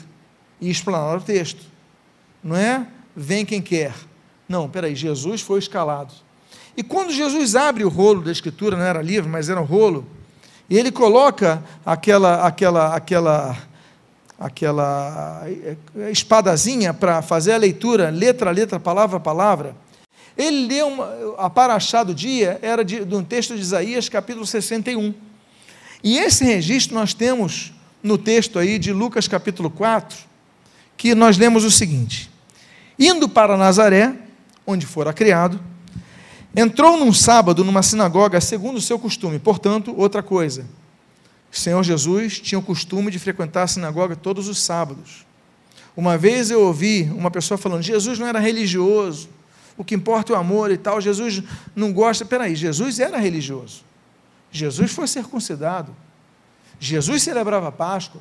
e 0.61 0.69
explanar 0.69 1.17
o 1.17 1.23
texto. 1.23 1.65
Não 2.45 2.55
é 2.55 2.87
vem 3.17 3.47
quem 3.47 3.63
quer. 3.63 3.95
Não, 4.47 4.69
peraí, 4.69 4.95
Jesus 4.95 5.41
foi 5.41 5.59
escalado. 5.59 6.13
E 6.77 6.83
quando 6.83 7.13
Jesus 7.13 7.55
abre 7.55 7.85
o 7.85 7.89
rolo 7.89 8.23
da 8.23 8.33
escritura, 8.33 8.77
não 8.77 8.85
era 8.85 9.03
livro, 9.03 9.29
mas 9.29 9.49
era 9.49 9.61
um 9.61 9.65
rolo, 9.65 10.07
e 10.69 10.79
ele 10.79 10.91
coloca 10.91 11.63
aquela 11.85 12.47
aquela 12.47 12.97
aquela 12.97 13.59
aquela 14.39 15.43
eh, 15.47 15.77
espadazinha 16.11 16.95
para 16.95 17.23
fazer 17.23 17.53
a 17.53 17.59
leitura, 17.59 18.11
letra 18.11 18.51
a 18.51 18.53
letra, 18.53 18.81
palavra 18.81 19.19
a 19.19 19.21
palavra. 19.21 19.77
Ele 20.37 20.67
leu 20.67 20.89
uma, 20.89 21.37
a 21.39 21.51
paraxá 21.51 22.03
do 22.03 22.15
dia, 22.15 22.59
era 22.63 22.85
de, 22.85 23.05
de 23.05 23.15
um 23.15 23.23
texto 23.23 23.55
de 23.55 23.61
Isaías, 23.61 24.09
capítulo 24.09 24.47
61. 24.47 25.15
E 26.03 26.19
esse 26.19 26.45
registro 26.45 26.95
nós 26.95 27.13
temos 27.15 27.73
no 28.03 28.19
texto 28.19 28.59
aí 28.59 28.79
de 28.79 28.93
Lucas 28.93 29.29
capítulo 29.29 29.71
4, 29.71 30.19
que 30.97 31.15
nós 31.15 31.37
lemos 31.37 31.65
o 31.65 31.71
seguinte: 31.71 32.31
Indo 32.99 33.29
para 33.29 33.57
Nazaré, 33.57 34.15
onde 34.67 34.87
fora 34.87 35.13
criado, 35.13 35.61
entrou 36.55 36.99
num 36.99 37.13
sábado 37.13 37.65
numa 37.65 37.83
sinagoga 37.83 38.41
segundo 38.41 38.77
o 38.77 38.81
seu 38.81 38.99
costume. 38.99 39.39
Portanto, 39.39 39.95
outra 39.97 40.23
coisa, 40.23 40.67
o 41.53 41.57
Senhor 41.57 41.83
Jesus 41.83 42.41
tinha 42.41 42.59
o 42.59 42.63
costume 42.63 43.11
de 43.11 43.19
frequentar 43.19 43.65
a 43.65 43.67
sinagoga 43.67 44.17
todos 44.17 44.49
os 44.49 44.59
sábados. 44.61 45.27
Uma 45.97 46.17
vez 46.17 46.51
eu 46.51 46.63
ouvi 46.63 47.11
uma 47.15 47.31
pessoa 47.31 47.59
falando: 47.59 47.83
Jesus 47.83 48.19
não 48.19 48.27
era 48.27 48.39
religioso, 48.39 49.29
o 49.77 49.85
que 49.85 49.95
importa 49.95 50.33
é 50.33 50.37
o 50.37 50.39
amor 50.39 50.71
e 50.71 50.77
tal, 50.77 51.01
Jesus 51.01 51.43
não 51.75 51.93
gosta. 51.93 52.25
Peraí, 52.25 52.55
Jesus 52.55 52.99
era 52.99 53.19
religioso. 53.19 53.85
Jesus 54.51 54.93
foi 54.93 55.07
circuncidado. 55.07 55.95
Jesus 56.79 57.23
celebrava 57.23 57.69
a 57.69 57.73
Páscoa. 57.73 58.21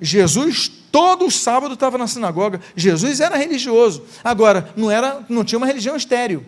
Jesus 0.00 0.70
todo 0.90 1.30
sábado 1.30 1.74
estava 1.74 1.98
na 1.98 2.06
sinagoga. 2.06 2.60
Jesus 2.74 3.20
era 3.20 3.36
religioso. 3.36 4.02
Agora, 4.24 4.72
não 4.76 4.90
era, 4.90 5.24
não 5.28 5.44
tinha 5.44 5.58
uma 5.58 5.66
religião 5.66 5.96
estéril. 5.96 6.44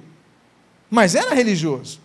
Mas 0.92 1.14
era 1.14 1.34
religioso. 1.34 1.98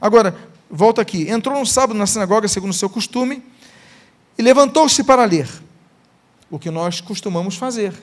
Agora, 0.00 0.36
volta 0.68 1.00
aqui. 1.00 1.30
Entrou 1.30 1.56
no 1.56 1.64
sábado 1.64 1.96
na 1.96 2.04
sinagoga, 2.04 2.48
segundo 2.48 2.72
o 2.72 2.74
seu 2.74 2.90
costume, 2.90 3.40
e 4.36 4.42
levantou-se 4.42 5.04
para 5.04 5.24
ler. 5.24 5.48
O 6.50 6.58
que 6.58 6.68
nós 6.68 7.00
costumamos 7.00 7.54
fazer. 7.54 7.94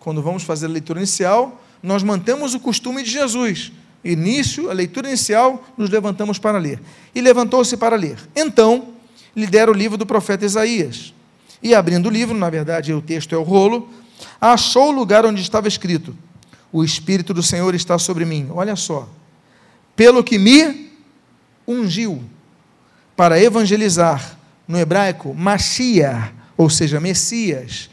Quando 0.00 0.22
vamos 0.22 0.42
fazer 0.42 0.64
a 0.64 0.70
leitura 0.70 1.00
inicial, 1.00 1.62
nós 1.82 2.02
mantemos 2.02 2.54
o 2.54 2.60
costume 2.60 3.02
de 3.02 3.10
Jesus. 3.10 3.72
Início, 4.02 4.70
a 4.70 4.72
leitura 4.72 5.08
inicial, 5.08 5.62
nos 5.76 5.90
levantamos 5.90 6.38
para 6.38 6.56
ler. 6.56 6.80
E 7.14 7.20
levantou-se 7.20 7.76
para 7.76 7.94
ler. 7.94 8.16
Então, 8.34 8.94
lhe 9.36 9.46
deram 9.46 9.74
o 9.74 9.76
livro 9.76 9.98
do 9.98 10.06
profeta 10.06 10.46
Isaías. 10.46 11.12
E 11.62 11.74
abrindo 11.74 12.06
o 12.06 12.10
livro, 12.10 12.34
na 12.34 12.48
verdade 12.48 12.94
o 12.94 13.02
texto 13.02 13.34
é 13.34 13.38
o 13.38 13.42
rolo, 13.42 13.86
achou 14.40 14.88
o 14.88 14.92
lugar 14.92 15.26
onde 15.26 15.42
estava 15.42 15.68
escrito: 15.68 16.16
O 16.72 16.82
Espírito 16.82 17.34
do 17.34 17.42
Senhor 17.42 17.74
está 17.74 17.98
sobre 17.98 18.24
mim. 18.24 18.48
Olha 18.50 18.74
só. 18.74 19.06
Pelo 19.96 20.22
que 20.22 20.38
me 20.38 20.92
ungiu 21.66 22.22
para 23.16 23.40
evangelizar, 23.40 24.36
no 24.68 24.78
hebraico, 24.78 25.34
Mashiach, 25.34 26.32
ou 26.56 26.68
seja, 26.68 27.00
Messias. 27.00 27.88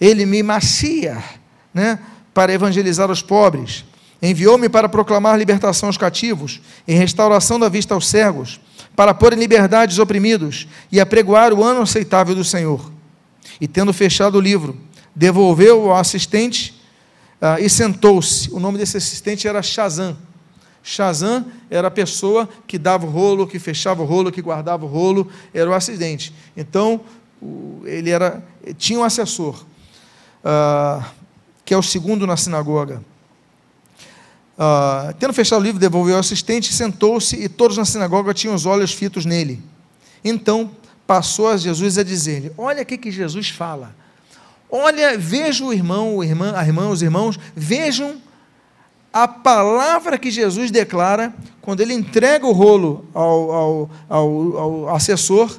Ele 0.00 0.26
me 0.26 0.42
Mashiach, 0.42 1.40
né, 1.72 1.98
para 2.34 2.52
evangelizar 2.52 3.10
os 3.10 3.22
pobres. 3.22 3.84
Enviou-me 4.20 4.68
para 4.68 4.88
proclamar 4.88 5.38
libertação 5.38 5.88
aos 5.88 5.96
cativos 5.96 6.60
e 6.86 6.94
restauração 6.94 7.58
da 7.58 7.68
vista 7.68 7.94
aos 7.94 8.08
cegos, 8.08 8.60
para 8.94 9.12
pôr 9.12 9.34
em 9.34 9.36
liberdade 9.36 9.92
os 9.92 9.98
oprimidos 9.98 10.66
e 10.90 10.98
apregoar 10.98 11.52
o 11.52 11.62
ano 11.62 11.82
aceitável 11.82 12.34
do 12.34 12.44
Senhor. 12.44 12.90
E 13.60 13.68
tendo 13.68 13.92
fechado 13.92 14.36
o 14.36 14.40
livro, 14.40 14.76
devolveu 15.14 15.90
ao 15.90 15.98
assistente 15.98 16.74
uh, 17.40 17.62
e 17.62 17.68
sentou-se. 17.68 18.50
O 18.50 18.58
nome 18.58 18.78
desse 18.78 18.96
assistente 18.96 19.46
era 19.46 19.62
Shazam. 19.62 20.16
Shazam 20.88 21.44
era 21.68 21.88
a 21.88 21.90
pessoa 21.90 22.48
que 22.64 22.78
dava 22.78 23.04
o 23.04 23.10
rolo, 23.10 23.44
que 23.44 23.58
fechava 23.58 24.04
o 24.04 24.06
rolo, 24.06 24.30
que 24.30 24.40
guardava 24.40 24.84
o 24.84 24.88
rolo, 24.88 25.28
era 25.52 25.68
o 25.68 25.74
assistente. 25.74 26.32
Então, 26.56 27.00
ele 27.84 28.10
era, 28.10 28.40
tinha 28.78 29.00
um 29.00 29.02
assessor, 29.02 29.64
uh, 30.44 31.04
que 31.64 31.74
é 31.74 31.76
o 31.76 31.82
segundo 31.82 32.24
na 32.24 32.36
sinagoga. 32.36 33.02
Uh, 34.56 35.12
tendo 35.18 35.32
fechado 35.32 35.60
o 35.60 35.64
livro, 35.64 35.80
devolveu 35.80 36.14
ao 36.14 36.20
assistente, 36.20 36.72
sentou-se 36.72 37.34
e 37.34 37.48
todos 37.48 37.76
na 37.76 37.84
sinagoga 37.84 38.32
tinham 38.32 38.54
os 38.54 38.64
olhos 38.64 38.92
fitos 38.92 39.26
nele. 39.26 39.60
Então 40.22 40.70
passou 41.04 41.48
a 41.48 41.56
Jesus 41.56 41.98
a 41.98 42.04
dizer-lhe: 42.04 42.52
Olha 42.56 42.84
o 42.84 42.86
que, 42.86 42.96
que 42.96 43.10
Jesus 43.10 43.48
fala. 43.48 43.92
Olha, 44.70 45.18
veja 45.18 45.64
o 45.64 45.72
irmão, 45.72 46.16
o 46.16 46.22
irmã, 46.22 46.52
a 46.54 46.64
irmã, 46.64 46.88
os 46.88 47.02
irmãos, 47.02 47.36
vejam 47.56 48.20
a 49.22 49.26
palavra 49.26 50.18
que 50.18 50.30
Jesus 50.30 50.70
declara 50.70 51.34
quando 51.62 51.80
ele 51.80 51.94
entrega 51.94 52.46
o 52.46 52.52
rolo 52.52 53.08
ao, 53.14 53.50
ao, 53.50 53.90
ao, 54.10 54.58
ao 54.58 54.94
assessor 54.94 55.58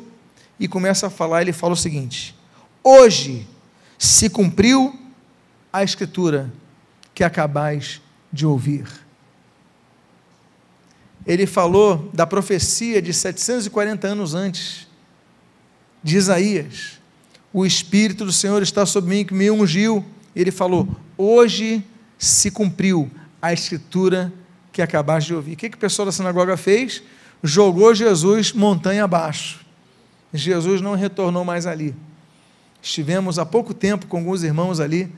e 0.59 0.67
começa 0.67 1.07
a 1.07 1.09
falar. 1.09 1.41
Ele 1.41 1.51
fala 1.51 1.73
o 1.73 1.77
seguinte: 1.77 2.35
Hoje 2.83 3.47
se 3.97 4.29
cumpriu 4.29 4.93
a 5.73 5.83
escritura 5.83 6.53
que 7.15 7.23
acabais 7.23 7.99
de 8.31 8.45
ouvir. 8.45 8.87
Ele 11.25 11.47
falou 11.47 12.11
da 12.13 12.27
profecia 12.27 13.01
de 13.01 13.11
740 13.11 14.07
anos 14.07 14.35
antes, 14.35 14.87
de 16.03 16.15
Isaías. 16.15 16.99
O 17.51 17.65
Espírito 17.65 18.23
do 18.23 18.31
Senhor 18.31 18.61
está 18.61 18.85
sobre 18.85 19.15
mim, 19.15 19.25
que 19.25 19.33
me 19.33 19.49
ungiu. 19.49 20.05
Ele 20.35 20.51
falou: 20.51 20.87
Hoje 21.17 21.83
se 22.19 22.51
cumpriu 22.51 23.09
a 23.47 23.53
escritura 23.53 24.31
que 24.71 24.81
acabaste 24.81 25.27
de 25.27 25.35
ouvir. 25.35 25.53
O 25.53 25.57
que, 25.57 25.69
que 25.69 25.77
o 25.77 25.79
pessoal 25.79 26.05
da 26.05 26.11
sinagoga 26.11 26.55
fez? 26.55 27.03
Jogou 27.43 27.93
Jesus 27.93 28.53
montanha 28.53 29.03
abaixo. 29.03 29.65
Jesus 30.33 30.81
não 30.81 30.95
retornou 30.95 31.43
mais 31.43 31.65
ali. 31.65 31.95
Estivemos 32.81 33.39
há 33.39 33.45
pouco 33.45 33.73
tempo 33.73 34.07
com 34.07 34.17
alguns 34.17 34.43
irmãos 34.43 34.79
ali 34.79 35.11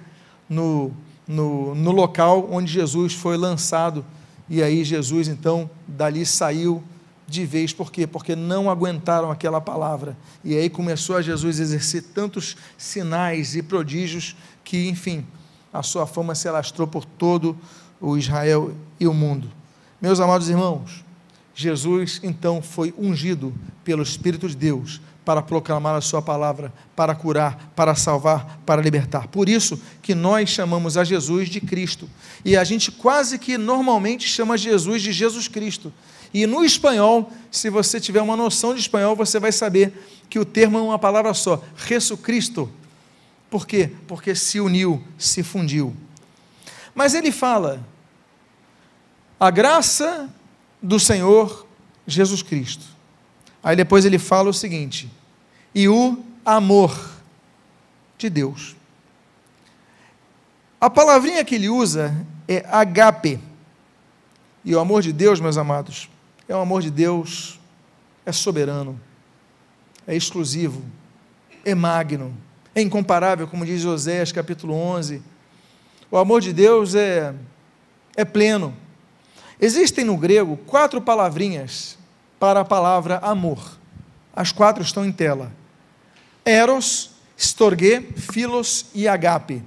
no 0.49 0.93
no, 1.30 1.75
no 1.75 1.91
local 1.91 2.49
onde 2.51 2.73
Jesus 2.73 3.13
foi 3.13 3.38
lançado. 3.38 4.03
E 4.49 4.63
aí 4.63 4.84
Jesus, 4.84 5.27
então, 5.27 5.69
dali 5.88 6.25
saiu 6.25 6.84
de 7.27 7.45
vez, 7.45 7.71
por 7.71 7.91
quê? 7.91 8.07
Porque 8.07 8.36
não 8.36 8.71
aguentaram 8.71 9.30
aquela 9.30 9.61
palavra. 9.61 10.17
E 10.43 10.57
aí 10.57 10.67
começou 10.67 11.15
a 11.15 11.21
Jesus 11.21 11.59
exercer 11.59 12.01
tantos 12.01 12.57
sinais 12.75 13.55
e 13.55 13.61
prodígios 13.61 14.36
que, 14.63 14.89
enfim, 14.89 15.23
a 15.71 15.84
sua 15.84 16.07
fama 16.07 16.34
se 16.34 16.47
alastrou 16.47 16.88
por 16.88 17.05
todo 17.05 17.51
o 17.51 17.55
Israel 18.18 18.74
e 19.00 19.08
o 19.08 19.14
mundo. 19.14 19.50
Meus 20.02 20.20
amados 20.20 20.50
irmãos, 20.50 21.04
Jesus 21.54 22.20
então 22.24 22.62
foi 22.62 22.93
ungido 22.97 23.54
pelo 23.84 24.02
Espírito 24.02 24.47
de 24.47 24.56
Deus 24.56 25.02
para 25.26 25.41
proclamar 25.41 25.95
a 25.95 26.02
sua 26.02 26.22
palavra, 26.22 26.74
para 26.95 27.14
curar, 27.14 27.72
para 27.76 27.93
salvar, 27.93 28.60
para 28.66 28.82
libertar. 28.82 29.28
Por 29.28 29.47
isso 29.47 29.80
que 30.02 30.16
nós 30.16 30.50
chamamos 30.50 30.97
a 30.97 31.04
Jesus 31.04 31.50
de 31.50 31.62
Cristo. 31.62 32.10
E 32.43 32.58
a 32.58 32.64
gente 32.64 32.91
quase 32.91 33.38
que 33.38 33.58
normalmente 33.58 34.28
chama 34.28 34.58
Jesus 34.58 35.02
de 35.02 35.12
Jesus 35.12 35.47
Cristo. 35.47 35.93
E 36.34 36.47
no 36.47 36.64
espanhol, 36.64 37.32
se 37.52 37.70
você 37.70 38.00
tiver 38.00 38.22
uma 38.22 38.36
noção 38.36 38.74
de 38.74 38.80
espanhol, 38.80 39.16
você 39.16 39.39
vai 39.39 39.52
saber 39.52 39.93
que 40.30 40.39
o 40.39 40.45
termo 40.45 40.78
é 40.78 40.82
uma 40.82 40.97
palavra 40.97 41.34
só, 41.34 41.62
Jesus 41.88 42.20
Cristo. 42.20 42.72
Por 43.50 43.68
quê? 43.68 43.91
Porque 44.08 44.34
se 44.34 44.60
uniu, 44.60 45.04
se 45.18 45.43
fundiu. 45.43 45.95
Mas 46.94 47.14
ele 47.14 47.32
fala: 47.32 47.84
a 49.40 49.50
graça 49.50 50.30
do 50.82 51.00
Senhor 51.00 51.66
Jesus 52.06 52.42
Cristo. 52.42 52.86
Aí 53.64 53.76
depois 53.76 54.06
ele 54.06 54.20
fala 54.20 54.50
o 54.50 54.54
seguinte: 54.54 55.10
e 55.74 55.88
o 55.88 56.24
amor 56.46 56.98
de 58.18 58.30
Deus. 58.30 58.76
A 60.82 60.90
palavrinha 60.90 61.44
que 61.44 61.56
ele 61.56 61.70
usa 61.70 62.26
é 62.48 62.66
agape. 62.70 63.40
E 64.64 64.76
o 64.76 64.80
amor 64.80 65.02
de 65.02 65.14
Deus, 65.14 65.40
meus 65.40 65.58
amados, 65.58 66.10
é 66.48 66.56
o 66.56 66.60
amor 66.60 66.82
de 66.82 66.92
Deus, 66.92 67.60
é 68.26 68.32
soberano, 68.32 69.00
é 70.06 70.16
exclusivo, 70.16 70.84
é 71.64 71.74
magno, 71.74 72.36
é 72.76 72.82
incomparável, 72.82 73.48
como 73.48 73.66
diz 73.66 73.86
Oséias 73.86 74.32
capítulo 74.32 74.74
11. 74.74 75.22
O 76.12 76.18
amor 76.18 76.41
de 76.41 76.51
Deus 76.51 76.95
é, 76.95 77.34
é 78.16 78.26
pleno. 78.26 78.76
Existem 79.62 80.03
no 80.03 80.18
grego 80.18 80.57
quatro 80.66 80.99
palavrinhas 80.99 81.97
para 82.39 82.62
a 82.62 82.66
palavra 82.66 83.20
amor. 83.20 83.78
As 84.36 84.51
quatro 84.51 84.82
estão 84.82 85.05
em 85.05 85.12
tela. 85.12 85.51
Eros, 86.43 87.12
Storge, 87.38 88.01
Philos 88.16 88.88
e 88.95 89.07
Agape. 89.07 89.64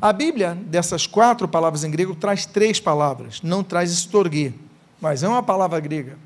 A 0.00 0.12
Bíblia, 0.12 0.54
dessas 0.54 1.06
quatro 1.06 1.46
palavras 1.46 1.84
em 1.84 1.90
grego, 1.90 2.14
traz 2.14 2.46
três 2.46 2.80
palavras, 2.80 3.42
não 3.42 3.62
traz 3.62 3.90
Storge, 3.90 4.54
mas 5.00 5.22
é 5.22 5.28
uma 5.28 5.42
palavra 5.42 5.80
grega. 5.80 6.18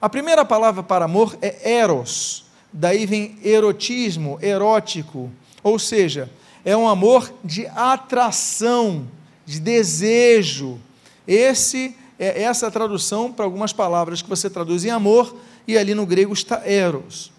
A 0.00 0.08
primeira 0.08 0.44
palavra 0.44 0.82
para 0.82 1.04
amor 1.04 1.36
é 1.42 1.70
eros, 1.70 2.46
daí 2.72 3.04
vem 3.04 3.38
erotismo, 3.42 4.38
erótico, 4.40 5.30
ou 5.62 5.78
seja, 5.78 6.30
é 6.68 6.76
um 6.76 6.86
amor 6.86 7.32
de 7.42 7.66
atração, 7.68 9.08
de 9.46 9.58
desejo. 9.58 10.78
Esse 11.26 11.96
é 12.18 12.42
essa 12.42 12.66
é 12.66 12.70
tradução 12.70 13.32
para 13.32 13.46
algumas 13.46 13.72
palavras 13.72 14.20
que 14.20 14.28
você 14.28 14.50
traduz 14.50 14.84
em 14.84 14.90
amor, 14.90 15.34
e 15.66 15.78
ali 15.78 15.94
no 15.94 16.04
grego 16.04 16.34
está 16.34 16.60
eros. 16.66 17.32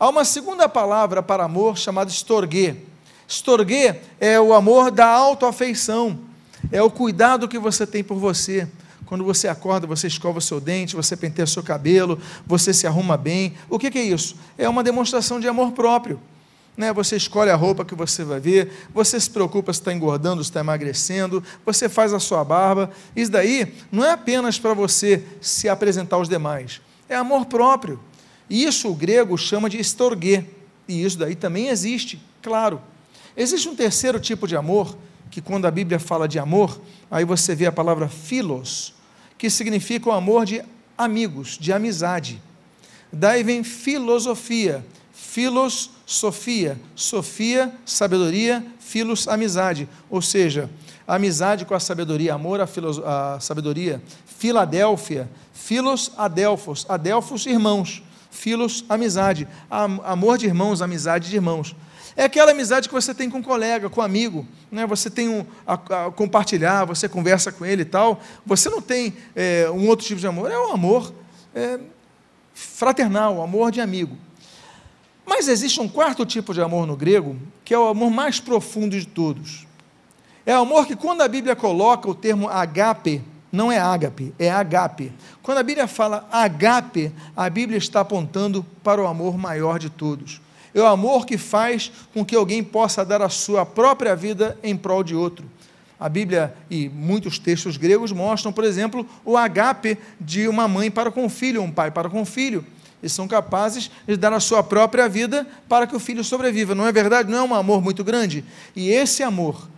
Há 0.00 0.08
uma 0.08 0.24
segunda 0.24 0.70
palavra 0.70 1.22
para 1.22 1.44
amor 1.44 1.76
chamada 1.76 2.10
estorgue. 2.10 2.76
Estorgue 3.28 3.94
é 4.18 4.40
o 4.40 4.54
amor 4.54 4.90
da 4.90 5.06
autoafeição, 5.06 6.18
é 6.70 6.82
o 6.82 6.90
cuidado 6.90 7.48
que 7.48 7.58
você 7.58 7.86
tem 7.86 8.02
por 8.02 8.16
você. 8.16 8.66
Quando 9.04 9.22
você 9.22 9.48
acorda, 9.48 9.86
você 9.86 10.06
escova 10.06 10.38
o 10.38 10.40
seu 10.40 10.58
dente, 10.58 10.96
você 10.96 11.14
penteia 11.14 11.44
o 11.44 11.46
seu 11.46 11.62
cabelo, 11.62 12.18
você 12.46 12.72
se 12.72 12.86
arruma 12.86 13.18
bem. 13.18 13.52
O 13.68 13.78
que 13.78 13.98
é 13.98 14.02
isso? 14.02 14.34
É 14.56 14.66
uma 14.66 14.82
demonstração 14.82 15.38
de 15.38 15.46
amor 15.46 15.72
próprio. 15.72 16.18
Né? 16.76 16.92
Você 16.92 17.16
escolhe 17.16 17.50
a 17.50 17.56
roupa 17.56 17.84
que 17.84 17.94
você 17.94 18.24
vai 18.24 18.40
ver, 18.40 18.88
você 18.94 19.20
se 19.20 19.28
preocupa 19.28 19.72
se 19.72 19.80
está 19.80 19.92
engordando, 19.92 20.42
se 20.42 20.50
está 20.50 20.60
emagrecendo, 20.60 21.42
você 21.64 21.88
faz 21.88 22.12
a 22.12 22.18
sua 22.18 22.42
barba. 22.44 22.90
Isso 23.14 23.30
daí 23.30 23.74
não 23.90 24.04
é 24.04 24.12
apenas 24.12 24.58
para 24.58 24.74
você 24.74 25.24
se 25.40 25.68
apresentar 25.68 26.16
aos 26.16 26.28
demais, 26.28 26.80
é 27.08 27.14
amor 27.14 27.46
próprio. 27.46 28.00
Isso 28.48 28.90
o 28.90 28.94
grego 28.94 29.36
chama 29.38 29.68
de 29.68 29.78
estorgue, 29.78 30.46
e 30.88 31.04
isso 31.04 31.18
daí 31.18 31.34
também 31.34 31.68
existe, 31.68 32.20
claro. 32.42 32.80
Existe 33.36 33.68
um 33.68 33.74
terceiro 33.74 34.20
tipo 34.20 34.46
de 34.46 34.56
amor, 34.56 34.96
que 35.30 35.40
quando 35.40 35.66
a 35.66 35.70
Bíblia 35.70 35.98
fala 35.98 36.28
de 36.28 36.38
amor, 36.38 36.78
aí 37.10 37.24
você 37.24 37.54
vê 37.54 37.64
a 37.66 37.72
palavra 37.72 38.08
filos, 38.08 38.92
que 39.38 39.48
significa 39.48 40.10
o 40.10 40.12
amor 40.12 40.44
de 40.44 40.62
amigos, 40.96 41.56
de 41.58 41.72
amizade. 41.72 42.42
Daí 43.10 43.42
vem 43.42 43.64
filosofia, 43.64 44.84
filos, 45.12 45.90
sofia, 46.12 46.78
sofia, 46.94 47.72
sabedoria, 47.84 48.64
filos, 48.78 49.26
amizade, 49.26 49.88
ou 50.10 50.20
seja, 50.20 50.68
amizade 51.06 51.64
com 51.64 51.74
a 51.74 51.80
sabedoria, 51.80 52.34
amor 52.34 52.60
à, 52.60 53.38
sabedoria, 53.40 54.02
Filadélfia, 54.26 55.30
filos, 55.52 56.10
adelfos, 56.16 56.84
adelfos, 56.88 57.46
irmãos 57.46 58.02
filos, 58.32 58.84
amizade. 58.88 59.46
Amor 59.70 60.38
de 60.38 60.46
irmãos, 60.46 60.82
amizade 60.82 61.28
de 61.28 61.36
irmãos. 61.36 61.76
É 62.16 62.24
aquela 62.24 62.50
amizade 62.50 62.88
que 62.88 62.94
você 62.94 63.14
tem 63.14 63.30
com 63.30 63.38
um 63.38 63.42
colega, 63.42 63.88
com 63.88 64.00
um 64.00 64.04
amigo, 64.04 64.46
né? 64.70 64.86
você 64.86 65.08
tem 65.08 65.28
um, 65.28 65.46
a, 65.66 65.74
a 65.74 66.10
compartilhar, 66.10 66.84
você 66.84 67.08
conversa 67.08 67.52
com 67.52 67.64
ele 67.64 67.82
e 67.82 67.86
tal. 67.86 68.20
Você 68.44 68.68
não 68.68 68.82
tem 68.82 69.14
é, 69.36 69.70
um 69.70 69.86
outro 69.86 70.04
tipo 70.04 70.20
de 70.20 70.26
amor, 70.26 70.50
é 70.50 70.58
um 70.58 70.72
amor 70.72 71.12
é, 71.54 71.78
fraternal, 72.52 73.40
amor 73.42 73.70
de 73.70 73.80
amigo. 73.80 74.16
Mas 75.24 75.48
existe 75.48 75.80
um 75.80 75.88
quarto 75.88 76.26
tipo 76.26 76.52
de 76.52 76.60
amor 76.60 76.86
no 76.86 76.96
grego, 76.96 77.36
que 77.64 77.72
é 77.72 77.78
o 77.78 77.88
amor 77.88 78.10
mais 78.10 78.40
profundo 78.40 78.98
de 78.98 79.06
todos. 79.06 79.66
É 80.44 80.56
o 80.56 80.62
amor 80.62 80.86
que, 80.86 80.96
quando 80.96 81.22
a 81.22 81.28
Bíblia 81.28 81.54
coloca 81.54 82.10
o 82.10 82.14
termo 82.14 82.48
agape, 82.48 83.22
Não 83.52 83.70
é 83.70 83.78
ágape, 83.78 84.34
é 84.38 84.50
agape. 84.50 85.12
Quando 85.42 85.58
a 85.58 85.62
Bíblia 85.62 85.86
fala 85.86 86.26
agape, 86.32 87.12
a 87.36 87.50
Bíblia 87.50 87.76
está 87.76 88.00
apontando 88.00 88.64
para 88.82 89.02
o 89.02 89.06
amor 89.06 89.36
maior 89.36 89.78
de 89.78 89.90
todos. 89.90 90.40
É 90.74 90.80
o 90.80 90.86
amor 90.86 91.26
que 91.26 91.36
faz 91.36 91.92
com 92.14 92.24
que 92.24 92.34
alguém 92.34 92.64
possa 92.64 93.04
dar 93.04 93.20
a 93.20 93.28
sua 93.28 93.66
própria 93.66 94.16
vida 94.16 94.58
em 94.62 94.74
prol 94.74 95.04
de 95.04 95.14
outro. 95.14 95.44
A 96.00 96.08
Bíblia 96.08 96.54
e 96.70 96.88
muitos 96.88 97.38
textos 97.38 97.76
gregos 97.76 98.10
mostram, 98.10 98.54
por 98.54 98.64
exemplo, 98.64 99.06
o 99.22 99.36
agape 99.36 99.98
de 100.18 100.48
uma 100.48 100.66
mãe 100.66 100.90
para 100.90 101.10
com 101.10 101.26
o 101.26 101.28
filho, 101.28 101.62
um 101.62 101.70
pai 101.70 101.90
para 101.90 102.08
com 102.08 102.22
o 102.22 102.26
filho. 102.26 102.64
E 103.02 103.08
são 103.08 103.26
capazes 103.26 103.90
de 104.06 104.16
dar 104.16 104.32
a 104.32 104.40
sua 104.40 104.62
própria 104.62 105.08
vida 105.08 105.46
para 105.68 105.86
que 105.86 105.96
o 105.96 106.00
filho 106.00 106.22
sobreviva. 106.22 106.74
Não 106.74 106.86
é 106.86 106.92
verdade? 106.92 107.30
Não 107.30 107.38
é 107.38 107.42
um 107.42 107.54
amor 107.54 107.82
muito 107.82 108.04
grande? 108.04 108.44
E 108.76 108.90
esse 108.90 109.22
amor 109.22 109.68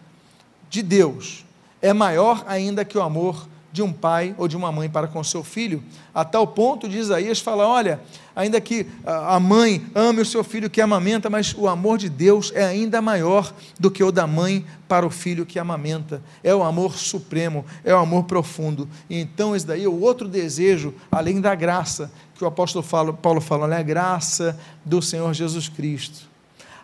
de 0.68 0.82
Deus 0.82 1.44
é 1.80 1.92
maior 1.92 2.44
ainda 2.46 2.84
que 2.84 2.98
o 2.98 3.02
amor 3.02 3.46
de 3.74 3.82
um 3.82 3.92
pai 3.92 4.32
ou 4.38 4.46
de 4.46 4.56
uma 4.56 4.70
mãe 4.70 4.88
para 4.88 5.08
com 5.08 5.24
seu 5.24 5.42
filho, 5.42 5.82
a 6.14 6.24
tal 6.24 6.46
ponto 6.46 6.88
de 6.88 6.96
Isaías 6.96 7.40
falar: 7.40 7.66
olha, 7.66 8.00
ainda 8.34 8.60
que 8.60 8.86
a 9.04 9.40
mãe 9.40 9.84
ame 9.92 10.20
o 10.20 10.24
seu 10.24 10.44
filho 10.44 10.70
que 10.70 10.80
amamenta, 10.80 11.28
mas 11.28 11.52
o 11.58 11.66
amor 11.66 11.98
de 11.98 12.08
Deus 12.08 12.52
é 12.54 12.64
ainda 12.64 13.02
maior 13.02 13.52
do 13.78 13.90
que 13.90 14.04
o 14.04 14.12
da 14.12 14.28
mãe 14.28 14.64
para 14.86 15.04
o 15.04 15.10
filho 15.10 15.44
que 15.44 15.58
amamenta. 15.58 16.22
É 16.44 16.54
o 16.54 16.62
amor 16.62 16.96
supremo, 16.96 17.64
é 17.82 17.92
o 17.92 17.98
amor 17.98 18.24
profundo. 18.24 18.88
E 19.10 19.18
então, 19.18 19.56
esse 19.56 19.66
daí 19.66 19.82
é 19.82 19.88
o 19.88 20.00
outro 20.00 20.28
desejo, 20.28 20.94
além 21.10 21.40
da 21.40 21.52
graça, 21.56 22.12
que 22.36 22.44
o 22.44 22.46
apóstolo 22.46 22.84
Paulo 23.14 23.40
fala, 23.40 23.64
olha, 23.64 23.78
a 23.78 23.82
graça 23.82 24.58
do 24.84 25.00
Senhor 25.00 25.32
Jesus 25.32 25.68
Cristo. 25.68 26.28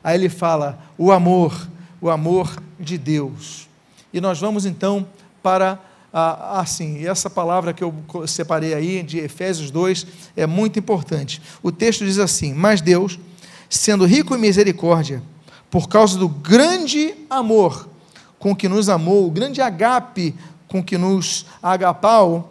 Aí 0.03 0.17
ele 0.17 0.29
fala, 0.29 0.79
o 0.97 1.11
amor, 1.13 1.69
o 2.01 2.09
amor 2.09 2.63
de 2.79 2.97
Deus. 2.97 3.69
E 4.13 4.21
nós 4.21 4.39
vamos 4.41 4.65
então 4.65 5.07
para 5.43 5.79
assim, 6.13 7.07
essa 7.07 7.31
palavra 7.31 7.73
que 7.73 7.85
eu 7.85 7.95
separei 8.27 8.75
aí, 8.75 9.03
de 9.03 9.19
Efésios 9.19 9.71
2, 9.71 10.07
é 10.37 10.47
muito 10.47 10.79
importante. 10.79 11.41
O 11.63 11.71
texto 11.71 12.05
diz 12.05 12.19
assim: 12.19 12.53
Mas 12.53 12.81
Deus, 12.81 13.19
sendo 13.69 14.05
rico 14.05 14.35
em 14.35 14.39
misericórdia, 14.39 15.23
por 15.71 15.89
causa 15.89 16.19
do 16.19 16.29
grande 16.29 17.15
amor 17.29 17.89
com 18.39 18.57
que 18.57 18.69
nos 18.69 18.89
amou, 18.89 19.27
o 19.27 19.31
grande 19.31 19.61
agape 19.61 20.35
com 20.67 20.83
que 20.83 20.99
nos 20.99 21.47
agapau, 21.63 22.50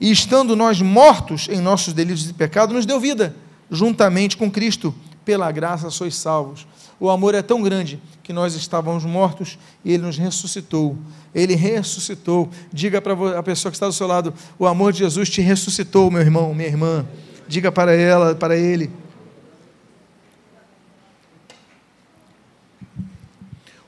e 0.00 0.10
estando 0.10 0.54
nós 0.54 0.80
mortos 0.80 1.48
em 1.48 1.60
nossos 1.60 1.92
delitos 1.92 2.28
e 2.28 2.32
pecados, 2.32 2.74
nos 2.74 2.86
deu 2.86 3.00
vida, 3.00 3.34
juntamente 3.70 4.36
com 4.36 4.50
Cristo, 4.50 4.94
pela 5.24 5.50
graça 5.50 5.90
sois 5.90 6.14
salvos. 6.14 6.66
O 7.00 7.10
amor 7.10 7.34
é 7.34 7.42
tão 7.42 7.62
grande 7.62 8.00
que 8.22 8.32
nós 8.32 8.54
estávamos 8.54 9.04
mortos 9.04 9.58
e 9.84 9.92
ele 9.92 10.02
nos 10.02 10.16
ressuscitou. 10.16 10.96
Ele 11.34 11.54
ressuscitou. 11.54 12.48
Diga 12.72 13.00
para 13.00 13.38
a 13.38 13.42
pessoa 13.42 13.70
que 13.70 13.76
está 13.76 13.86
do 13.86 13.92
seu 13.92 14.06
lado: 14.06 14.34
o 14.58 14.66
amor 14.66 14.92
de 14.92 15.00
Jesus 15.00 15.28
te 15.28 15.40
ressuscitou, 15.40 16.10
meu 16.10 16.20
irmão, 16.20 16.54
minha 16.54 16.68
irmã. 16.68 17.06
Diga 17.46 17.70
para 17.70 17.94
ela, 17.94 18.34
para 18.34 18.56
ele. 18.56 18.90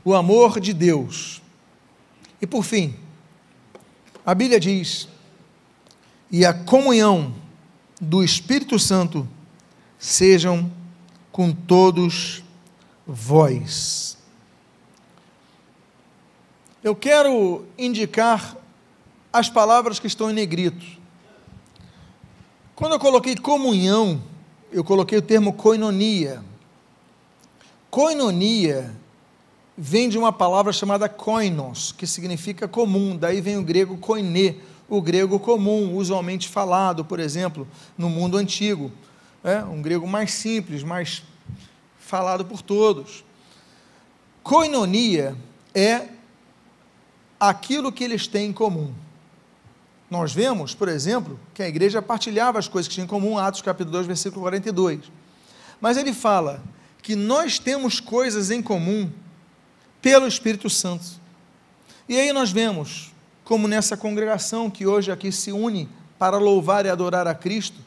O 0.04 0.14
amor 0.14 0.60
de 0.60 0.72
Deus. 0.72 1.42
E 2.40 2.46
por 2.46 2.64
fim, 2.64 2.94
a 4.24 4.34
Bíblia 4.34 4.60
diz: 4.60 5.08
e 6.30 6.44
a 6.44 6.54
comunhão 6.54 7.34
do 8.00 8.22
Espírito 8.22 8.78
Santo 8.78 9.28
sejam 9.98 10.70
com 11.32 11.52
todos 11.52 12.42
vós. 13.06 14.16
Eu 16.82 16.94
quero 16.94 17.66
indicar 17.76 18.56
as 19.32 19.50
palavras 19.50 19.98
que 19.98 20.06
estão 20.06 20.30
em 20.30 20.34
negrito. 20.34 20.86
Quando 22.74 22.92
eu 22.92 22.98
coloquei 22.98 23.36
comunhão, 23.36 24.22
eu 24.72 24.82
coloquei 24.82 25.18
o 25.18 25.22
termo 25.22 25.52
koinonia. 25.52 26.42
Koinonia 27.90 28.94
vem 29.76 30.08
de 30.08 30.16
uma 30.16 30.32
palavra 30.32 30.72
chamada 30.72 31.08
koinos, 31.08 31.92
que 31.92 32.06
significa 32.06 32.66
comum, 32.66 33.16
daí 33.16 33.40
vem 33.40 33.58
o 33.58 33.62
grego 33.62 33.98
koine, 33.98 34.60
o 34.90 35.00
grego 35.00 35.38
comum, 35.38 35.94
usualmente 35.94 36.48
falado, 36.48 37.04
por 37.04 37.20
exemplo, 37.20 37.66
no 37.96 38.10
mundo 38.10 38.36
antigo. 38.36 38.90
É 39.42 39.62
um 39.62 39.80
grego 39.80 40.06
mais 40.06 40.32
simples, 40.32 40.82
mais 40.82 41.22
falado 41.98 42.44
por 42.44 42.60
todos. 42.60 43.24
Koinonia 44.42 45.36
é 45.72 46.08
aquilo 47.38 47.92
que 47.92 48.02
eles 48.02 48.26
têm 48.26 48.50
em 48.50 48.52
comum. 48.52 48.92
Nós 50.10 50.32
vemos, 50.32 50.74
por 50.74 50.88
exemplo, 50.88 51.38
que 51.54 51.62
a 51.62 51.68
igreja 51.68 52.02
partilhava 52.02 52.58
as 52.58 52.66
coisas 52.66 52.88
que 52.88 52.94
tinha 52.94 53.04
em 53.04 53.08
comum, 53.08 53.38
Atos 53.38 53.62
capítulo 53.62 53.92
2, 53.92 54.08
versículo 54.08 54.42
42. 54.42 55.02
Mas 55.80 55.96
ele 55.96 56.12
fala 56.12 56.60
que 57.00 57.14
nós 57.14 57.60
temos 57.60 58.00
coisas 58.00 58.50
em 58.50 58.60
comum 58.60 59.08
pelo 60.02 60.26
Espírito 60.26 60.68
Santo. 60.68 61.20
E 62.08 62.18
aí 62.18 62.32
nós 62.32 62.50
vemos, 62.50 63.12
como 63.50 63.66
nessa 63.66 63.96
congregação 63.96 64.70
que 64.70 64.86
hoje 64.86 65.10
aqui 65.10 65.32
se 65.32 65.50
une 65.50 65.88
para 66.16 66.38
louvar 66.38 66.86
e 66.86 66.88
adorar 66.88 67.26
a 67.26 67.34
Cristo, 67.34 67.80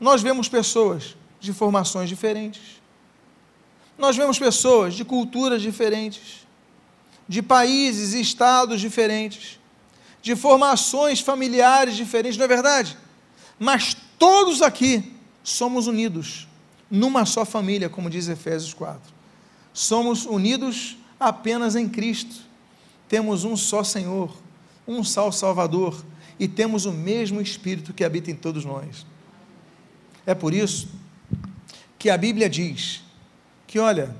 nós 0.00 0.22
vemos 0.22 0.48
pessoas 0.48 1.14
de 1.38 1.52
formações 1.52 2.08
diferentes, 2.08 2.82
nós 3.96 4.16
vemos 4.16 4.40
pessoas 4.40 4.94
de 4.94 5.04
culturas 5.04 5.62
diferentes, 5.62 6.44
de 7.28 7.40
países 7.40 8.12
e 8.12 8.20
estados 8.20 8.80
diferentes, 8.80 9.60
de 10.20 10.34
formações 10.34 11.20
familiares 11.20 11.94
diferentes, 11.94 12.36
não 12.36 12.46
é 12.46 12.48
verdade? 12.48 12.98
Mas 13.60 13.96
todos 14.18 14.62
aqui 14.62 15.14
somos 15.44 15.86
unidos 15.86 16.48
numa 16.90 17.24
só 17.24 17.44
família, 17.44 17.88
como 17.88 18.10
diz 18.10 18.26
Efésios 18.26 18.74
4. 18.74 19.00
Somos 19.72 20.26
unidos 20.26 20.96
apenas 21.20 21.76
em 21.76 21.88
Cristo. 21.88 22.34
Temos 23.08 23.44
um 23.44 23.56
só 23.56 23.84
Senhor, 23.84 24.42
um 24.86 25.02
só 25.04 25.30
Salvador 25.30 26.04
e 26.38 26.48
temos 26.48 26.86
o 26.86 26.92
mesmo 26.92 27.40
Espírito 27.40 27.92
que 27.92 28.04
habita 28.04 28.30
em 28.30 28.34
todos 28.34 28.64
nós. 28.64 29.06
É 30.26 30.34
por 30.34 30.52
isso 30.54 30.88
que 31.98 32.10
a 32.10 32.16
Bíblia 32.16 32.48
diz 32.48 33.02
que, 33.66 33.78
olha, 33.78 34.14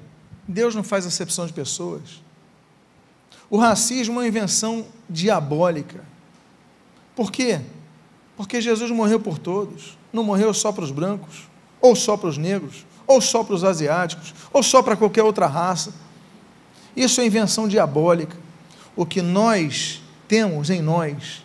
Deus 0.46 0.74
não 0.74 0.82
faz 0.82 1.06
acepção 1.06 1.46
de 1.46 1.52
pessoas. 1.52 2.22
O 3.50 3.56
racismo 3.56 4.14
é 4.14 4.22
uma 4.22 4.28
invenção 4.28 4.86
diabólica. 5.08 6.04
Por 7.14 7.30
quê? 7.30 7.60
Porque 8.36 8.60
Jesus 8.60 8.90
morreu 8.90 9.20
por 9.20 9.38
todos. 9.38 9.98
Não 10.12 10.24
morreu 10.24 10.52
só 10.54 10.72
para 10.72 10.84
os 10.84 10.90
brancos, 10.90 11.48
ou 11.80 11.94
só 11.94 12.16
para 12.16 12.28
os 12.28 12.38
negros, 12.38 12.86
ou 13.06 13.20
só 13.20 13.44
para 13.44 13.54
os 13.54 13.64
asiáticos, 13.64 14.34
ou 14.52 14.62
só 14.62 14.82
para 14.82 14.96
qualquer 14.96 15.22
outra 15.22 15.46
raça. 15.46 15.92
Isso 16.96 17.20
é 17.20 17.26
invenção 17.26 17.68
diabólica. 17.68 18.36
O 18.94 19.06
que 19.06 19.22
nós 19.22 20.01
temos 20.32 20.70
em 20.70 20.80
nós 20.80 21.42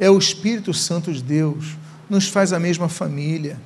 é 0.00 0.10
o 0.10 0.18
Espírito 0.18 0.74
Santo 0.74 1.12
de 1.12 1.22
Deus, 1.22 1.76
nos 2.10 2.26
faz 2.26 2.52
a 2.52 2.58
mesma 2.58 2.88
família 2.88 3.56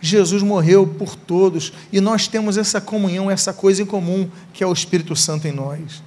Jesus 0.00 0.42
morreu 0.42 0.86
por 0.86 1.16
todos 1.16 1.72
e 1.92 2.00
nós 2.00 2.28
temos 2.28 2.56
essa 2.56 2.80
comunhão, 2.80 3.30
essa 3.30 3.52
coisa 3.52 3.82
em 3.82 3.86
comum 3.86 4.28
que 4.52 4.62
é 4.62 4.66
o 4.66 4.72
Espírito 4.72 5.16
Santo 5.16 5.48
em 5.48 5.52
nós. 5.52 6.02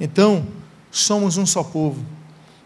Então, 0.00 0.46
somos 0.90 1.36
um 1.36 1.46
só 1.46 1.62
povo. 1.62 2.04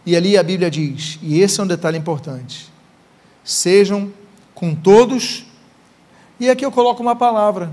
E 0.05 0.17
ali 0.17 0.37
a 0.37 0.43
Bíblia 0.43 0.71
diz, 0.71 1.19
e 1.23 1.41
esse 1.41 1.61
é 1.61 1.63
um 1.63 1.67
detalhe 1.67 1.99
importante: 1.99 2.71
sejam 3.45 4.13
com 4.55 4.75
todos, 4.75 5.45
e 6.41 6.49
aqui 6.49 6.65
eu 6.65 6.73
coloco 6.73 7.03
uma 7.03 7.15
palavra, 7.15 7.73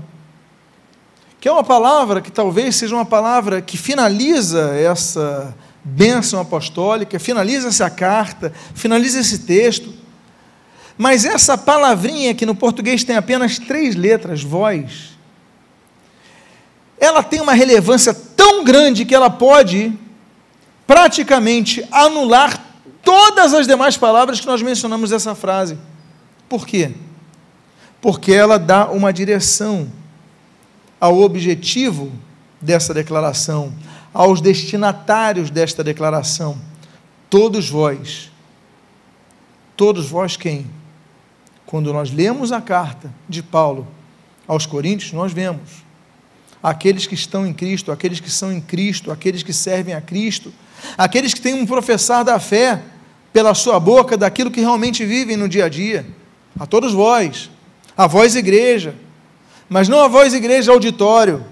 que 1.40 1.48
é 1.48 1.52
uma 1.52 1.64
palavra 1.64 2.20
que 2.20 2.30
talvez 2.30 2.76
seja 2.76 2.94
uma 2.94 3.06
palavra 3.06 3.60
que 3.60 3.76
finaliza 3.76 4.74
essa 4.74 5.54
bênção 5.82 6.40
apostólica, 6.40 7.18
finaliza 7.18 7.68
essa 7.68 7.88
carta, 7.88 8.52
finaliza 8.74 9.20
esse 9.20 9.40
texto 9.40 10.00
mas 11.00 11.24
essa 11.24 11.56
palavrinha 11.56 12.34
que 12.34 12.44
no 12.44 12.54
português 12.54 13.02
tem 13.02 13.16
apenas 13.16 13.58
três 13.58 13.96
letras, 13.96 14.42
voz, 14.42 15.16
ela 16.98 17.22
tem 17.22 17.40
uma 17.40 17.54
relevância 17.54 18.12
tão 18.12 18.62
grande 18.62 19.06
que 19.06 19.14
ela 19.14 19.30
pode 19.30 19.98
praticamente 20.86 21.82
anular 21.90 22.62
todas 23.02 23.54
as 23.54 23.66
demais 23.66 23.96
palavras 23.96 24.40
que 24.40 24.46
nós 24.46 24.60
mencionamos 24.60 25.10
nessa 25.10 25.34
frase. 25.34 25.78
Por 26.46 26.66
quê? 26.66 26.92
Porque 28.02 28.30
ela 28.30 28.58
dá 28.58 28.90
uma 28.90 29.10
direção 29.10 29.90
ao 31.00 31.18
objetivo 31.18 32.12
dessa 32.60 32.92
declaração, 32.92 33.72
aos 34.12 34.40
destinatários 34.40 35.50
desta 35.50 35.84
declaração. 35.84 36.58
Todos 37.28 37.68
vós. 37.68 38.30
Todos 39.76 40.08
vós 40.08 40.36
quem? 40.36 40.66
Quando 41.64 41.92
nós 41.92 42.10
lemos 42.10 42.52
a 42.52 42.60
carta 42.60 43.12
de 43.28 43.42
Paulo 43.42 43.86
aos 44.46 44.66
Coríntios, 44.66 45.12
nós 45.12 45.32
vemos 45.32 45.84
aqueles 46.62 47.06
que 47.06 47.14
estão 47.14 47.46
em 47.46 47.52
Cristo, 47.52 47.92
aqueles 47.92 48.20
que 48.20 48.30
são 48.30 48.52
em 48.52 48.60
Cristo, 48.60 49.10
aqueles 49.10 49.42
que 49.42 49.52
servem 49.52 49.94
a 49.94 50.00
Cristo, 50.00 50.52
aqueles 50.98 51.32
que 51.32 51.40
têm 51.40 51.54
um 51.54 51.66
professar 51.66 52.24
da 52.24 52.38
fé, 52.38 52.82
pela 53.32 53.54
sua 53.54 53.78
boca 53.78 54.16
daquilo 54.16 54.50
que 54.50 54.60
realmente 54.60 55.04
vivem 55.04 55.36
no 55.36 55.48
dia 55.48 55.66
a 55.66 55.68
dia. 55.68 56.06
A 56.58 56.66
todos 56.66 56.92
vós, 56.92 57.50
a 57.96 58.06
voz 58.06 58.34
igreja, 58.34 58.94
mas 59.68 59.88
não 59.88 60.02
a 60.02 60.08
voz 60.08 60.34
igreja 60.34 60.72
auditório, 60.72 61.44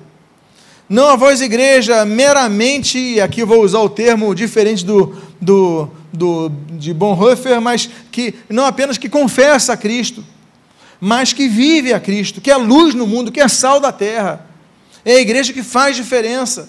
não 0.89 1.09
a 1.09 1.17
voz 1.17 1.41
igreja 1.41 2.05
meramente, 2.05 3.21
aqui 3.21 3.45
vou 3.45 3.63
usar 3.63 3.81
o 3.81 3.91
termo 3.91 4.35
diferente 4.35 4.85
do, 4.85 5.15
do, 5.41 5.91
do 6.13 6.51
de 6.71 6.95
Bonhoeffer, 6.95 7.61
mas 7.61 7.91
que 8.11 8.35
não 8.49 8.65
apenas 8.65 8.97
que 8.97 9.09
confessa 9.09 9.75
a 9.75 9.77
Cristo, 9.77 10.25
mas 11.01 11.33
que 11.33 11.47
vive 11.47 11.93
a 11.93 12.01
Cristo, 12.01 12.41
que 12.41 12.51
é 12.51 12.57
luz 12.57 12.95
no 12.95 13.07
mundo, 13.07 13.31
que 13.31 13.41
é 13.41 13.49
sal 13.49 13.79
da 13.81 13.93
terra. 13.93 14.47
É 15.05 15.13
a 15.17 15.21
igreja 15.21 15.53
que 15.53 15.63
faz 15.63 15.97
diferença. 15.97 16.69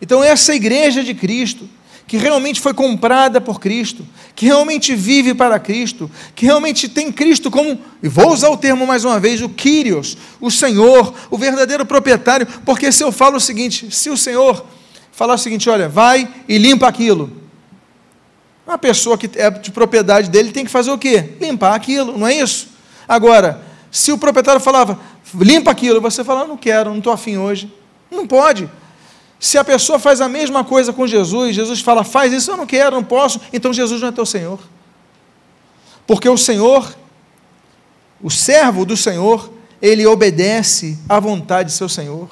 Então, 0.00 0.22
essa 0.22 0.54
igreja 0.54 1.02
de 1.02 1.14
Cristo, 1.14 1.68
que 2.08 2.16
realmente 2.16 2.58
foi 2.58 2.72
comprada 2.72 3.38
por 3.38 3.60
Cristo, 3.60 4.04
que 4.34 4.46
realmente 4.46 4.94
vive 4.94 5.34
para 5.34 5.60
Cristo, 5.60 6.10
que 6.34 6.46
realmente 6.46 6.88
tem 6.88 7.12
Cristo 7.12 7.50
como, 7.50 7.78
e 8.02 8.08
vou 8.08 8.32
usar 8.32 8.48
o 8.48 8.56
termo 8.56 8.86
mais 8.86 9.04
uma 9.04 9.20
vez, 9.20 9.42
o 9.42 9.48
Kyrios, 9.50 10.16
o 10.40 10.50
Senhor, 10.50 11.12
o 11.30 11.36
verdadeiro 11.36 11.84
proprietário, 11.84 12.48
porque 12.64 12.90
se 12.90 13.04
eu 13.04 13.12
falo 13.12 13.36
o 13.36 13.40
seguinte, 13.40 13.94
se 13.94 14.08
o 14.08 14.16
Senhor 14.16 14.64
falar 15.12 15.34
o 15.34 15.38
seguinte, 15.38 15.68
olha, 15.68 15.86
vai 15.86 16.26
e 16.48 16.56
limpa 16.56 16.88
aquilo, 16.88 17.30
uma 18.66 18.78
pessoa 18.78 19.18
que 19.18 19.30
é 19.34 19.50
de 19.50 19.70
propriedade 19.70 20.30
dele 20.30 20.50
tem 20.50 20.64
que 20.64 20.70
fazer 20.70 20.90
o 20.90 20.98
quê? 20.98 21.36
Limpar 21.38 21.74
aquilo, 21.74 22.16
não 22.16 22.26
é 22.26 22.34
isso? 22.34 22.68
Agora, 23.06 23.62
se 23.90 24.12
o 24.12 24.18
proprietário 24.18 24.60
falava, 24.60 24.98
limpa 25.34 25.70
aquilo, 25.70 26.00
você 26.00 26.24
fala, 26.24 26.46
não 26.46 26.56
quero, 26.56 26.88
não 26.88 26.98
estou 26.98 27.12
afim 27.12 27.36
hoje. 27.36 27.70
Não 28.10 28.26
pode. 28.26 28.68
Se 29.40 29.56
a 29.56 29.64
pessoa 29.64 29.98
faz 29.98 30.20
a 30.20 30.28
mesma 30.28 30.64
coisa 30.64 30.92
com 30.92 31.06
Jesus, 31.06 31.54
Jesus 31.54 31.80
fala, 31.80 32.02
faz 32.02 32.32
isso, 32.32 32.50
eu 32.50 32.56
não 32.56 32.66
quero, 32.66 32.96
não 32.96 33.04
posso, 33.04 33.40
então 33.52 33.72
Jesus 33.72 34.00
não 34.00 34.08
é 34.08 34.12
teu 34.12 34.26
Senhor. 34.26 34.58
Porque 36.06 36.28
o 36.28 36.36
Senhor, 36.36 36.96
o 38.20 38.30
servo 38.30 38.84
do 38.84 38.96
Senhor, 38.96 39.52
ele 39.80 40.06
obedece 40.06 40.98
à 41.08 41.20
vontade 41.20 41.68
de 41.68 41.74
seu 41.76 41.88
Senhor. 41.88 42.28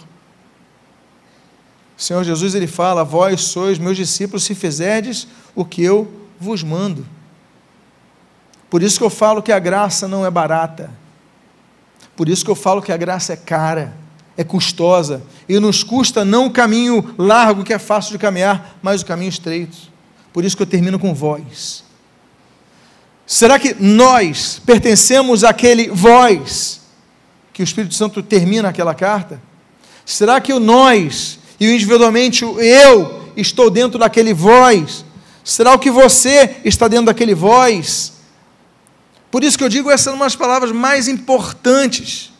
O 1.96 2.02
Senhor 2.02 2.24
Jesus 2.24 2.54
ele 2.54 2.66
fala: 2.66 3.04
Vós 3.04 3.42
sois 3.42 3.78
meus 3.78 3.96
discípulos 3.96 4.44
se 4.44 4.54
fizerdes 4.54 5.28
o 5.54 5.64
que 5.64 5.82
eu 5.82 6.10
vos 6.38 6.62
mando. 6.62 7.06
Por 8.68 8.82
isso 8.82 8.98
que 8.98 9.04
eu 9.04 9.10
falo 9.10 9.42
que 9.42 9.52
a 9.52 9.58
graça 9.58 10.08
não 10.08 10.26
é 10.26 10.30
barata. 10.30 10.90
Por 12.16 12.28
isso 12.28 12.44
que 12.44 12.50
eu 12.50 12.54
falo 12.54 12.82
que 12.82 12.92
a 12.92 12.96
graça 12.96 13.34
é 13.34 13.36
cara, 13.36 13.94
é 14.36 14.44
custosa. 14.44 15.22
E 15.48 15.58
nos 15.58 15.82
custa 15.82 16.24
não 16.24 16.46
o 16.46 16.50
caminho 16.50 17.14
largo 17.16 17.64
que 17.64 17.72
é 17.72 17.78
fácil 17.78 18.12
de 18.12 18.18
caminhar, 18.18 18.78
mas 18.82 19.02
o 19.02 19.06
caminho 19.06 19.28
estreito. 19.28 19.76
Por 20.32 20.44
isso 20.44 20.56
que 20.56 20.62
eu 20.62 20.66
termino 20.66 20.98
com 20.98 21.14
vós. 21.14 21.84
Será 23.26 23.58
que 23.58 23.74
nós 23.74 24.60
pertencemos 24.64 25.42
àquele 25.42 25.88
vós 25.88 26.80
que 27.52 27.62
o 27.62 27.64
Espírito 27.64 27.94
Santo 27.94 28.22
termina 28.22 28.68
aquela 28.68 28.94
carta? 28.94 29.40
Será 30.04 30.40
que 30.40 30.52
o 30.52 30.60
nós 30.60 31.38
e 31.58 31.66
o 31.66 31.72
individualmente 31.72 32.44
o 32.44 32.60
eu 32.60 33.32
estou 33.36 33.70
dentro 33.70 33.98
daquele 33.98 34.32
vós? 34.32 35.04
Será 35.42 35.72
o 35.72 35.78
que 35.78 35.90
você 35.90 36.56
está 36.64 36.86
dentro 36.86 37.06
daquele 37.06 37.34
vós? 37.34 38.12
Por 39.30 39.42
isso 39.42 39.58
que 39.58 39.64
eu 39.64 39.68
digo, 39.68 39.90
essas 39.90 40.04
são 40.04 40.14
umas 40.14 40.36
palavras 40.36 40.70
mais 40.70 41.08
importantes. 41.08 42.32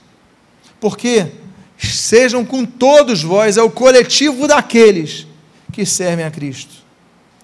Porque 0.78 1.32
sejam 1.78 2.44
com 2.44 2.64
todos 2.64 3.22
vós, 3.22 3.56
é 3.56 3.62
o 3.62 3.70
coletivo 3.70 4.46
daqueles 4.46 5.26
que 5.72 5.84
servem 5.84 6.24
a 6.24 6.30
Cristo. 6.30 6.74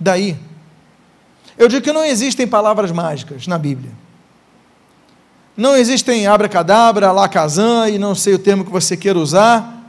Daí, 0.01 0.37
eu 1.57 1.68
digo 1.68 1.83
que 1.83 1.93
não 1.93 2.05
existem 2.05 2.47
palavras 2.47 2.91
mágicas 2.91 3.47
na 3.47 3.59
Bíblia. 3.59 3.93
Não 5.57 5.76
existem 5.76 6.26
abracadabra, 6.26 7.12
lacazã 7.12 7.89
e 7.89 7.99
não 7.99 8.14
sei 8.14 8.35
o 8.35 8.39
termo 8.39 8.64
que 8.64 8.70
você 8.70 8.97
queira 8.97 9.18
usar 9.18 9.83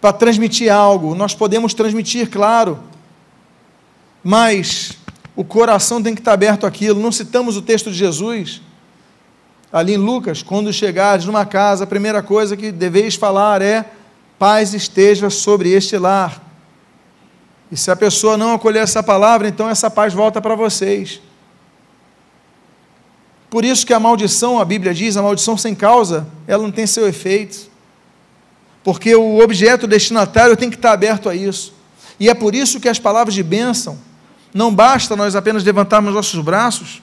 para 0.00 0.12
transmitir 0.12 0.72
algo. 0.72 1.14
Nós 1.14 1.34
podemos 1.34 1.74
transmitir, 1.74 2.30
claro, 2.30 2.78
mas 4.22 4.92
o 5.34 5.44
coração 5.44 6.02
tem 6.02 6.14
que 6.14 6.20
estar 6.20 6.32
aberto 6.32 6.64
àquilo. 6.64 7.00
Não 7.00 7.10
citamos 7.10 7.56
o 7.56 7.62
texto 7.62 7.90
de 7.90 7.98
Jesus, 7.98 8.62
ali 9.72 9.94
em 9.94 9.98
Lucas, 9.98 10.42
quando 10.42 10.72
chegares 10.72 11.24
numa 11.24 11.44
casa, 11.44 11.84
a 11.84 11.86
primeira 11.86 12.22
coisa 12.22 12.56
que 12.56 12.70
deveis 12.70 13.14
falar 13.14 13.62
é: 13.62 13.84
paz 14.38 14.74
esteja 14.74 15.30
sobre 15.30 15.70
este 15.70 15.98
lar. 15.98 16.42
E 17.70 17.76
se 17.76 17.90
a 17.90 17.96
pessoa 17.96 18.36
não 18.36 18.54
acolher 18.54 18.80
essa 18.80 19.02
palavra, 19.02 19.48
então 19.48 19.68
essa 19.68 19.90
paz 19.90 20.14
volta 20.14 20.40
para 20.40 20.54
vocês. 20.54 21.20
Por 23.50 23.64
isso 23.64 23.86
que 23.86 23.94
a 23.94 24.00
maldição, 24.00 24.60
a 24.60 24.64
Bíblia 24.64 24.92
diz, 24.92 25.16
a 25.16 25.22
maldição 25.22 25.56
sem 25.56 25.74
causa, 25.74 26.26
ela 26.46 26.62
não 26.62 26.70
tem 26.70 26.86
seu 26.86 27.06
efeito. 27.08 27.70
Porque 28.84 29.14
o 29.16 29.40
objeto 29.42 29.86
destinatário 29.86 30.56
tem 30.56 30.70
que 30.70 30.76
estar 30.76 30.92
aberto 30.92 31.28
a 31.28 31.34
isso. 31.34 31.74
E 32.20 32.28
é 32.28 32.34
por 32.34 32.54
isso 32.54 32.80
que 32.80 32.88
as 32.88 32.98
palavras 32.98 33.34
de 33.34 33.42
bênção, 33.42 33.98
não 34.54 34.74
basta 34.74 35.16
nós 35.16 35.34
apenas 35.34 35.64
levantarmos 35.64 36.14
nossos 36.14 36.40
braços. 36.40 37.02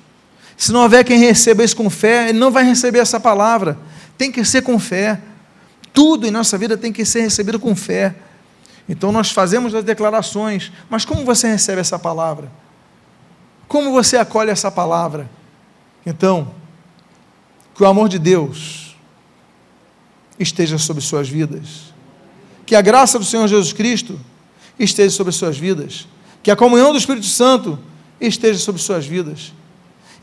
Se 0.57 0.71
não 0.71 0.81
houver 0.81 1.03
quem 1.03 1.17
receba 1.17 1.63
isso 1.63 1.75
com 1.75 1.89
fé, 1.89 2.29
ele 2.29 2.39
não 2.39 2.51
vai 2.51 2.63
receber 2.63 2.99
essa 2.99 3.19
palavra. 3.19 3.77
Tem 4.17 4.31
que 4.31 4.43
ser 4.45 4.61
com 4.61 4.79
fé. 4.79 5.19
Tudo 5.93 6.27
em 6.27 6.31
nossa 6.31 6.57
vida 6.57 6.77
tem 6.77 6.91
que 6.91 7.05
ser 7.05 7.21
recebido 7.21 7.59
com 7.59 7.75
fé. 7.75 8.15
Então 8.87 9.11
nós 9.11 9.31
fazemos 9.31 9.73
as 9.73 9.83
declarações, 9.83 10.71
mas 10.89 11.05
como 11.05 11.23
você 11.23 11.47
recebe 11.47 11.79
essa 11.79 11.97
palavra? 11.97 12.51
Como 13.67 13.91
você 13.91 14.17
acolhe 14.17 14.51
essa 14.51 14.69
palavra? 14.69 15.29
Então, 16.05 16.53
que 17.73 17.81
o 17.81 17.85
amor 17.85 18.09
de 18.09 18.19
Deus 18.19 18.95
esteja 20.37 20.77
sobre 20.77 21.01
suas 21.01 21.29
vidas. 21.29 21.93
Que 22.65 22.75
a 22.75 22.81
graça 22.81 23.17
do 23.17 23.25
Senhor 23.25 23.47
Jesus 23.47 23.73
Cristo 23.73 24.19
esteja 24.77 25.11
sobre 25.11 25.31
suas 25.31 25.57
vidas 25.57 26.07
que 26.43 26.51
a 26.51 26.55
comunhão 26.57 26.91
do 26.91 26.97
Espírito 26.97 27.25
Santo 27.25 27.79
esteja 28.19 28.59
sobre 28.59 28.81
suas 28.81 29.07
vidas 29.07 29.53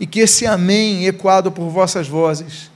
e 0.01 0.07
que 0.07 0.21
esse 0.21 0.47
amém 0.47 1.07
ecoado 1.07 1.53
por 1.53 1.69
vossas 1.69 2.09
vozes 2.09 2.71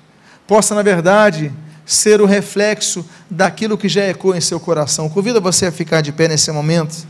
possa, 0.46 0.74
na 0.74 0.82
verdade, 0.82 1.50
ser 1.86 2.20
o 2.20 2.26
reflexo 2.26 3.04
daquilo 3.30 3.78
que 3.78 3.88
já 3.88 4.04
ecoa 4.04 4.36
em 4.36 4.40
seu 4.42 4.60
coração. 4.60 5.08
Convido 5.08 5.40
você 5.40 5.66
a 5.66 5.72
ficar 5.72 6.02
de 6.02 6.12
pé 6.12 6.28
nesse 6.28 6.52
momento. 6.52 7.06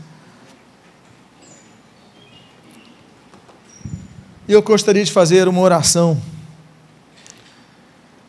E 4.47 4.53
eu 4.53 4.61
gostaria 4.61 5.03
de 5.03 5.11
fazer 5.11 5.47
uma 5.49 5.59
oração. 5.59 6.21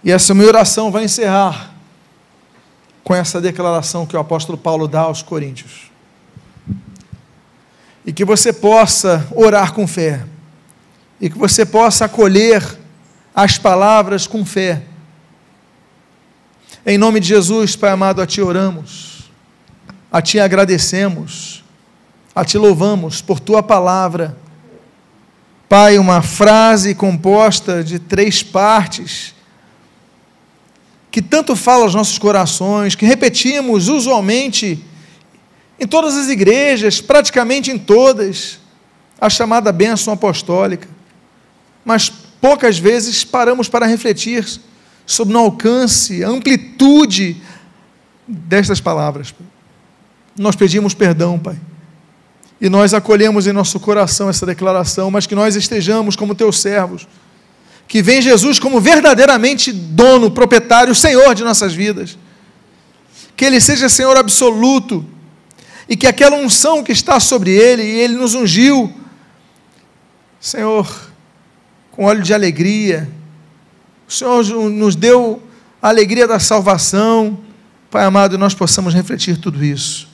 E 0.03 0.11
essa 0.11 0.35
minha 0.35 0.49
oração 0.49 0.91
vai 0.91 1.05
encerrar 1.05 1.73
com 3.05 3.15
essa 3.15 3.41
declaração 3.41 4.07
que 4.07 4.17
o 4.17 4.21
apóstolo 4.21 4.59
Paulo 4.59 4.89
dá 4.89 5.03
aos 5.03 5.23
Coríntios 5.23 5.91
e 8.05 8.13
que 8.13 8.25
você 8.25 8.53
possa 8.53 9.27
orar 9.35 9.73
com 9.73 9.87
fé, 9.87 10.25
e 11.21 11.31
que 11.31 11.39
você 11.39 11.65
possa 11.65 12.05
acolher 12.05 12.63
as 13.35 13.59
palavras 13.59 14.27
com 14.27 14.45
fé. 14.45 14.83
Em 16.85 16.97
nome 16.97 17.21
de 17.21 17.29
Jesus, 17.29 17.75
Pai 17.75 17.91
amado, 17.91 18.23
a 18.23 18.27
Ti 18.27 18.41
oramos, 18.41 19.31
a 20.11 20.23
Ti 20.23 20.41
agradecemos, 20.41 21.65
a 22.35 22.45
Ti 22.45 22.59
louvamos 22.59 23.21
por 23.21 23.41
Tua 23.41 23.63
palavra. 23.63 24.37
Pai, 25.69 25.99
uma 25.99 26.23
frase 26.23 26.95
composta 26.95 27.83
de 27.83 27.99
três 27.99 28.43
partes, 28.43 29.35
que 31.11 31.21
tanto 31.21 31.57
fala 31.57 31.85
aos 31.85 31.95
nossos 31.95 32.19
corações, 32.19 32.95
que 32.95 33.05
repetimos 33.05 33.89
usualmente 33.89 34.85
em 35.79 35.87
todas 35.87 36.17
as 36.17 36.29
igrejas, 36.29 37.01
praticamente 37.01 37.71
em 37.71 37.79
todas, 37.79 38.61
a 39.21 39.29
chamada 39.29 39.73
bênção 39.73 40.13
apostólica. 40.13 40.96
Mas 41.87 42.11
poucas 42.41 42.79
vezes 42.81 43.23
paramos 43.23 43.69
para 43.69 43.87
refletir 43.87 44.45
sobre 45.07 45.37
o 45.37 45.39
alcance, 45.39 46.25
a 46.25 46.29
amplitude 46.29 47.41
destas 48.27 48.81
palavras. 48.81 49.33
Nós 50.37 50.57
pedimos 50.57 50.95
perdão, 50.95 51.39
Pai. 51.39 51.57
E 52.61 52.69
nós 52.69 52.93
acolhemos 52.93 53.47
em 53.47 53.53
nosso 53.53 53.79
coração 53.79 54.29
essa 54.29 54.45
declaração, 54.45 55.13
mas 55.13 55.29
que 55.29 55.35
nós 55.37 55.55
estejamos 55.55 56.17
como 56.17 56.35
teus 56.35 56.59
servos. 56.59 57.07
Que 57.87 58.03
vem 58.03 58.21
Jesus 58.21 58.59
como 58.59 58.81
verdadeiramente 58.81 59.73
dono, 59.73 60.29
proprietário, 60.33 60.93
Senhor 60.93 61.37
de 61.37 61.45
nossas 61.45 61.73
vidas. 61.73 62.19
Que 63.37 63.45
Ele 63.45 63.61
seja 63.61 63.89
Senhor 63.89 64.17
absoluto 64.17 65.07
e 65.89 65.97
que 65.97 66.09
aquela 66.09 66.37
unção 66.37 66.83
que 66.83 66.91
está 66.91 67.21
sobre 67.21 67.53
ele, 67.53 67.85
e 67.85 68.01
ele 68.01 68.15
nos 68.15 68.35
ungiu, 68.35 68.93
Senhor, 70.41 71.13
com 71.97 72.05
óleo 72.05 72.23
de 72.23 72.35
alegria, 72.35 73.09
o 74.07 74.13
Senhor 74.13 74.45
nos 74.69 74.95
deu 74.95 75.43
a 75.81 75.89
alegria 75.89 76.29
da 76.29 76.39
salvação, 76.39 77.39
Pai 77.91 78.05
amado, 78.05 78.37
nós 78.37 78.53
possamos 78.53 78.93
refletir 78.93 79.39
tudo 79.39 79.65
isso. 79.65 80.07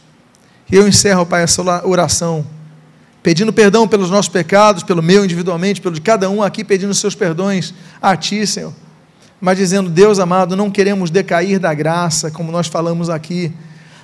E 0.70 0.76
eu 0.76 0.86
encerro, 0.86 1.26
Pai, 1.26 1.42
essa 1.42 1.60
oração, 1.84 2.46
pedindo 3.20 3.52
perdão 3.52 3.88
pelos 3.88 4.10
nossos 4.10 4.28
pecados, 4.28 4.84
pelo 4.84 5.02
meu 5.02 5.24
individualmente, 5.24 5.80
pelo 5.80 5.96
de 5.96 6.00
cada 6.00 6.30
um 6.30 6.40
aqui, 6.40 6.62
pedindo 6.62 6.94
seus 6.94 7.16
perdões 7.16 7.74
a 8.00 8.16
Ti, 8.16 8.46
Senhor. 8.46 8.72
Mas 9.40 9.58
dizendo, 9.58 9.90
Deus 9.90 10.20
amado, 10.20 10.54
não 10.54 10.70
queremos 10.70 11.10
decair 11.10 11.58
da 11.58 11.74
graça, 11.74 12.30
como 12.30 12.52
nós 12.52 12.68
falamos 12.68 13.10
aqui, 13.10 13.52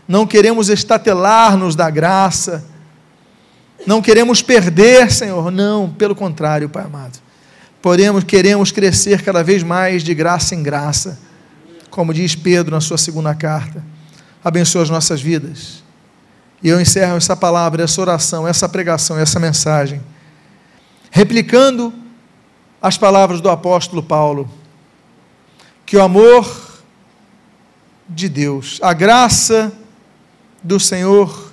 não 0.08 0.26
queremos 0.26 0.68
estatelar-nos 0.68 1.76
da 1.76 1.88
graça, 1.88 2.64
não 3.86 4.02
queremos 4.02 4.42
perder, 4.42 5.12
Senhor, 5.12 5.52
não, 5.52 5.88
pelo 5.88 6.16
contrário, 6.16 6.68
Pai 6.68 6.84
amado. 6.84 7.27
Porém, 7.80 8.20
queremos 8.22 8.72
crescer 8.72 9.22
cada 9.22 9.42
vez 9.42 9.62
mais 9.62 10.02
de 10.02 10.14
graça 10.14 10.54
em 10.54 10.62
graça, 10.62 11.18
como 11.90 12.12
diz 12.12 12.34
Pedro 12.34 12.74
na 12.74 12.80
sua 12.80 12.98
segunda 12.98 13.34
carta. 13.34 13.84
Abençoa 14.42 14.82
as 14.82 14.90
nossas 14.90 15.20
vidas. 15.20 15.82
E 16.62 16.68
eu 16.68 16.80
encerro 16.80 17.16
essa 17.16 17.36
palavra, 17.36 17.84
essa 17.84 18.00
oração, 18.00 18.46
essa 18.46 18.68
pregação, 18.68 19.18
essa 19.18 19.38
mensagem, 19.38 20.00
replicando 21.10 21.92
as 22.82 22.98
palavras 22.98 23.40
do 23.40 23.48
apóstolo 23.48 24.02
Paulo, 24.02 24.50
que 25.86 25.96
o 25.96 26.02
amor 26.02 26.68
de 28.08 28.28
Deus, 28.28 28.78
a 28.82 28.92
graça 28.92 29.72
do 30.62 30.80
Senhor 30.80 31.52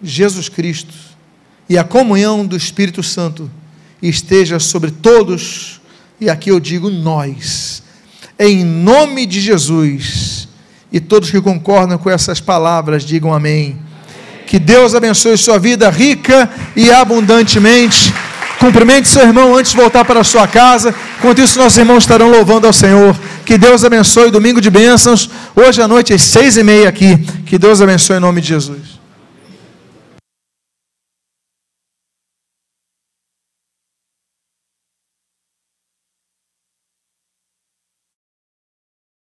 Jesus 0.00 0.48
Cristo 0.48 0.94
e 1.68 1.76
a 1.76 1.84
comunhão 1.84 2.46
do 2.46 2.56
Espírito 2.56 3.02
Santo 3.02 3.50
esteja 4.02 4.58
sobre 4.58 4.90
todos, 4.90 5.80
e 6.20 6.28
aqui 6.30 6.50
eu 6.50 6.60
digo 6.60 6.90
nós, 6.90 7.82
em 8.38 8.64
nome 8.64 9.26
de 9.26 9.40
Jesus. 9.40 10.48
E 10.90 11.00
todos 11.00 11.30
que 11.30 11.40
concordam 11.40 11.98
com 11.98 12.08
essas 12.08 12.40
palavras 12.40 13.04
digam 13.04 13.32
amém. 13.32 13.76
Que 14.46 14.58
Deus 14.58 14.94
abençoe 14.94 15.36
sua 15.36 15.58
vida 15.58 15.90
rica 15.90 16.48
e 16.74 16.90
abundantemente. 16.90 18.12
Cumprimente 18.58 19.06
seu 19.06 19.22
irmão 19.22 19.54
antes 19.54 19.72
de 19.72 19.76
voltar 19.76 20.04
para 20.04 20.24
sua 20.24 20.48
casa. 20.48 20.94
Enquanto 21.18 21.40
isso, 21.40 21.58
nossos 21.58 21.76
irmãos 21.76 22.04
estarão 22.04 22.30
louvando 22.30 22.66
ao 22.66 22.72
Senhor. 22.72 23.14
Que 23.44 23.58
Deus 23.58 23.84
abençoe. 23.84 24.30
Domingo 24.30 24.60
de 24.60 24.70
bênçãos. 24.70 25.28
Hoje 25.54 25.82
à 25.82 25.86
noite, 25.86 26.14
às 26.14 26.22
seis 26.22 26.56
e 26.56 26.62
meia 26.62 26.88
aqui. 26.88 27.18
Que 27.44 27.58
Deus 27.58 27.82
abençoe 27.82 28.16
em 28.16 28.20
nome 28.20 28.40
de 28.40 28.48
Jesus. 28.48 28.97